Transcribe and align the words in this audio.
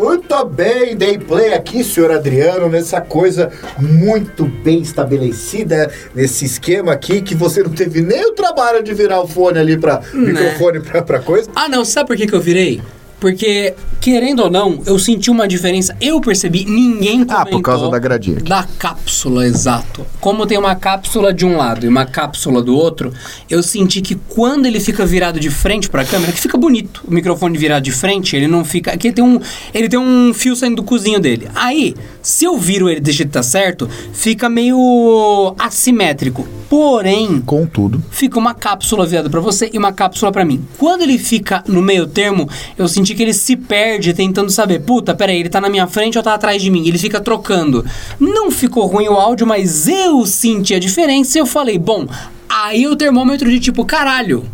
Muito 0.00 0.46
bem, 0.46 0.96
dei 0.96 1.18
play 1.18 1.52
aqui, 1.52 1.84
senhor 1.84 2.10
Adriano, 2.10 2.70
nessa 2.70 3.02
coisa 3.02 3.52
muito 3.78 4.46
bem 4.46 4.80
estabelecida, 4.80 5.92
nesse 6.14 6.46
esquema 6.46 6.92
aqui, 6.92 7.20
que 7.20 7.34
você 7.34 7.62
não 7.62 7.68
teve 7.70 8.00
nem 8.00 8.24
o 8.24 8.32
trabalho 8.32 8.82
de 8.82 8.94
virar 8.94 9.20
o 9.20 9.28
fone 9.28 9.58
ali 9.58 9.76
pra 9.76 10.00
Né. 10.14 10.32
microfone 10.32 10.80
pra 10.80 11.18
coisa. 11.20 11.50
Ah, 11.54 11.68
não, 11.68 11.84
sabe 11.84 12.06
por 12.06 12.16
que, 12.16 12.26
que 12.26 12.32
eu 12.34 12.40
virei? 12.40 12.80
Porque, 13.20 13.74
querendo 14.00 14.40
ou 14.44 14.50
não, 14.50 14.80
eu 14.86 14.98
senti 14.98 15.30
uma 15.30 15.46
diferença. 15.46 15.94
Eu 16.00 16.20
percebi, 16.20 16.64
ninguém 16.64 17.24
comentou. 17.24 17.36
Ah, 17.36 17.46
por 17.46 17.60
causa 17.60 17.88
da 17.90 17.98
gradinha. 17.98 18.40
Da 18.40 18.66
cápsula, 18.78 19.46
exato. 19.46 20.06
Como 20.20 20.46
tem 20.46 20.56
uma 20.58 20.74
cápsula 20.74 21.32
de 21.32 21.44
um 21.44 21.56
lado 21.56 21.84
e 21.84 21.88
uma 21.88 22.06
cápsula 22.06 22.62
do 22.62 22.74
outro, 22.74 23.12
eu 23.48 23.62
senti 23.62 24.00
que 24.00 24.14
quando 24.14 24.64
ele 24.66 24.80
fica 24.80 25.04
virado 25.04 25.38
de 25.38 25.50
frente 25.50 25.88
pra 25.90 26.04
câmera, 26.04 26.32
que 26.32 26.40
fica 26.40 26.56
bonito. 26.56 27.02
O 27.06 27.12
microfone 27.12 27.56
virado 27.58 27.82
de 27.82 27.92
frente, 27.92 28.34
ele 28.34 28.48
não 28.48 28.64
fica. 28.64 28.92
Aqui 28.92 29.12
tem 29.12 29.22
um. 29.22 29.38
Ele 29.74 29.88
tem 29.88 29.98
um 29.98 30.32
fio 30.32 30.56
saindo 30.56 30.76
do 30.76 30.82
cozinho 30.82 31.20
dele. 31.20 31.48
Aí, 31.54 31.94
se 32.22 32.44
eu 32.44 32.56
viro 32.56 32.88
ele 32.88 33.00
desse 33.00 33.18
jeito 33.18 33.28
que 33.28 33.34
tá 33.34 33.42
certo, 33.42 33.88
fica 34.12 34.48
meio 34.48 35.54
assimétrico. 35.58 36.48
Porém, 36.70 37.40
Contudo. 37.40 38.00
fica 38.12 38.38
uma 38.38 38.54
cápsula 38.54 39.04
virada 39.04 39.28
pra 39.28 39.40
você 39.40 39.68
e 39.72 39.76
uma 39.78 39.92
cápsula 39.92 40.30
pra 40.30 40.44
mim. 40.44 40.64
Quando 40.78 41.02
ele 41.02 41.18
fica 41.18 41.64
no 41.66 41.82
meio 41.82 42.06
termo, 42.06 42.48
eu 42.78 42.86
senti 42.86 43.09
que 43.14 43.22
ele 43.22 43.32
se 43.32 43.56
perde 43.56 44.14
tentando 44.14 44.50
saber, 44.50 44.80
puta, 44.80 45.14
peraí, 45.14 45.40
ele 45.40 45.48
tá 45.48 45.60
na 45.60 45.68
minha 45.68 45.86
frente 45.86 46.18
ou 46.18 46.24
tá 46.24 46.34
atrás 46.34 46.62
de 46.62 46.70
mim? 46.70 46.86
Ele 46.86 46.98
fica 46.98 47.20
trocando. 47.20 47.84
Não 48.18 48.50
ficou 48.50 48.86
ruim 48.86 49.08
o 49.08 49.14
áudio, 49.14 49.46
mas 49.46 49.88
eu 49.88 50.24
senti 50.26 50.74
a 50.74 50.78
diferença 50.78 51.38
e 51.38 51.40
eu 51.40 51.46
falei, 51.46 51.78
bom, 51.78 52.06
aí 52.48 52.86
o 52.86 52.96
termômetro 52.96 53.50
de 53.50 53.60
tipo, 53.60 53.84
caralho, 53.84 54.44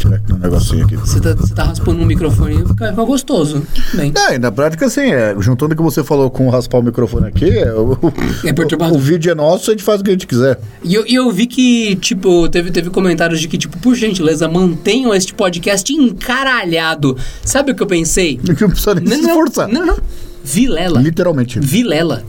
tirar 0.00 0.16
aqui 0.16 0.32
um 0.32 0.38
negocinho 0.38 0.84
aqui. 0.84 0.96
você 0.96 1.20
tá, 1.20 1.34
você 1.34 1.54
tá 1.54 1.64
raspando 1.64 2.02
um 2.02 2.06
microfone, 2.06 2.58
fica, 2.66 2.88
fica 2.90 3.04
gostoso. 3.04 3.62
Bem. 3.94 4.12
É, 4.30 4.38
na 4.38 4.50
prática, 4.50 4.86
assim, 4.86 5.12
é, 5.12 5.34
juntando 5.38 5.74
o 5.74 5.76
que 5.76 5.82
você 5.82 6.02
falou 6.02 6.30
com 6.30 6.48
raspar 6.48 6.78
o 6.78 6.82
microfone 6.82 7.26
aqui, 7.28 7.58
é, 7.58 7.72
o, 7.72 7.98
É 8.44 8.52
perturbador. 8.52 8.96
o, 8.96 8.98
o 8.98 9.00
vídeo 9.00 9.30
é 9.30 9.34
nosso, 9.34 9.70
a 9.70 9.74
gente 9.74 9.82
faz 9.84 10.00
o 10.00 10.04
que 10.04 10.10
a 10.10 10.12
gente 10.14 10.26
quiser. 10.26 10.58
E 10.82 10.94
eu, 10.94 11.04
e 11.06 11.14
eu 11.14 11.30
vi 11.30 11.46
que, 11.46 11.96
tipo, 11.96 12.48
teve, 12.48 12.70
teve 12.70 12.90
comentários 12.90 13.40
de 13.40 13.48
que, 13.48 13.58
tipo, 13.58 13.78
por 13.78 13.94
gentileza, 13.94 14.48
mantenham 14.48 15.14
este 15.14 15.34
podcast 15.34 15.92
encaralhado. 15.92 17.16
Sabe 17.44 17.72
o 17.72 17.74
que 17.74 17.82
eu 17.82 17.86
pensei? 17.86 18.40
Gente 18.42 18.60
não 18.62 18.70
precisa 18.70 18.94
nem 18.94 19.06
se 19.06 19.26
esforçar. 19.28 19.68
Não, 19.68 19.84
não. 19.84 19.98
Vilela. 20.42 21.00
Literalmente. 21.00 21.60
Vilela. 21.60 22.24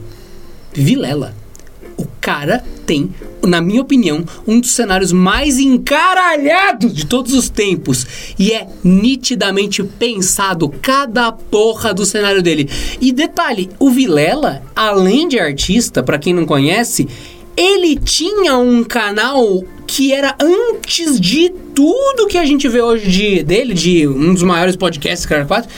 Vilela. 0.73 1.33
O 1.97 2.05
cara 2.19 2.63
tem, 2.91 3.09
na 3.41 3.61
minha 3.61 3.81
opinião, 3.81 4.25
um 4.45 4.59
dos 4.59 4.71
cenários 4.71 5.13
mais 5.13 5.57
encaralhados 5.57 6.93
de 6.93 7.05
todos 7.05 7.33
os 7.33 7.47
tempos. 7.47 8.05
E 8.37 8.51
é 8.51 8.67
nitidamente 8.83 9.81
pensado 9.81 10.67
cada 10.67 11.31
porra 11.31 11.93
do 11.93 12.05
cenário 12.05 12.43
dele. 12.43 12.69
E 12.99 13.13
detalhe, 13.13 13.69
o 13.79 13.89
Vilela, 13.89 14.61
além 14.75 15.29
de 15.29 15.39
artista, 15.39 16.03
pra 16.03 16.19
quem 16.19 16.33
não 16.33 16.45
conhece, 16.45 17.07
ele 17.55 17.95
tinha 17.95 18.57
um 18.57 18.83
canal 18.83 19.63
que 19.87 20.11
era 20.11 20.35
antes 20.37 21.17
de 21.17 21.49
tudo 21.73 22.27
que 22.27 22.37
a 22.37 22.45
gente 22.45 22.67
vê 22.67 22.81
hoje 22.81 23.09
de, 23.09 23.43
dele, 23.43 23.73
de 23.73 24.05
um 24.05 24.33
dos 24.33 24.43
maiores 24.43 24.75
podcasts, 24.75 25.25
cara 25.25 25.45
4, 25.45 25.69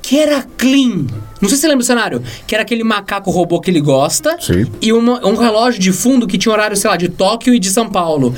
que 0.00 0.18
era 0.18 0.42
clean. 0.56 1.04
Não 1.44 1.48
sei 1.48 1.56
se 1.56 1.62
você 1.62 1.68
lembra 1.68 1.82
do 1.82 1.86
cenário. 1.86 2.22
Que 2.46 2.54
era 2.54 2.62
aquele 2.62 2.82
macaco 2.82 3.30
robô 3.30 3.60
que 3.60 3.70
ele 3.70 3.80
gosta. 3.80 4.36
Sim. 4.40 4.66
E 4.80 4.92
uma- 4.92 5.24
um 5.26 5.36
relógio 5.36 5.80
de 5.80 5.92
fundo 5.92 6.26
que 6.26 6.36
tinha 6.38 6.52
horário, 6.52 6.76
sei 6.76 6.88
lá, 6.90 6.96
de 6.96 7.08
Tóquio 7.08 7.54
e 7.54 7.58
de 7.58 7.70
São 7.70 7.88
Paulo. 7.88 8.34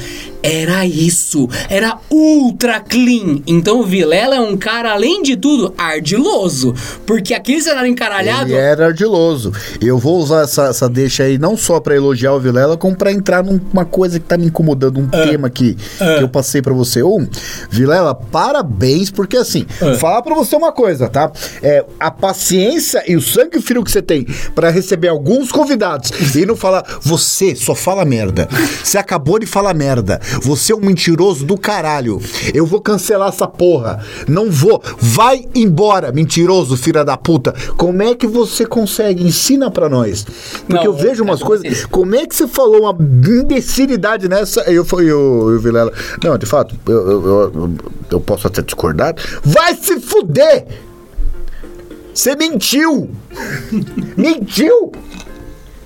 Era 0.47 0.87
isso. 0.87 1.49
Era 1.69 1.99
ultra 2.11 2.81
clean. 2.81 3.43
Então 3.47 3.81
o 3.81 3.85
Vilela 3.85 4.37
é 4.37 4.41
um 4.41 4.57
cara, 4.57 4.93
além 4.93 5.23
de 5.23 5.37
tudo, 5.37 5.75
ardiloso. 5.77 6.75
Porque 7.05 7.35
aquele 7.35 7.61
cenário 7.61 7.91
encaralhado. 7.91 8.51
Ele 8.51 8.55
era 8.55 8.87
ardiloso. 8.87 9.53
Eu 9.81 9.99
vou 9.99 10.19
usar 10.19 10.43
essa, 10.43 10.69
essa 10.69 10.89
deixa 10.89 11.25
aí 11.25 11.39
não 11.39 11.57
só 11.57 11.81
pra 11.81 11.97
elogiar 11.97 12.33
o 12.33 12.41
Vilela, 12.41 12.77
como 12.77 12.97
pra 12.97 13.13
entrar 13.13 13.43
numa 13.43 13.85
coisa 13.85 14.21
que 14.21 14.27
tá 14.27 14.37
me 14.37 14.47
incomodando, 14.47 15.01
um 15.01 15.09
tema 15.09 15.49
aqui 15.49 15.75
que 15.75 16.23
eu 16.23 16.29
passei 16.29 16.63
pra 16.63 16.73
você. 16.73 17.03
Um, 17.03 17.27
Vilela, 17.71 18.15
parabéns, 18.15 19.11
porque 19.11 19.37
assim, 19.37 19.67
falar 19.99 20.23
pra 20.23 20.35
você 20.35 20.57
uma 20.57 20.73
coisa, 20.73 21.09
tá? 21.09 21.31
É, 21.63 21.85
a 21.99 22.11
paciência 22.11 23.03
e 23.07 23.17
o 23.17 23.21
sangue 23.21 23.61
frio 23.61 23.83
que 23.83 23.91
você 23.91 24.03
tem 24.03 24.25
pra 24.55 24.71
receber 24.71 25.09
alguns 25.09 25.51
convidados 25.51 26.11
e 26.35 26.47
não 26.47 26.57
falar, 26.57 26.85
você 27.03 27.55
só 27.57 27.75
fala 27.75 28.05
merda. 28.05 28.49
Você 28.83 28.99
acabou 28.99 29.39
de 29.39 29.47
falar 29.47 29.75
merda. 29.75 30.21
Você 30.43 30.73
é 30.73 30.77
um 30.77 30.81
mentiroso 30.81 31.45
do 31.45 31.57
caralho. 31.59 32.21
Eu 32.55 32.67
vou 32.67 32.81
cancelar 32.81 33.29
essa 33.29 33.47
porra. 33.47 34.05
Não 34.27 34.51
vou. 34.51 34.83
Vai 34.99 35.47
embora, 35.55 36.13
mentiroso, 36.13 36.77
filha 36.77 37.05
da 37.05 37.17
puta. 37.17 37.55
Como 37.77 38.03
é 38.03 38.15
que 38.15 38.27
você 38.27 38.65
consegue? 38.65 39.25
Ensina 39.25 39.71
pra 39.71 39.89
nós. 39.89 40.25
Porque 40.67 40.75
Não, 40.75 40.85
eu 40.85 40.93
vejo 40.93 41.23
é 41.23 41.25
umas 41.25 41.43
coisas. 41.43 41.85
Como 41.87 42.15
é 42.15 42.27
que 42.27 42.35
você 42.35 42.47
falou 42.47 42.83
uma 42.83 42.97
imbecilidade 43.01 44.29
nessa? 44.29 44.61
Eu 44.71 44.85
falei, 44.85 45.11
eu, 45.11 45.51
eu 45.51 45.61
Vilela. 45.61 45.93
Não, 46.23 46.39
de 46.39 46.47
fato, 46.47 46.75
eu, 46.87 47.11
eu, 47.11 47.27
eu, 47.27 47.75
eu 48.13 48.21
posso 48.21 48.47
até 48.47 48.63
discordar. 48.63 49.15
Vai 49.43 49.75
se 49.75 50.01
fuder! 50.01 50.67
Você 52.15 52.35
mentiu! 52.35 53.11
mentiu! 54.17 54.93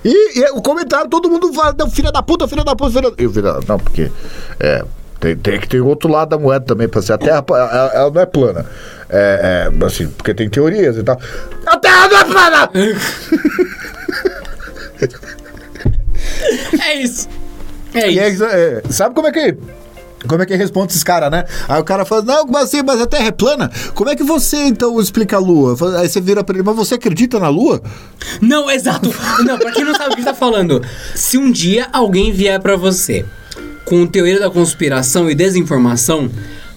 E, 0.05 0.41
e 0.41 0.45
o 0.53 0.63
comentário, 0.63 1.09
todo 1.11 1.29
mundo 1.29 1.53
fala, 1.53 1.75
filha 1.91 2.11
da 2.11 2.23
puta, 2.23 2.49
filha 2.49 2.65
da 2.65 2.75
puta, 2.75 2.91
filha 2.91 3.11
da... 3.11 3.23
Eu, 3.23 3.33
filha, 3.33 3.61
não, 3.69 3.79
porque... 3.79 4.11
É, 4.59 4.85
tem, 5.19 5.37
tem 5.37 5.61
que 5.61 5.69
ter 5.69 5.81
outro 5.83 6.11
lado 6.11 6.31
da 6.31 6.39
moeda 6.39 6.65
também, 6.65 6.89
pra 6.89 7.03
ser 7.03 7.13
a 7.13 7.19
Terra, 7.19 7.45
ela, 7.51 7.91
ela 7.93 8.11
não 8.11 8.21
é 8.23 8.27
plana. 8.27 8.65
É, 9.11 9.69
é, 9.71 9.85
assim, 9.85 10.09
porque 10.09 10.33
tem 10.33 10.49
teorias 10.49 10.97
e 10.97 11.03
tal. 11.03 11.21
A 11.67 11.77
Terra 11.77 12.09
não 12.09 12.19
é 12.19 12.25
plana! 12.25 12.71
É 16.83 16.95
isso. 16.95 17.29
É 17.95 18.11
E 18.11 18.29
isso. 18.29 18.45
é, 18.45 18.83
sabe 18.91 19.15
como 19.15 19.29
é 19.29 19.33
que... 19.33 19.57
Como 20.27 20.43
é 20.43 20.47
que 20.47 20.55
responde 20.55 20.93
esses 20.93 21.03
caras, 21.03 21.31
né? 21.31 21.45
Aí 21.69 21.81
o 21.81 21.85
cara 21.85 22.05
fala, 22.05 22.23
não, 22.23 22.47
mas 22.47 22.65
assim, 22.65 22.83
mas 22.83 23.01
a 23.01 23.07
Terra 23.07 23.29
é 23.29 23.31
plana. 23.31 23.71
Como 23.95 24.11
é 24.11 24.17
que 24.17 24.23
você, 24.23 24.57
então, 24.65 25.01
explica 25.01 25.37
a 25.37 25.41
Lua? 25.41 25.77
Aí 25.99 26.09
você 26.09 26.21
vira 26.21 26.45
pra 26.45 26.55
ele, 26.55 26.63
mas 26.63 26.77
você 26.77 26.95
acredita 26.95 27.39
na 27.39 27.49
Lua? 27.49 27.83
Não, 28.41 28.71
exato. 28.71 29.11
Não, 29.45 29.59
pra 29.59 29.73
quem 29.73 29.85
não 29.85 29.95
sabe 29.95 30.15
o 30.15 30.17
que 30.17 30.25
tá 30.25 30.35
falando. 30.35 30.83
Se 31.15 31.39
um 31.39 31.51
dia 31.51 31.89
alguém 31.93 32.33
vier 32.33 32.61
pra 32.61 32.77
você 32.77 33.25
com 33.85 34.07
teoria 34.07 34.39
da 34.39 34.51
conspiração 34.51 35.31
e 35.31 35.35
desinformação, 35.35 36.31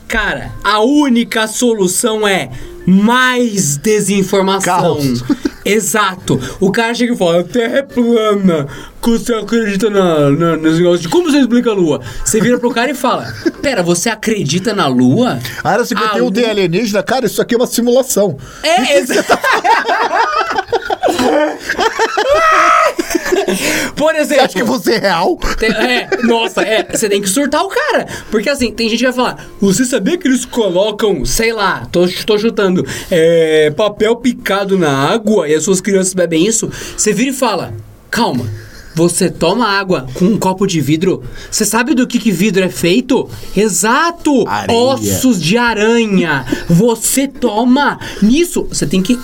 cara, 0.08 0.52
a 0.64 0.80
única 0.81 1.47
solução 1.47 2.28
é 2.28 2.50
mais 2.86 3.78
desinformação. 3.78 4.81
Caos. 4.81 5.24
Exato. 5.66 6.38
O 6.59 6.72
cara 6.74 6.94
chega 6.94 7.14
e 7.14 7.18
fala: 7.18 7.40
a 7.40 7.44
Terra 7.44 7.78
é 7.78 7.81
plana. 7.81 8.68
Você 9.02 9.34
acredita 9.34 9.90
na, 9.90 10.30
na, 10.30 10.58
nesse 10.58 10.78
negócio 10.78 11.00
de 11.00 11.08
como 11.09 11.30
você 11.31 11.40
explica 11.40 11.69
a 11.69 11.74
Lua? 11.74 12.02
Você 12.24 12.42
vira 12.42 12.58
pro 12.59 12.69
cara 12.72 12.92
e 12.92 12.94
fala: 12.94 13.34
Pera, 13.62 13.81
você 13.81 14.09
acredita 14.09 14.74
na 14.74 14.88
Lua? 14.88 15.40
A 15.63 15.69
área 15.69 15.86
51 15.86 16.18
A 16.18 16.22
Lua- 16.22 16.34
tem 16.34 16.50
alienígena, 16.50 17.02
cara, 17.02 17.25
isso 17.28 17.42
aqui 17.42 17.56
é 17.56 17.58
uma 17.58 17.68
simulação. 17.68 18.38
É, 18.62 18.97
exato. 18.97 19.38
Por 23.95 24.16
exemplo. 24.16 24.45
Acho 24.45 24.55
que 24.55 24.63
você 24.63 24.94
é 24.94 24.99
real? 24.99 25.38
Tem- 25.59 25.69
é, 25.71 26.09
nossa, 26.23 26.61
é, 26.61 26.83
você 26.91 27.09
tem 27.09 27.21
que 27.21 27.29
surtar 27.29 27.63
o 27.63 27.67
cara. 27.69 28.07
Porque 28.31 28.49
assim, 28.49 28.71
tem 28.71 28.89
gente 28.89 28.99
que 28.99 29.05
vai 29.05 29.13
falar, 29.13 29.47
você 29.59 29.85
sabia 29.85 30.17
que 30.17 30.27
eles 30.27 30.45
colocam, 30.45 31.25
sei 31.25 31.53
lá, 31.53 31.88
tô, 31.91 32.07
tô 32.25 32.38
chutando, 32.38 32.85
é, 33.11 33.71
papel 33.71 34.16
picado 34.16 34.77
na 34.77 34.91
água 34.91 35.47
e 35.47 35.55
as 35.55 35.63
suas 35.63 35.81
crianças 35.81 36.13
bebem 36.13 36.45
isso? 36.45 36.69
Você 36.97 37.13
vira 37.13 37.29
e 37.29 37.33
fala, 37.33 37.73
calma. 38.09 38.45
Você 38.96 39.30
toma 39.30 39.68
água 39.68 40.08
com 40.14 40.26
um 40.26 40.38
copo 40.38 40.68
de 40.68 40.80
vidro. 40.80 41.24
Você 41.50 41.66
sabe 41.66 41.94
do 41.94 42.06
que, 42.06 42.20
que 42.20 42.31
vidro 42.31 42.64
é 42.64 42.70
feito? 42.70 43.30
Exato! 43.56 44.48
Areia. 44.48 44.80
Ossos 44.80 45.42
de 45.42 45.58
aranha. 45.58 46.46
Você 46.70 47.28
toma. 47.28 48.00
Nisso, 48.22 48.68
você 48.70 48.86
tem 48.86 49.02
que 49.02 49.18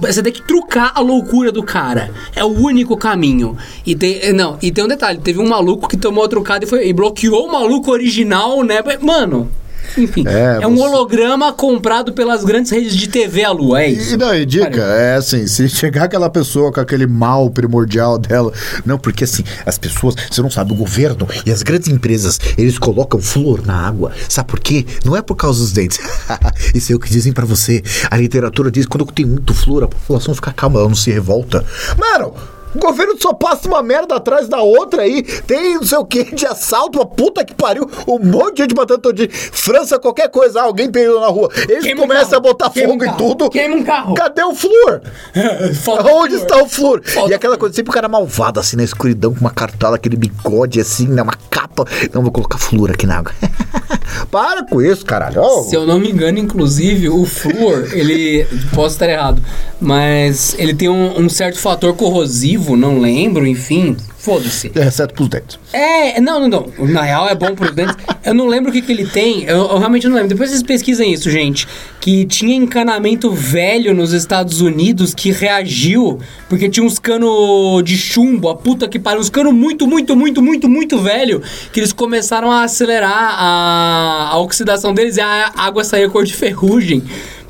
você 0.00 0.22
tem 0.22 0.32
que 0.32 0.46
trucar 0.46 0.92
a 0.94 1.00
loucura 1.00 1.50
do 1.50 1.62
cara. 1.62 2.12
É 2.34 2.44
o 2.44 2.48
único 2.48 2.96
caminho. 2.96 3.56
E 3.84 3.94
tem, 3.94 4.32
não, 4.32 4.58
e 4.62 4.70
tem 4.70 4.84
um 4.84 4.88
detalhe, 4.88 5.18
teve 5.18 5.40
um 5.40 5.48
maluco 5.48 5.88
que 5.88 5.96
tomou 5.96 6.24
a 6.24 6.28
trucada 6.28 6.64
e, 6.64 6.68
foi, 6.68 6.88
e 6.88 6.92
bloqueou 6.92 7.46
o 7.46 7.52
maluco 7.52 7.90
original, 7.90 8.62
né? 8.62 8.82
Mano, 9.00 9.50
enfim, 9.96 10.24
É, 10.26 10.58
é, 10.62 10.66
um 10.66 10.76
você- 10.76 10.82
holograma 10.82 11.52
comprado 11.52 12.12
pelas 12.12 12.44
grandes 12.44 12.70
redes 12.70 12.94
de 12.94 13.08
TV 13.08 13.44
a 13.44 13.50
lua, 13.52 13.82
é 13.82 13.88
isso. 13.90 14.14
E 14.14 14.16
não, 14.16 14.34
e 14.34 14.44
dica, 14.46 14.80
é 14.82 15.16
assim, 15.16 15.46
se 15.46 15.68
chegar 15.68 16.04
aquela 16.04 16.28
pessoa 16.30 16.72
com 16.72 16.80
aquele 16.80 17.06
mal 17.06 17.50
primordial 17.50 18.18
dela, 18.18 18.52
não, 18.84 18.98
porque 18.98 19.24
assim, 19.24 19.42
as 19.64 19.78
pessoas, 19.78 20.14
você 20.30 20.42
não 20.42 20.50
sabe, 20.50 20.72
o 20.72 20.76
governo 20.76 21.26
e 21.44 21.50
as 21.50 21.62
grandes 21.62 21.88
empresas, 21.88 22.38
eles 22.56 22.78
colocam 22.78 23.20
flor 23.20 23.64
na 23.66 23.74
água, 23.86 24.12
sabe 24.28 24.48
por 24.48 24.60
quê? 24.60 24.84
Não 25.04 25.16
é 25.16 25.22
por 25.22 25.34
causa 25.36 25.60
dos 25.60 25.72
dentes, 25.72 25.98
isso 26.74 26.92
é 26.92 26.96
o 26.96 26.98
que 27.00 27.08
dizem 27.10 27.32
pra 27.32 27.44
você, 27.44 27.82
a 28.10 28.16
literatura 28.16 28.70
diz 28.70 28.84
que 28.84 28.90
quando 28.90 29.06
tem 29.12 29.24
muito 29.24 29.54
flor, 29.54 29.84
a 29.84 29.88
população 29.88 30.34
fica 30.34 30.52
calma, 30.52 30.78
ela 30.80 30.88
não 30.88 30.94
se 30.96 31.10
revolta. 31.10 31.64
Mano, 31.98 32.34
O 32.74 32.78
governo 32.78 33.14
só 33.20 33.32
passa 33.32 33.68
uma 33.68 33.82
merda 33.82 34.16
atrás 34.16 34.48
da 34.48 34.60
outra 34.60 35.02
aí. 35.02 35.22
Tem 35.22 35.74
não 35.74 35.84
sei 35.84 35.98
o 35.98 36.04
que 36.04 36.34
de 36.34 36.46
assalto, 36.46 36.98
uma 36.98 37.06
puta 37.06 37.44
que 37.44 37.54
pariu. 37.54 37.88
Um 38.06 38.18
monte 38.18 38.56
de 38.56 38.62
gente 38.62 38.74
matando 38.74 39.00
todo 39.00 39.14
dia. 39.14 39.28
França, 39.30 39.98
qualquer 39.98 40.28
coisa, 40.28 40.62
alguém 40.62 40.90
perdeu 40.90 41.20
na 41.20 41.28
rua. 41.28 41.50
Eles 41.68 41.84
Queima 41.84 42.02
um 42.02 42.06
começam 42.06 42.30
carro, 42.30 42.36
a 42.36 42.40
botar 42.40 42.70
queima 42.70 42.88
fogo 42.92 43.04
um 43.04 43.06
carro, 43.06 43.16
tudo. 43.34 43.50
queima 43.50 43.76
um 43.76 43.82
carro. 43.82 44.14
Cadê 44.14 44.42
o 44.42 44.54
flúor? 44.54 45.00
Onde 46.14 46.34
está 46.36 46.62
o 46.62 46.68
flúor? 46.68 47.02
E 47.28 47.34
aquela 47.34 47.56
coisa, 47.56 47.74
sempre 47.74 47.90
o 47.90 47.94
cara 47.94 48.08
malvado, 48.08 48.60
assim, 48.60 48.76
na 48.76 48.84
escuridão, 48.84 49.32
com 49.34 49.40
uma 49.40 49.50
cartola, 49.50 49.96
aquele 49.96 50.16
bigode, 50.16 50.80
assim, 50.80 51.06
né, 51.08 51.22
uma 51.22 51.34
capa. 51.50 51.84
Não, 52.12 52.22
vou 52.22 52.32
colocar 52.32 52.58
flúor 52.58 52.90
aqui 52.90 53.06
na 53.06 53.18
água. 53.18 53.32
Para 54.30 54.64
com 54.64 54.80
isso, 54.80 55.04
caralho. 55.04 55.42
Se 55.68 55.74
eu 55.74 55.86
não 55.86 55.98
me 55.98 56.10
engano, 56.10 56.38
inclusive, 56.38 57.08
o 57.08 57.24
flúor, 57.24 57.88
ele. 57.92 58.46
Posso 58.74 58.94
estar 58.94 59.08
errado, 59.08 59.42
mas 59.80 60.54
ele 60.58 60.74
tem 60.74 60.88
um, 60.88 61.20
um 61.20 61.28
certo 61.28 61.58
fator 61.58 61.94
corrosivo, 61.94 62.55
não 62.76 62.98
lembro, 62.98 63.46
enfim. 63.46 63.96
Foda-se. 64.18 64.72
É, 64.74 64.86
Exceto 64.86 65.14
pros 65.14 65.28
dentes. 65.28 65.58
É, 65.72 66.20
não, 66.20 66.40
não, 66.40 66.48
não. 66.48 66.86
Na 66.88 67.02
real 67.02 67.28
é 67.28 67.34
bom 67.34 67.54
pros 67.54 67.70
dentes. 67.70 67.96
Eu 68.24 68.34
não 68.34 68.48
lembro 68.48 68.70
o 68.70 68.72
que, 68.72 68.82
que 68.82 68.90
ele 68.90 69.06
tem. 69.06 69.44
Eu, 69.44 69.68
eu 69.68 69.78
realmente 69.78 70.08
não 70.08 70.16
lembro. 70.16 70.30
Depois 70.30 70.50
vocês 70.50 70.62
pesquisem 70.62 71.12
isso, 71.12 71.30
gente. 71.30 71.68
Que 72.00 72.24
tinha 72.24 72.56
encanamento 72.56 73.30
velho 73.30 73.94
nos 73.94 74.12
Estados 74.12 74.60
Unidos 74.60 75.14
que 75.14 75.30
reagiu 75.30 76.18
porque 76.48 76.68
tinha 76.68 76.84
uns 76.84 76.98
cano 76.98 77.82
de 77.82 77.96
chumbo, 77.96 78.48
a 78.48 78.54
puta 78.54 78.88
que 78.88 78.98
pariu, 78.98 79.20
uns 79.20 79.30
cano 79.30 79.52
muito, 79.52 79.86
muito, 79.86 80.16
muito, 80.16 80.42
muito, 80.42 80.68
muito 80.68 80.98
velho, 80.98 81.42
que 81.72 81.80
eles 81.80 81.92
começaram 81.92 82.50
a 82.50 82.62
acelerar 82.62 83.34
a, 83.38 84.30
a 84.32 84.38
oxidação 84.38 84.94
deles 84.94 85.16
e 85.16 85.20
a 85.20 85.52
água 85.56 85.84
saía 85.84 86.08
cor 86.08 86.24
de 86.24 86.34
ferrugem. 86.34 87.02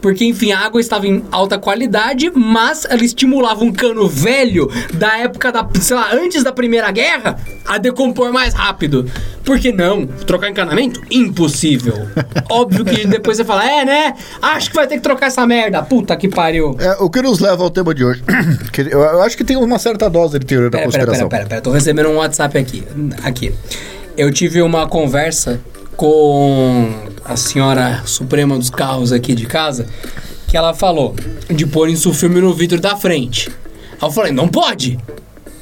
Porque, 0.06 0.24
enfim, 0.24 0.52
a 0.52 0.60
água 0.60 0.80
estava 0.80 1.04
em 1.08 1.24
alta 1.32 1.58
qualidade, 1.58 2.30
mas 2.32 2.86
ela 2.88 3.04
estimulava 3.04 3.64
um 3.64 3.72
cano 3.72 4.06
velho 4.06 4.70
da 4.94 5.18
época 5.18 5.50
da, 5.50 5.68
sei 5.80 5.96
lá, 5.96 6.10
antes 6.12 6.44
da 6.44 6.52
Primeira 6.52 6.92
Guerra 6.92 7.36
a 7.66 7.76
decompor 7.76 8.32
mais 8.32 8.54
rápido. 8.54 9.10
Por 9.44 9.58
que 9.58 9.72
não? 9.72 10.06
Trocar 10.06 10.48
encanamento? 10.48 11.02
Impossível. 11.10 12.06
Óbvio 12.48 12.84
que 12.84 13.04
depois 13.04 13.36
você 13.36 13.44
fala, 13.44 13.68
é, 13.68 13.84
né? 13.84 14.14
Acho 14.40 14.70
que 14.70 14.76
vai 14.76 14.86
ter 14.86 14.94
que 14.94 15.00
trocar 15.00 15.26
essa 15.26 15.44
merda. 15.44 15.82
Puta 15.82 16.16
que 16.16 16.28
pariu. 16.28 16.76
É, 16.78 17.02
o 17.02 17.10
que 17.10 17.20
nos 17.20 17.40
leva 17.40 17.64
ao 17.64 17.70
tema 17.70 17.92
de 17.92 18.04
hoje. 18.04 18.22
Eu, 18.88 19.00
eu 19.00 19.22
acho 19.22 19.36
que 19.36 19.42
tem 19.42 19.56
uma 19.56 19.78
certa 19.80 20.08
dose 20.08 20.38
de 20.38 20.46
teoria 20.46 20.70
da 20.70 20.78
Pera, 20.78 20.90
pera, 20.90 21.04
conspiração. 21.04 21.28
pera, 21.28 21.42
pera, 21.42 21.48
pera. 21.48 21.60
Tô 21.62 21.72
recebendo 21.72 22.10
um 22.10 22.16
WhatsApp 22.16 22.56
aqui. 22.56 22.84
Aqui. 23.24 23.52
Eu 24.16 24.30
tive 24.30 24.62
uma 24.62 24.86
conversa 24.86 25.60
com 25.96 26.92
a 27.24 27.36
senhora 27.36 28.02
suprema 28.04 28.56
dos 28.58 28.70
carros 28.70 29.12
aqui 29.12 29.34
de 29.34 29.46
casa, 29.46 29.86
que 30.46 30.56
ela 30.56 30.74
falou 30.74 31.14
de 31.52 31.66
pôr 31.66 31.88
isso 31.88 32.12
filme 32.12 32.40
no 32.40 32.52
vidro 32.54 32.80
da 32.80 32.96
frente. 32.96 33.48
Aí 34.00 34.08
eu 34.08 34.12
falei, 34.12 34.32
não 34.32 34.48
pode. 34.48 34.98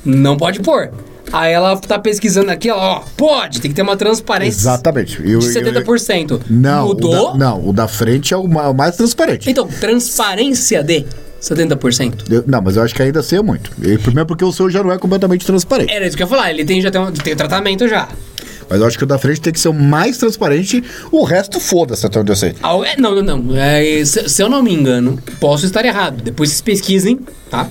Não 0.04 0.36
pode 0.36 0.60
pôr. 0.60 0.90
Aí 1.32 1.52
ela 1.52 1.76
tá 1.78 1.98
pesquisando 1.98 2.50
aqui, 2.50 2.70
ó, 2.70 3.00
pode, 3.16 3.60
tem 3.60 3.70
que 3.70 3.74
ter 3.74 3.82
uma 3.82 3.96
transparência 3.96 4.58
Exatamente. 4.60 5.18
Eu- 5.24 5.38
de 5.38 5.46
eu- 5.46 5.52
70%. 5.52 6.40
Não, 6.50 6.88
Mudou? 6.88 7.30
O 7.30 7.32
da, 7.32 7.38
não, 7.38 7.68
o 7.68 7.72
da 7.72 7.88
frente 7.88 8.34
é 8.34 8.36
o 8.36 8.46
ma- 8.46 8.68
o 8.68 8.74
mais 8.74 8.96
transparente. 8.96 9.48
Então, 9.50 9.66
transparência 9.66 10.82
de 10.84 11.06
70%. 11.40 12.24
Eu- 12.30 12.44
não, 12.46 12.60
mas 12.60 12.76
eu 12.76 12.82
acho 12.82 12.94
que 12.94 13.02
ainda 13.02 13.22
sei 13.22 13.40
muito. 13.40 13.70
E, 13.82 13.96
primeiro 13.98 14.26
porque 14.26 14.44
o 14.44 14.52
seu 14.52 14.68
já 14.68 14.82
não 14.82 14.92
é 14.92 14.98
completamente 14.98 15.44
transparente. 15.46 15.92
Era 15.92 16.06
isso 16.06 16.16
que 16.16 16.22
eu 16.22 16.26
ia 16.26 16.30
falar, 16.30 16.50
ele 16.50 16.64
tem, 16.64 16.80
já 16.80 16.90
tem, 16.90 17.00
um, 17.00 17.10
tem 17.10 17.32
um 17.32 17.36
tratamento 17.36 17.88
já. 17.88 18.06
Mas 18.68 18.80
eu 18.80 18.86
acho 18.86 18.96
que 18.98 19.04
o 19.04 19.06
da 19.06 19.18
frente 19.18 19.40
tem 19.40 19.52
que 19.52 19.60
ser 19.60 19.68
o 19.68 19.74
mais 19.74 20.18
transparente. 20.18 20.82
O 21.10 21.22
resto, 21.24 21.60
foda-se, 21.60 22.06
até 22.06 22.20
onde 22.20 22.32
eu 22.32 22.36
sei. 22.36 22.54
É, 22.84 22.96
Não, 23.00 23.14
não, 23.14 23.38
não. 23.38 23.56
É, 23.56 24.04
se, 24.04 24.28
se 24.28 24.42
eu 24.42 24.48
não 24.48 24.62
me 24.62 24.72
engano, 24.72 25.18
posso 25.40 25.66
estar 25.66 25.84
errado. 25.84 26.22
Depois 26.22 26.50
vocês 26.50 26.60
pesquisem, 26.60 27.18
tá? 27.50 27.68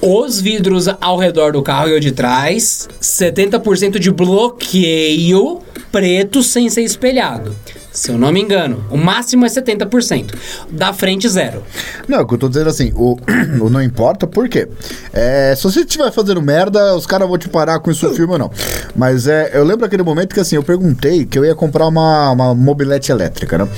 Os 0.00 0.40
vidros 0.40 0.86
ao 1.00 1.16
redor 1.18 1.52
do 1.52 1.62
carro 1.62 1.88
e 1.88 1.96
o 1.96 2.00
de 2.00 2.12
trás, 2.12 2.88
70% 3.02 3.98
de 3.98 4.10
bloqueio 4.12 5.60
preto 5.90 6.42
sem 6.42 6.68
ser 6.68 6.82
espelhado. 6.82 7.54
Se 7.92 8.10
eu 8.10 8.18
não 8.18 8.30
me 8.30 8.40
engano, 8.40 8.84
o 8.90 8.96
máximo 8.96 9.44
é 9.44 9.48
70%. 9.48 10.32
Da 10.70 10.92
frente, 10.92 11.28
zero. 11.28 11.64
Não, 12.06 12.20
o 12.20 12.26
que 12.26 12.34
eu 12.34 12.38
tô 12.38 12.48
dizendo 12.48 12.68
assim, 12.68 12.92
o, 12.94 13.16
o 13.60 13.68
não 13.68 13.82
importa, 13.82 14.26
por 14.26 14.48
quê? 14.48 14.68
É, 15.12 15.54
se 15.56 15.64
você 15.64 15.80
estiver 15.80 16.12
fazendo 16.12 16.40
merda, 16.40 16.94
os 16.94 17.06
caras 17.06 17.26
vão 17.26 17.36
te 17.36 17.48
parar 17.48 17.80
com 17.80 17.90
isso 17.90 18.08
no 18.08 18.14
filme 18.14 18.34
ou 18.34 18.38
não. 18.38 18.50
Mas 18.94 19.26
é, 19.26 19.50
eu 19.52 19.64
lembro 19.64 19.84
aquele 19.84 20.02
momento 20.02 20.32
que 20.32 20.40
assim, 20.40 20.56
eu 20.56 20.62
perguntei 20.62 21.26
que 21.26 21.38
eu 21.38 21.44
ia 21.44 21.54
comprar 21.54 21.88
uma, 21.88 22.30
uma 22.30 22.54
mobilete 22.54 23.10
elétrica, 23.10 23.58
né? 23.58 23.68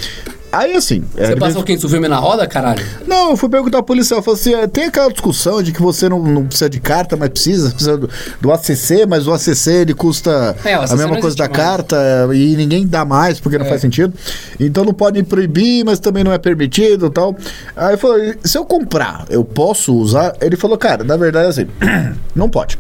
Aí 0.53 0.75
assim. 0.77 1.03
é, 1.17 1.27
Você 1.29 1.37
passou 1.37 1.63
quem 1.63 1.79
filme 1.79 2.09
na 2.09 2.17
roda, 2.19 2.47
caralho? 2.47 2.85
Não, 3.07 3.31
eu 3.31 3.37
fui 3.37 3.49
perguntar 3.49 3.79
ao 3.79 3.83
policial, 3.85 4.19
eu 4.19 4.23
falei 4.23 4.41
assim, 4.41 4.55
é, 4.55 4.67
tem 4.67 4.85
aquela 4.85 5.11
discussão 5.11 5.63
de 5.63 5.73
que 5.73 5.81
você 5.81 6.09
não, 6.09 6.21
não 6.23 6.45
precisa 6.47 6.69
de 6.69 6.81
carta, 6.81 7.17
mas 7.17 7.29
precisa, 7.31 7.71
precisa 7.71 7.97
do, 7.97 8.09
do 8.41 8.53
ACC, 8.53 9.07
mas 9.09 9.27
o 9.29 9.33
ACC 9.33 9.69
ele 9.71 9.95
custa 9.95 10.57
É, 10.65 10.75
ACC 10.75 10.93
a 10.93 10.97
mesma 10.97 11.21
coisa 11.21 11.37
da 11.37 11.45
mais. 11.49 11.57
carta 11.57 11.97
e 12.33 12.57
ninguém 12.57 12.87
dá 12.87 13.05
mais 13.05 13.39
porque 13.39 13.59
não 13.59 13.67
É. 13.67 13.69
faz 13.69 13.81
sentido. 13.81 14.13
Então 14.59 14.85
não 14.85 14.93
pode 14.95 15.23
proibir, 15.23 15.85
mas 15.85 15.99
também 16.01 16.25
não 16.25 16.33
é 16.33 16.39
permitido 16.39 17.07
e 17.07 17.11
tal. 17.11 17.37
Aí 17.77 17.95
eu 17.95 17.99
falei, 17.99 18.35
se 18.45 18.59
eu 18.59 18.65
comprar, 18.65 19.25
eu 19.31 19.45
posso 19.45 19.95
usar? 19.95 20.35
Ele 20.41 20.57
falou, 20.57 20.77
cara, 20.77 21.05
na 21.05 21.17
verdade 21.17 21.47
é 21.47 21.49
assim, 21.51 21.67
não 22.35 22.49
pode. 22.49 22.79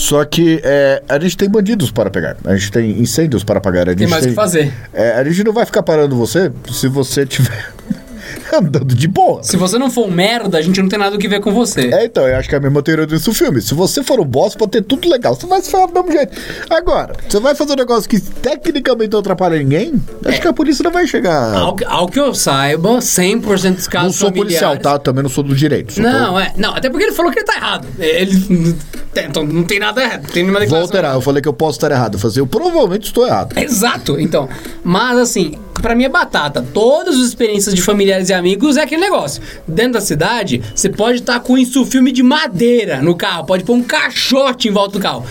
Só 0.00 0.24
que 0.24 0.60
é, 0.64 1.02
a 1.08 1.18
gente 1.18 1.36
tem 1.36 1.48
bandidos 1.48 1.90
para 1.90 2.08
pegar, 2.10 2.34
a 2.46 2.56
gente 2.56 2.72
tem 2.72 2.90
incêndios 2.98 3.44
para 3.44 3.58
apagar. 3.58 3.86
A 3.86 3.90
gente 3.90 3.98
Tem 3.98 4.08
mais 4.08 4.24
o 4.24 4.28
que 4.28 4.34
fazer. 4.34 4.72
é, 4.94 5.12
a 5.12 5.24
gente 5.24 5.44
não 5.44 5.52
vai 5.52 5.66
ficar 5.66 5.82
parando 5.82 6.16
você 6.16 6.50
se 6.72 6.88
você 6.88 7.26
tiver 7.26 7.70
andando 8.52 8.94
de 8.94 9.06
boa. 9.06 9.42
Se 9.42 9.56
você 9.58 9.78
não 9.78 9.90
for 9.90 10.06
um 10.08 10.10
merda, 10.10 10.56
a 10.58 10.62
gente 10.62 10.80
não 10.80 10.88
tem 10.88 10.98
nada 10.98 11.14
o 11.14 11.18
que 11.18 11.28
ver 11.28 11.40
com 11.40 11.52
você. 11.52 11.82
É, 11.92 12.04
então, 12.06 12.26
eu 12.26 12.36
acho 12.36 12.48
que 12.48 12.54
é 12.54 12.58
a 12.58 12.60
mesma 12.60 12.82
teoria 12.82 13.06
desse 13.06 13.32
filme. 13.34 13.60
Se 13.60 13.74
você 13.74 14.02
for 14.02 14.18
um 14.20 14.24
boss, 14.24 14.54
pode 14.56 14.72
ter 14.72 14.82
tudo 14.82 15.08
legal. 15.08 15.34
Você 15.34 15.46
vai 15.46 15.60
se 15.60 15.70
falar 15.70 15.86
do 15.86 15.92
mesmo 15.92 16.12
jeito. 16.12 16.36
Agora, 16.70 17.14
você 17.28 17.38
vai 17.38 17.54
fazer 17.54 17.72
um 17.74 17.76
negócio 17.76 18.08
que 18.08 18.18
tecnicamente 18.20 19.12
não 19.12 19.20
atrapalha 19.20 19.58
ninguém, 19.58 19.92
É. 20.24 20.30
acho 20.30 20.40
que 20.40 20.48
a 20.48 20.52
polícia 20.52 20.82
não 20.82 20.90
vai 20.90 21.06
chegar. 21.06 21.54
Ao, 21.54 21.76
que- 21.76 21.84
ao 21.84 22.08
que 22.08 22.18
eu 22.18 22.34
saiba, 22.34 23.00
100% 23.00 23.74
dos 23.76 23.86
casos 23.86 24.06
não 24.06 24.12
sou 24.12 24.32
policial, 24.32 24.70
familiares- 24.72 24.82
tá? 24.82 24.98
Também 24.98 25.22
não 25.22 25.30
sou 25.30 25.44
do 25.44 25.54
direito. 25.54 26.00
Não, 26.00 26.38
é. 26.40 26.52
Não, 26.56 26.74
até 26.74 26.88
porque 26.88 27.04
ele 27.04 27.12
falou 27.12 27.30
que 27.30 27.38
ele 27.40 27.46
tá 27.46 27.56
errado. 27.56 27.86
Ele. 27.98 28.74
Então, 29.14 29.44
não 29.44 29.64
tem 29.64 29.78
nada 29.80 30.02
errado. 30.02 30.26
Tem 30.30 30.42
nenhuma 30.42 30.60
Vou 30.60 30.66
declaração. 30.66 30.82
alterar. 30.88 31.14
Eu 31.14 31.20
falei 31.20 31.42
que 31.42 31.48
eu 31.48 31.52
posso 31.52 31.78
estar 31.78 31.90
errado. 31.90 32.14
Eu 32.14 32.18
falei 32.20 32.30
assim, 32.32 32.40
eu 32.40 32.46
provavelmente 32.46 33.06
estou 33.06 33.26
errado. 33.26 33.58
Exato, 33.58 34.20
então. 34.20 34.48
Mas 34.84 35.18
assim, 35.18 35.58
pra 35.74 35.94
mim 35.96 36.04
é 36.04 36.08
batata. 36.08 36.64
Todas 36.72 37.16
as 37.16 37.22
experiências 37.26 37.74
de 37.74 37.82
familiares 37.82 38.28
e 38.28 38.32
amigos 38.32 38.76
é 38.76 38.82
aquele 38.82 39.00
negócio. 39.00 39.42
Dentro 39.66 39.94
da 39.94 40.00
cidade, 40.00 40.62
você 40.74 40.88
pode 40.88 41.18
estar 41.18 41.40
com 41.40 41.58
isso 41.58 41.84
filme 41.84 42.12
de 42.12 42.22
madeira 42.22 43.02
no 43.02 43.16
carro, 43.16 43.44
pode 43.46 43.64
pôr 43.64 43.74
um 43.74 43.82
caixote 43.82 44.68
em 44.68 44.70
volta 44.70 44.92
do 44.92 45.00
carro. 45.02 45.24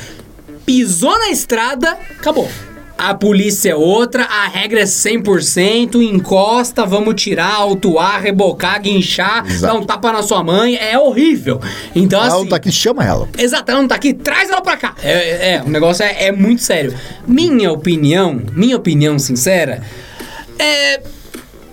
Pisou 0.65 1.17
na 1.17 1.29
estrada, 1.29 1.97
acabou. 2.19 2.49
A 2.99 3.13
polícia 3.13 3.71
é 3.71 3.75
outra, 3.75 4.25
a 4.25 4.49
regra 4.49 4.81
é 4.81 4.83
100%, 4.83 6.01
encosta, 6.01 6.85
vamos 6.85 7.15
tirar, 7.15 7.53
autuar, 7.53 8.21
rebocar, 8.21 8.81
guinchar, 8.81 9.45
Exato. 9.47 9.73
dar 9.73 9.79
um 9.79 9.85
tapa 9.85 10.11
na 10.11 10.21
sua 10.21 10.43
mãe, 10.43 10.75
é 10.75 10.99
horrível. 10.99 11.61
Então 11.95 12.19
Ela 12.19 12.27
assim... 12.27 12.37
não 12.39 12.47
tá 12.47 12.57
aqui, 12.57 12.69
chama 12.73 13.05
ela. 13.05 13.29
Exato, 13.37 13.71
ela 13.71 13.81
não 13.81 13.87
tá 13.87 13.95
aqui, 13.95 14.13
traz 14.13 14.49
ela 14.49 14.61
pra 14.61 14.75
cá. 14.75 14.95
É, 15.01 15.11
é, 15.11 15.55
é, 15.55 15.63
o 15.65 15.69
negócio 15.69 16.03
é, 16.03 16.25
é 16.25 16.31
muito 16.33 16.61
sério. 16.61 16.93
Minha 17.25 17.71
opinião, 17.71 18.41
minha 18.53 18.75
opinião 18.75 19.17
sincera, 19.17 19.81
é. 20.59 21.01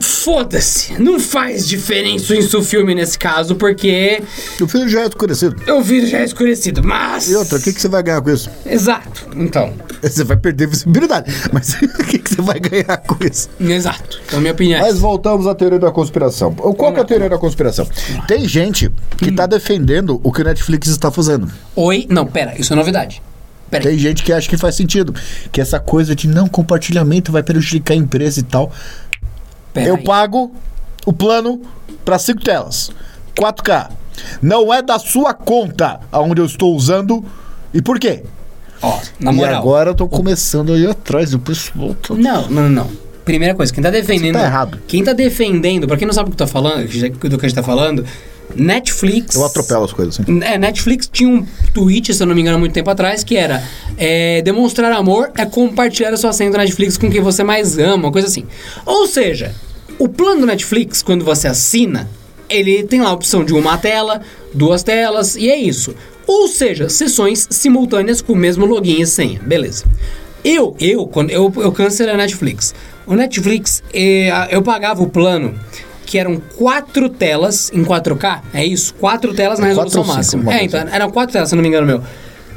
Foda-se, 0.01 1.01
não 1.01 1.19
faz 1.21 1.67
diferença 1.67 2.35
isso 2.35 2.59
o 2.59 2.63
filme 2.63 2.95
nesse 2.95 3.19
caso, 3.19 3.55
porque 3.55 4.23
O 4.61 4.67
filho 4.69 4.89
já 4.89 5.03
é 5.03 5.07
escurecido. 5.07 5.57
o 5.73 5.83
vídeo 5.83 6.09
já 6.09 6.19
é 6.19 6.25
escurecido, 6.25 6.83
mas. 6.85 7.29
E 7.31 7.37
outra, 7.37 7.59
o 7.59 7.63
que, 7.63 7.73
que 7.73 7.81
você 7.81 7.89
vai 7.89 8.03
ganhar 8.03 8.21
com 8.21 8.31
isso? 8.31 8.51
Exato, 8.65 9.27
então. 9.37 9.73
Você 10.03 10.25
vai 10.25 10.37
perder 10.37 10.67
visibilidade. 10.69 11.33
Mas 11.53 11.75
o 11.81 12.05
que, 12.05 12.19
que 12.19 12.35
você 12.35 12.43
vai 12.43 12.59
ganhar 12.61 12.97
com 12.99 13.17
isso? 13.25 13.49
Exato. 13.61 14.21
Então, 14.27 14.41
minha 14.41 14.53
opinião 14.53 14.79
é. 14.81 14.83
Mas 14.83 14.99
voltamos 14.99 15.47
à 15.47 15.55
teoria 15.55 15.79
da 15.79 15.91
conspiração. 15.91 16.53
Qual 16.55 16.93
que 16.93 16.99
é 16.99 17.03
a 17.03 17.07
teoria 17.07 17.29
da 17.29 17.39
conspiração? 17.39 17.87
Tem 18.29 18.47
gente 18.49 18.91
que 19.17 19.31
Hum. 19.31 19.35
tá 19.35 19.47
defendendo 19.47 20.21
o 20.23 20.33
que 20.33 20.41
o 20.41 20.45
Netflix 20.45 20.89
está 20.89 21.11
fazendo. 21.11 21.51
Oi. 21.75 22.07
Não, 22.11 22.27
pera, 22.27 22.55
isso 22.61 22.73
é 22.73 22.77
novidade. 22.77 23.23
Pera 23.71 23.85
aí. 23.85 23.91
Tem 23.91 23.99
gente 23.99 24.23
que 24.23 24.33
acha 24.33 24.49
que 24.49 24.57
faz 24.57 24.77
sentido. 24.77 25.13
Que 25.51 25.61
essa 25.61 25.81
coisa 25.81 26.15
de 26.15 26.29
não 26.29 26.47
compartilhamento 26.49 27.33
vai 27.33 27.43
prejudicar 27.43 27.95
a 27.95 27.97
empresa 27.97 28.39
e 28.39 28.43
tal. 28.45 28.73
Pera 29.77 29.89
Eu 29.89 29.97
aí. 29.97 30.03
pago 30.03 30.51
o 31.05 31.13
plano 31.13 31.61
para 32.05 32.19
cinco 32.19 32.43
telas. 32.43 32.91
4K. 33.37 33.91
Não 34.41 34.73
é 34.73 34.81
da 34.81 34.99
sua 34.99 35.35
conta 35.35 36.01
aonde 36.11 36.41
eu 36.41 36.47
estou 36.47 36.75
usando. 36.75 37.23
E 37.75 37.83
por 37.83 37.99
quê? 37.99 38.23
Ó, 38.81 38.99
na 39.21 39.33
e 39.33 39.35
moral. 39.35 39.57
agora 39.61 39.91
eu 39.91 39.95
tô 39.95 40.09
começando 40.09 40.73
a 40.73 40.79
ir 40.79 40.89
atrás. 40.89 41.35
O 41.35 41.39
pessoal 41.39 41.95
tá... 41.95 42.15
Não, 42.15 42.49
não, 42.49 42.69
não. 42.71 42.91
Primeira 43.25 43.55
coisa, 43.55 43.73
quem 43.73 43.83
tá 43.83 43.91
defendendo. 43.91 44.35
Você 44.35 44.41
tá 44.41 44.47
errado. 44.47 44.79
Quem 44.87 45.05
tá 45.05 45.13
defendendo, 45.13 45.87
pra 45.87 45.97
quem 45.97 46.07
não 46.07 46.15
sabe 46.15 46.31
o 46.31 46.33
que 46.33 46.43
eu 46.43 46.47
tô 46.47 46.51
falando, 46.51 46.87
do 46.87 47.39
que 47.39 47.47
a 47.47 47.49
gente 47.49 47.55
tá 47.55 47.63
falando, 47.63 48.05
Netflix. 48.55 49.35
Eu 49.35 49.45
atropelo 49.45 49.85
as 49.85 49.93
coisas 49.93 50.19
assim. 50.19 50.41
É, 50.43 50.57
Netflix 50.57 51.09
tinha 51.13 51.29
um 51.29 51.45
tweet, 51.75 52.15
se 52.15 52.23
eu 52.23 52.27
não 52.27 52.35
me 52.35 52.41
engano, 52.41 52.57
há 52.57 52.61
muito 52.61 52.73
tempo 52.73 52.89
atrás, 52.89 53.25
que 53.25 53.37
era 53.37 53.63
é, 53.99 54.41
demonstrar 54.43 54.93
amor 54.93 55.33
é 55.37 55.45
compartilhar 55.45 56.13
a 56.13 56.17
sua 56.17 56.33
senha 56.33 56.51
do 56.51 56.57
Netflix 56.57 56.97
com 56.97 57.11
quem 57.11 57.21
você 57.21 57.43
mais 57.43 57.79
ama, 57.79 58.05
uma 58.05 58.13
coisa 58.13 58.29
assim. 58.29 58.45
Ou 58.85 59.07
seja, 59.07 59.53
o 59.99 60.09
plano 60.09 60.43
do 60.43 60.47
Netflix, 60.47 61.03
quando 61.03 61.25
você 61.25 61.49
assina, 61.49 62.09
ele 62.49 62.85
tem 62.85 63.01
lá 63.01 63.11
a 63.11 63.13
opção 63.13 63.45
de 63.45 63.53
uma 63.53 63.79
tela, 63.79 64.21
duas 64.53 64.83
telas, 64.83 65.37
e 65.37 65.51
é 65.51 65.57
isso. 65.57 65.95
Ou 66.27 66.49
seja, 66.49 66.89
sessões 66.89 67.47
simultâneas 67.51 68.21
com 68.21 68.33
o 68.33 68.37
mesmo 68.37 68.67
login 68.67 69.01
e 69.01 69.07
senha. 69.07 69.41
Beleza. 69.41 69.85
Eu, 70.45 70.77
eu, 70.81 71.07
quando 71.07 71.31
eu, 71.31 71.53
eu 71.57 71.73
cancelei 71.73 72.15
a 72.15 72.17
Netflix. 72.17 72.75
O 73.07 73.15
Netflix, 73.15 73.83
eh, 73.93 74.31
eu 74.51 74.63
pagava 74.63 75.03
o 75.03 75.09
plano 75.09 75.55
que 76.05 76.19
eram 76.19 76.41
quatro 76.57 77.09
telas 77.09 77.71
em 77.73 77.85
4K, 77.85 78.41
é 78.55 78.65
isso? 78.65 78.95
Quatro 78.95 79.35
telas 79.35 79.59
na 79.59 79.67
É 79.67 79.69
resolução 79.71 80.05
máxima. 80.05 80.55
É, 80.55 80.65
então, 80.65 80.81
eram 80.81 81.11
quatro 81.11 81.33
telas, 81.33 81.49
se 81.49 81.57
não 81.57 81.63
me 81.63 81.69
engano, 81.69 81.87
meu. 81.87 82.03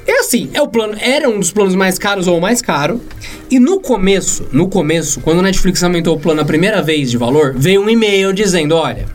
É 0.10 0.22
assim, 0.22 0.50
é 0.56 0.62
o 0.62 0.68
plano, 0.68 0.98
era 1.00 1.30
um 1.30 1.40
dos 1.40 1.52
planos 1.52 1.76
mais 1.76 2.00
caros 2.00 2.28
ou 2.28 2.40
o 2.40 2.42
mais 2.42 2.64
caro. 2.64 3.00
E 3.48 3.60
no 3.60 3.80
começo, 3.80 4.44
no 4.52 4.68
começo, 4.68 5.20
quando 5.20 5.38
o 5.38 5.42
Netflix 5.44 5.84
aumentou 5.84 6.16
o 6.16 6.20
plano 6.20 6.42
a 6.42 6.46
primeira 6.46 6.82
vez 6.82 7.12
de 7.12 7.18
valor, 7.18 7.54
veio 7.56 7.80
um 7.84 7.88
e-mail 7.88 8.34
dizendo, 8.34 8.76
olha, 8.76 9.06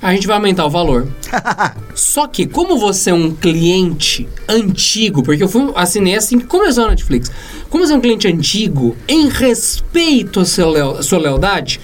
a 0.00 0.14
gente 0.14 0.28
vai 0.28 0.36
aumentar 0.36 0.64
o 0.66 0.70
valor. 0.70 1.08
Só 1.96 2.28
que, 2.28 2.46
como 2.46 2.78
você 2.78 3.10
é 3.10 3.12
um 3.12 3.34
cliente 3.34 4.28
antigo, 4.48 5.20
porque 5.24 5.42
eu 5.42 5.48
fui, 5.48 5.72
assinei 5.74 6.14
assim 6.14 6.38
que 6.38 6.46
começou 6.46 6.84
a 6.84 6.90
Netflix, 6.90 7.28
como 7.68 7.84
você 7.84 7.92
é 7.92 7.96
um 7.96 8.00
cliente 8.00 8.28
antigo, 8.28 8.96
em 9.08 9.28
respeito 9.28 10.38
à 10.38 10.44
sua, 10.44 11.00
à 11.00 11.02
sua 11.02 11.18
lealdade, 11.18 11.80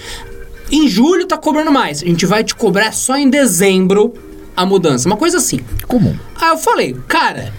em 0.71 0.87
julho 0.87 1.27
tá 1.27 1.37
cobrando 1.37 1.73
mais. 1.73 2.01
A 2.01 2.07
gente 2.07 2.25
vai 2.25 2.45
te 2.45 2.55
cobrar 2.55 2.93
só 2.93 3.17
em 3.17 3.29
dezembro 3.29 4.15
a 4.57 4.65
mudança. 4.65 5.09
Uma 5.09 5.17
coisa 5.17 5.39
assim. 5.39 5.59
Comum. 5.89 6.17
Aí 6.41 6.51
eu 6.51 6.59
falei, 6.59 6.95
cara, 7.09 7.53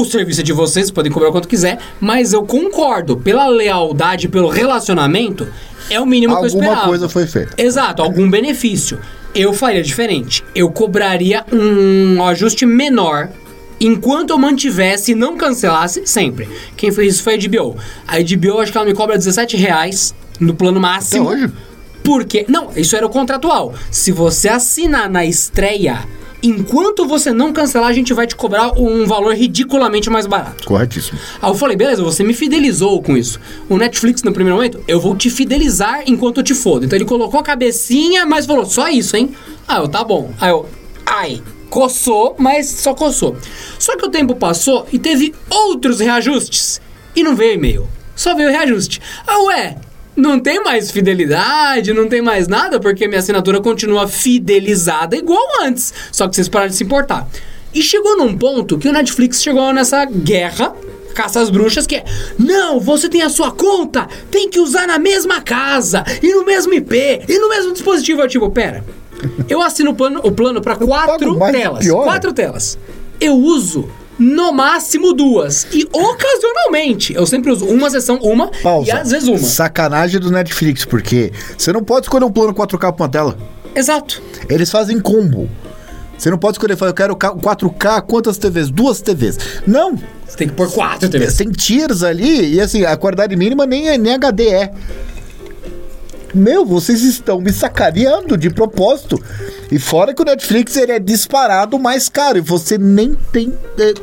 o 0.00 0.04
serviço 0.04 0.40
é 0.40 0.44
de 0.44 0.52
vocês, 0.52 0.90
podem 0.90 1.10
cobrar 1.10 1.30
quanto 1.30 1.48
quiser, 1.48 1.78
mas 2.00 2.32
eu 2.32 2.44
concordo, 2.44 3.16
pela 3.16 3.46
lealdade, 3.48 4.28
pelo 4.28 4.48
relacionamento, 4.48 5.46
é 5.90 6.00
o 6.00 6.06
mínimo 6.06 6.34
que 6.34 6.40
eu 6.40 6.44
Alguma 6.46 6.64
esperava. 6.64 6.88
coisa 6.88 7.08
foi 7.08 7.26
feita. 7.26 7.54
Exato, 7.56 8.02
algum 8.02 8.28
benefício. 8.30 8.98
Eu 9.34 9.52
faria 9.52 9.82
diferente. 9.82 10.44
Eu 10.54 10.70
cobraria 10.70 11.44
um 11.52 12.22
ajuste 12.24 12.64
menor 12.64 13.30
enquanto 13.80 14.30
eu 14.30 14.38
mantivesse 14.38 15.12
e 15.12 15.14
não 15.14 15.36
cancelasse 15.36 16.06
sempre. 16.06 16.48
Quem 16.76 16.92
fez 16.92 17.14
isso 17.14 17.22
foi 17.22 17.34
a 17.34 17.38
HBO. 17.38 17.76
A 18.06 18.18
HBO, 18.18 18.60
acho 18.60 18.70
que 18.72 18.78
ela 18.78 18.86
me 18.86 18.94
cobra 18.94 19.18
17 19.18 19.56
reais 19.56 20.14
no 20.38 20.54
plano 20.54 20.80
máximo. 20.80 21.28
Até 21.28 21.36
hoje? 21.36 21.52
Porque. 22.02 22.44
Não, 22.48 22.70
isso 22.76 22.94
era 22.94 23.04
o 23.04 23.10
contratual. 23.10 23.74
Se 23.90 24.12
você 24.12 24.48
assinar 24.48 25.10
na 25.10 25.24
estreia, 25.24 26.06
enquanto 26.46 27.06
você 27.06 27.32
não 27.32 27.52
cancelar, 27.52 27.88
a 27.88 27.92
gente 27.92 28.12
vai 28.12 28.26
te 28.26 28.36
cobrar 28.36 28.72
um 28.78 29.06
valor 29.06 29.34
ridiculamente 29.34 30.10
mais 30.10 30.26
barato. 30.26 30.64
Corretíssimo. 30.66 31.18
Aí 31.40 31.50
eu 31.50 31.54
falei, 31.54 31.76
beleza, 31.76 32.02
você 32.02 32.22
me 32.22 32.34
fidelizou 32.34 33.02
com 33.02 33.16
isso. 33.16 33.40
O 33.68 33.76
Netflix, 33.76 34.22
no 34.22 34.32
primeiro 34.32 34.56
momento, 34.56 34.82
eu 34.86 35.00
vou 35.00 35.16
te 35.16 35.30
fidelizar 35.30 36.02
enquanto 36.06 36.38
eu 36.38 36.44
te 36.44 36.54
fodo. 36.54 36.84
Então 36.84 36.96
ele 36.96 37.04
colocou 37.04 37.40
a 37.40 37.42
cabecinha, 37.42 38.26
mas 38.26 38.46
falou, 38.46 38.66
só 38.66 38.88
isso, 38.88 39.16
hein? 39.16 39.34
Aí 39.66 39.78
eu, 39.78 39.88
tá 39.88 40.04
bom. 40.04 40.32
Aí 40.40 40.50
eu, 40.50 40.68
ai, 41.06 41.42
coçou, 41.70 42.36
mas 42.38 42.68
só 42.68 42.94
coçou. 42.94 43.36
Só 43.78 43.96
que 43.96 44.04
o 44.04 44.10
tempo 44.10 44.36
passou 44.36 44.86
e 44.92 44.98
teve 44.98 45.34
outros 45.50 46.00
reajustes. 46.00 46.80
E 47.16 47.22
não 47.22 47.34
veio 47.34 47.54
e-mail. 47.54 47.88
Só 48.14 48.34
veio 48.34 48.50
reajuste. 48.50 49.00
Ah, 49.26 49.40
ué, 49.44 49.76
não 50.16 50.38
tem 50.38 50.62
mais 50.62 50.90
fidelidade, 50.90 51.92
não 51.92 52.08
tem 52.08 52.22
mais 52.22 52.48
nada, 52.48 52.78
porque 52.78 53.06
minha 53.06 53.20
assinatura 53.20 53.60
continua 53.60 54.06
fidelizada 54.06 55.16
igual 55.16 55.44
antes. 55.62 55.92
Só 56.12 56.28
que 56.28 56.36
vocês 56.36 56.48
pararam 56.48 56.70
de 56.70 56.76
se 56.76 56.84
importar. 56.84 57.28
E 57.74 57.82
chegou 57.82 58.16
num 58.16 58.36
ponto 58.36 58.78
que 58.78 58.88
o 58.88 58.92
Netflix 58.92 59.42
chegou 59.42 59.72
nessa 59.72 60.04
guerra, 60.04 60.72
caça 61.14 61.40
às 61.40 61.50
bruxas, 61.50 61.86
que 61.86 61.96
é: 61.96 62.04
não, 62.38 62.78
você 62.78 63.08
tem 63.08 63.22
a 63.22 63.28
sua 63.28 63.50
conta, 63.50 64.06
tem 64.30 64.48
que 64.48 64.60
usar 64.60 64.86
na 64.86 64.98
mesma 64.98 65.40
casa, 65.40 66.04
e 66.22 66.32
no 66.32 66.44
mesmo 66.44 66.72
IP, 66.72 67.24
e 67.28 67.38
no 67.38 67.48
mesmo 67.48 67.72
dispositivo. 67.72 68.22
Eu, 68.22 68.28
tipo, 68.28 68.48
pera. 68.50 68.84
Eu 69.48 69.60
assino 69.62 69.90
o 69.90 69.94
plano, 69.94 70.20
o 70.22 70.30
plano 70.30 70.60
para 70.60 70.76
quatro 70.76 71.38
telas. 71.50 71.84
Quatro 71.90 72.32
telas. 72.32 72.78
Eu 73.20 73.34
uso. 73.34 73.88
No 74.18 74.52
máximo 74.52 75.12
duas. 75.12 75.66
E 75.72 75.88
ocasionalmente, 75.92 77.14
eu 77.14 77.26
sempre 77.26 77.50
uso 77.50 77.64
uma 77.66 77.90
sessão, 77.90 78.16
uma, 78.22 78.48
Pausa. 78.62 78.88
e 78.88 78.92
às 78.92 79.10
vezes 79.10 79.28
uma. 79.28 79.38
Sacanagem 79.38 80.20
do 80.20 80.30
Netflix, 80.30 80.84
porque 80.84 81.32
você 81.56 81.72
não 81.72 81.82
pode 81.82 82.06
escolher 82.06 82.24
um 82.24 82.30
plano 82.32 82.54
4K 82.54 82.92
pra 82.92 83.04
uma 83.04 83.08
tela. 83.08 83.36
Exato. 83.74 84.22
Eles 84.48 84.70
fazem 84.70 85.00
combo. 85.00 85.48
Você 86.16 86.30
não 86.30 86.38
pode 86.38 86.54
escolher, 86.54 86.76
falar, 86.76 86.90
eu 86.92 86.94
quero 86.94 87.16
K- 87.16 87.34
4K, 87.34 88.00
quantas 88.02 88.38
TVs? 88.38 88.70
Duas 88.70 89.00
TVs. 89.00 89.36
Não, 89.66 89.96
Você 90.26 90.36
tem 90.36 90.48
que 90.48 90.54
pôr 90.54 90.70
quatro 90.70 91.08
TVs. 91.08 91.36
tem 91.36 91.50
tiers 91.50 92.04
ali 92.04 92.54
e 92.54 92.60
assim, 92.60 92.84
a 92.84 92.96
qualidade 92.96 93.34
mínima 93.34 93.66
nem, 93.66 93.88
é- 93.88 93.98
nem 93.98 94.14
HD 94.14 94.46
é. 94.48 94.70
Meu, 96.34 96.64
vocês 96.66 97.02
estão 97.02 97.40
me 97.40 97.52
sacaneando 97.52 98.36
de 98.36 98.50
propósito. 98.50 99.22
E 99.70 99.78
fora 99.78 100.12
que 100.12 100.20
o 100.22 100.24
Netflix 100.24 100.76
ele 100.76 100.92
é 100.92 100.98
disparado 100.98 101.78
mais 101.78 102.08
caro 102.08 102.38
e 102.38 102.40
você 102.40 102.76
nem 102.76 103.14
tem. 103.32 103.52
É, 103.78 103.94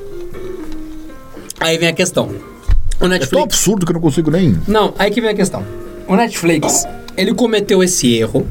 Aí 1.59 1.77
vem 1.77 1.89
a 1.89 1.93
questão. 1.93 2.27
O 2.27 2.31
é 2.31 2.97
tão 2.99 3.09
Netflix. 3.09 3.43
absurdo 3.43 3.85
que 3.85 3.91
eu 3.91 3.95
não 3.95 4.01
consigo 4.01 4.31
nem. 4.31 4.57
Não, 4.67 4.93
aí 4.97 5.11
que 5.11 5.21
vem 5.21 5.29
a 5.29 5.33
questão. 5.35 5.63
O 6.07 6.15
Netflix, 6.15 6.85
ele 7.15 7.33
cometeu 7.33 7.83
esse 7.83 8.13
erro 8.15 8.47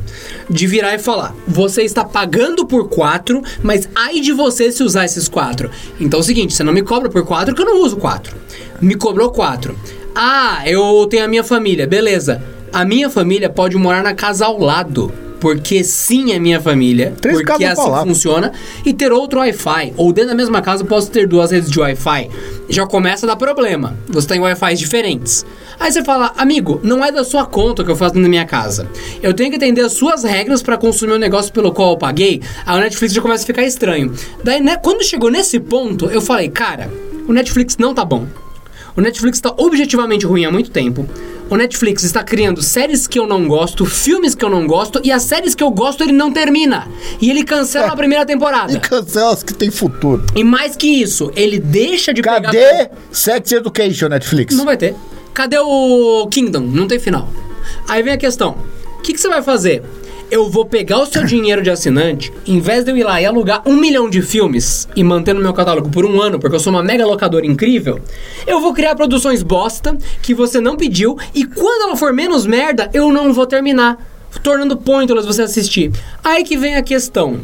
de 0.49 0.66
virar 0.66 0.94
e 0.94 0.99
falar: 0.99 1.34
você 1.46 1.82
está 1.82 2.04
pagando 2.04 2.66
por 2.66 2.88
quatro, 2.88 3.42
mas 3.62 3.88
ai 3.94 4.20
de 4.20 4.32
você 4.32 4.70
se 4.70 4.82
usar 4.82 5.04
esses 5.04 5.28
quatro. 5.28 5.70
Então 5.99 6.20
é 6.20 6.22
o 6.22 6.25
seguinte: 6.25 6.54
você 6.54 6.62
não 6.62 6.72
me 6.72 6.82
cobra 6.82 7.08
por 7.08 7.25
quatro, 7.25 7.54
que 7.54 7.62
eu 7.62 7.66
não 7.66 7.82
uso 7.82 7.96
quatro. 7.96 8.37
Me 8.80 8.94
cobrou 8.94 9.30
quatro. 9.30 9.76
Ah, 10.14 10.62
eu 10.66 11.06
tenho 11.08 11.25
a 11.25 11.28
minha 11.28 11.44
família, 11.44 11.87
beleza. 11.87 12.42
A 12.73 12.85
minha 12.85 13.11
família 13.11 13.50
pode 13.50 13.77
morar 13.77 14.03
na 14.03 14.15
casa 14.15 14.47
ao 14.47 14.59
lado. 14.59 15.12
Porque 15.41 15.83
sim 15.83 16.33
é 16.33 16.39
minha 16.39 16.61
família. 16.61 17.15
Três 17.19 17.39
porque 17.39 17.65
assim 17.65 17.91
lá. 17.91 18.03
funciona. 18.03 18.53
E 18.85 18.93
ter 18.93 19.11
outro 19.11 19.41
Wi-Fi. 19.41 19.95
Ou 19.97 20.12
dentro 20.12 20.31
da 20.31 20.37
mesma 20.37 20.61
casa 20.61 20.83
eu 20.83 20.87
posso 20.87 21.11
ter 21.11 21.27
duas 21.27 21.50
redes 21.50 21.71
de 21.71 21.81
Wi-Fi. 21.81 22.29
Já 22.69 22.87
começa 22.87 23.25
a 23.25 23.29
dar 23.29 23.37
problema. 23.37 23.97
Você 24.09 24.29
tem 24.29 24.39
Wi-Fi 24.39 24.75
diferentes. 24.75 25.47
Aí 25.81 25.91
você 25.91 26.05
fala, 26.05 26.35
amigo, 26.37 26.79
não 26.85 27.03
é 27.03 27.11
da 27.11 27.25
sua 27.25 27.47
conta 27.47 27.83
que 27.83 27.91
eu 27.91 27.97
faço 27.97 28.19
na 28.19 28.29
minha 28.29 28.45
casa. 28.45 28.87
Eu 29.23 29.33
tenho 29.33 29.49
que 29.49 29.57
entender 29.57 29.81
as 29.81 29.95
suas 29.95 30.25
regras 30.25 30.62
para 30.62 30.77
consumir 30.77 31.15
o 31.15 31.19
negócio 31.19 31.50
pelo 31.53 31.73
qual 31.73 31.93
eu 31.93 31.97
paguei. 31.97 32.43
Aí 32.67 32.77
o 32.77 32.81
Netflix 32.81 33.15
já 33.15 33.23
começa 33.23 33.43
a 33.45 33.47
ficar 33.47 33.62
estranho. 33.62 34.12
Daí, 34.45 34.61
né, 34.61 34.77
quando 34.77 35.03
chegou 35.03 35.31
nesse 35.31 35.59
ponto, 35.59 36.07
eu 36.07 36.21
falei, 36.21 36.50
cara, 36.50 36.91
o 37.27 37.33
Netflix 37.33 37.79
não 37.79 37.95
tá 37.95 38.05
bom. 38.05 38.27
O 38.97 39.00
Netflix 39.00 39.38
está 39.38 39.52
objetivamente 39.56 40.26
ruim 40.26 40.44
há 40.44 40.50
muito 40.50 40.70
tempo. 40.70 41.06
O 41.49 41.56
Netflix 41.56 42.04
está 42.04 42.23
criando 42.23 42.62
séries 42.62 43.06
que 43.09 43.18
eu 43.18 43.26
não 43.26 43.49
gosto, 43.49 43.85
filmes 43.85 44.35
que 44.37 44.44
eu 44.44 44.50
não 44.50 44.66
gosto, 44.66 45.00
e 45.02 45.11
as 45.11 45.23
séries 45.25 45.54
que 45.54 45.62
eu 45.64 45.70
gosto 45.70 46.02
ele 46.04 46.12
não 46.12 46.32
termina. 46.32 46.87
E 47.20 47.28
ele 47.28 47.42
cancela 47.42 47.88
a 47.88 47.97
primeira 47.97 48.23
E 48.25 48.26
temporada. 48.26 48.78
cancela 48.78 49.32
as 49.32 49.42
que 49.42 49.52
tem 49.54 49.70
futuro. 49.70 50.25
E 50.37 50.44
mais 50.44 50.76
que 50.76 50.87
isso, 50.87 51.32
ele 51.35 51.59
deixa 51.59 52.14
de 52.14 52.23
pegar. 52.23 52.40
Cadê 52.42 52.88
Sex 53.11 53.50
Education, 53.52 54.09
Netflix? 54.09 54.54
Não 54.56 54.64
vai 54.64 54.76
ter. 54.76 54.94
Cadê 55.35 55.59
o 55.59 56.28
Kingdom? 56.30 56.61
Não 56.61 56.87
tem 56.87 56.99
final. 57.00 57.28
Aí 57.88 58.02
vem 58.02 58.12
a 58.12 58.18
questão: 58.18 58.56
o 58.99 59.02
que, 59.02 59.12
que 59.12 59.20
você 59.20 59.28
vai 59.28 59.42
fazer? 59.42 59.82
Eu 60.30 60.49
vou 60.49 60.64
pegar 60.64 61.00
o 61.00 61.06
seu 61.06 61.25
dinheiro 61.25 61.60
de 61.60 61.70
assinante, 61.70 62.32
em 62.46 62.60
vez 62.60 62.84
de 62.84 62.92
eu 62.92 62.96
ir 62.96 63.02
lá 63.02 63.20
e 63.20 63.26
alugar 63.26 63.62
um 63.66 63.75
milhão 63.75 64.08
de 64.08 64.22
filmes 64.22 64.87
e 64.94 65.02
manter 65.02 65.34
no 65.34 65.40
meu 65.40 65.52
catálogo 65.52 65.90
por 65.90 66.06
um 66.06 66.22
ano, 66.22 66.38
porque 66.38 66.54
eu 66.54 66.60
sou 66.60 66.72
uma 66.72 66.84
mega 66.84 67.04
locadora 67.04 67.44
incrível, 67.44 67.99
eu 68.46 68.60
vou 68.60 68.72
criar 68.72 68.94
produções 68.94 69.42
bosta 69.42 69.99
que 70.22 70.32
você 70.32 70.60
não 70.60 70.76
pediu 70.76 71.18
e 71.34 71.44
quando 71.44 71.82
ela 71.82 71.96
for 71.96 72.12
menos 72.12 72.46
merda, 72.46 72.88
eu 72.94 73.12
não 73.12 73.32
vou 73.32 73.44
terminar, 73.44 73.99
tornando 74.40 74.76
pointless 74.76 75.26
você 75.26 75.42
assistir. 75.42 75.90
Aí 76.22 76.44
que 76.44 76.56
vem 76.56 76.76
a 76.76 76.82
questão. 76.82 77.40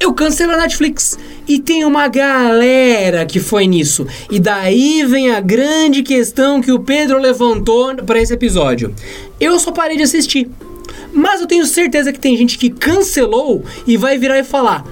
Eu 0.00 0.14
cancelo 0.14 0.52
a 0.52 0.56
Netflix. 0.56 1.16
E 1.46 1.60
tem 1.60 1.84
uma 1.84 2.08
galera 2.08 3.24
que 3.24 3.38
foi 3.38 3.68
nisso. 3.68 4.04
E 4.28 4.40
daí 4.40 5.04
vem 5.04 5.30
a 5.30 5.40
grande 5.40 6.02
questão 6.02 6.60
que 6.60 6.72
o 6.72 6.80
Pedro 6.80 7.20
levantou 7.20 7.94
para 8.04 8.20
esse 8.20 8.34
episódio. 8.34 8.92
Eu 9.38 9.60
só 9.60 9.70
parei 9.70 9.96
de 9.96 10.02
assistir. 10.02 10.50
Mas 11.12 11.40
eu 11.40 11.46
tenho 11.46 11.66
certeza 11.66 12.12
que 12.12 12.18
tem 12.18 12.36
gente 12.36 12.58
que 12.58 12.70
cancelou 12.70 13.64
e 13.86 13.96
vai 13.96 14.18
virar 14.18 14.38
e 14.38 14.44
falar: 14.44 14.84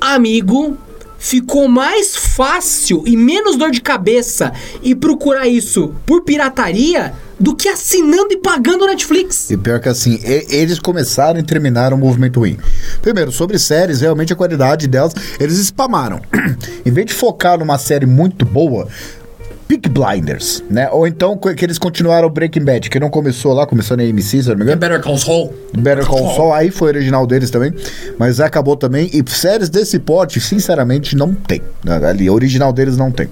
Amigo, 0.00 0.76
ficou 1.18 1.68
mais 1.68 2.16
fácil 2.16 3.02
e 3.06 3.16
menos 3.16 3.56
dor 3.56 3.70
de 3.70 3.80
cabeça 3.80 4.52
e 4.82 4.94
procurar 4.94 5.48
isso 5.48 5.94
por 6.06 6.22
pirataria 6.22 7.12
do 7.40 7.54
que 7.54 7.68
assinando 7.68 8.32
e 8.32 8.36
pagando 8.38 8.86
Netflix. 8.86 9.50
E 9.50 9.56
pior 9.56 9.80
que 9.80 9.88
assim, 9.88 10.18
e- 10.24 10.46
eles 10.50 10.78
começaram 10.78 11.38
e 11.38 11.42
terminaram 11.42 11.96
o 11.96 12.00
movimento 12.00 12.40
ruim. 12.40 12.58
Primeiro, 13.00 13.30
sobre 13.30 13.58
séries, 13.58 14.00
realmente 14.00 14.32
a 14.32 14.36
qualidade 14.36 14.88
delas, 14.88 15.14
eles 15.38 15.56
spamaram. 15.58 16.20
em 16.84 16.90
vez 16.90 17.06
de 17.06 17.14
focar 17.14 17.58
numa 17.58 17.78
série 17.78 18.06
muito 18.06 18.44
boa, 18.44 18.88
Peak 19.68 19.86
Blinders, 19.90 20.64
né? 20.70 20.88
Ou 20.90 21.06
então 21.06 21.36
que 21.36 21.62
eles 21.62 21.78
continuaram 21.78 22.30
Breaking 22.30 22.64
Bad, 22.64 22.88
que 22.88 22.98
não 22.98 23.10
começou 23.10 23.52
lá, 23.52 23.66
começou 23.66 23.98
na 23.98 24.02
AMC, 24.02 24.42
se 24.42 24.48
não 24.48 24.56
me 24.56 24.62
engano. 24.62 24.80
Better 24.80 25.02
Call 25.02 25.18
Saul. 25.18 25.54
Better 25.76 26.06
Call 26.06 26.34
Saul, 26.34 26.54
aí 26.54 26.70
foi 26.70 26.88
original 26.88 27.26
deles 27.26 27.50
também, 27.50 27.74
mas 28.18 28.40
acabou 28.40 28.76
também. 28.76 29.10
E 29.12 29.22
séries 29.30 29.68
desse 29.68 29.98
porte, 29.98 30.40
sinceramente, 30.40 31.14
não 31.14 31.34
tem. 31.34 31.60
Ali, 32.08 32.30
original 32.30 32.72
deles 32.72 32.96
não 32.96 33.10
tem. 33.10 33.28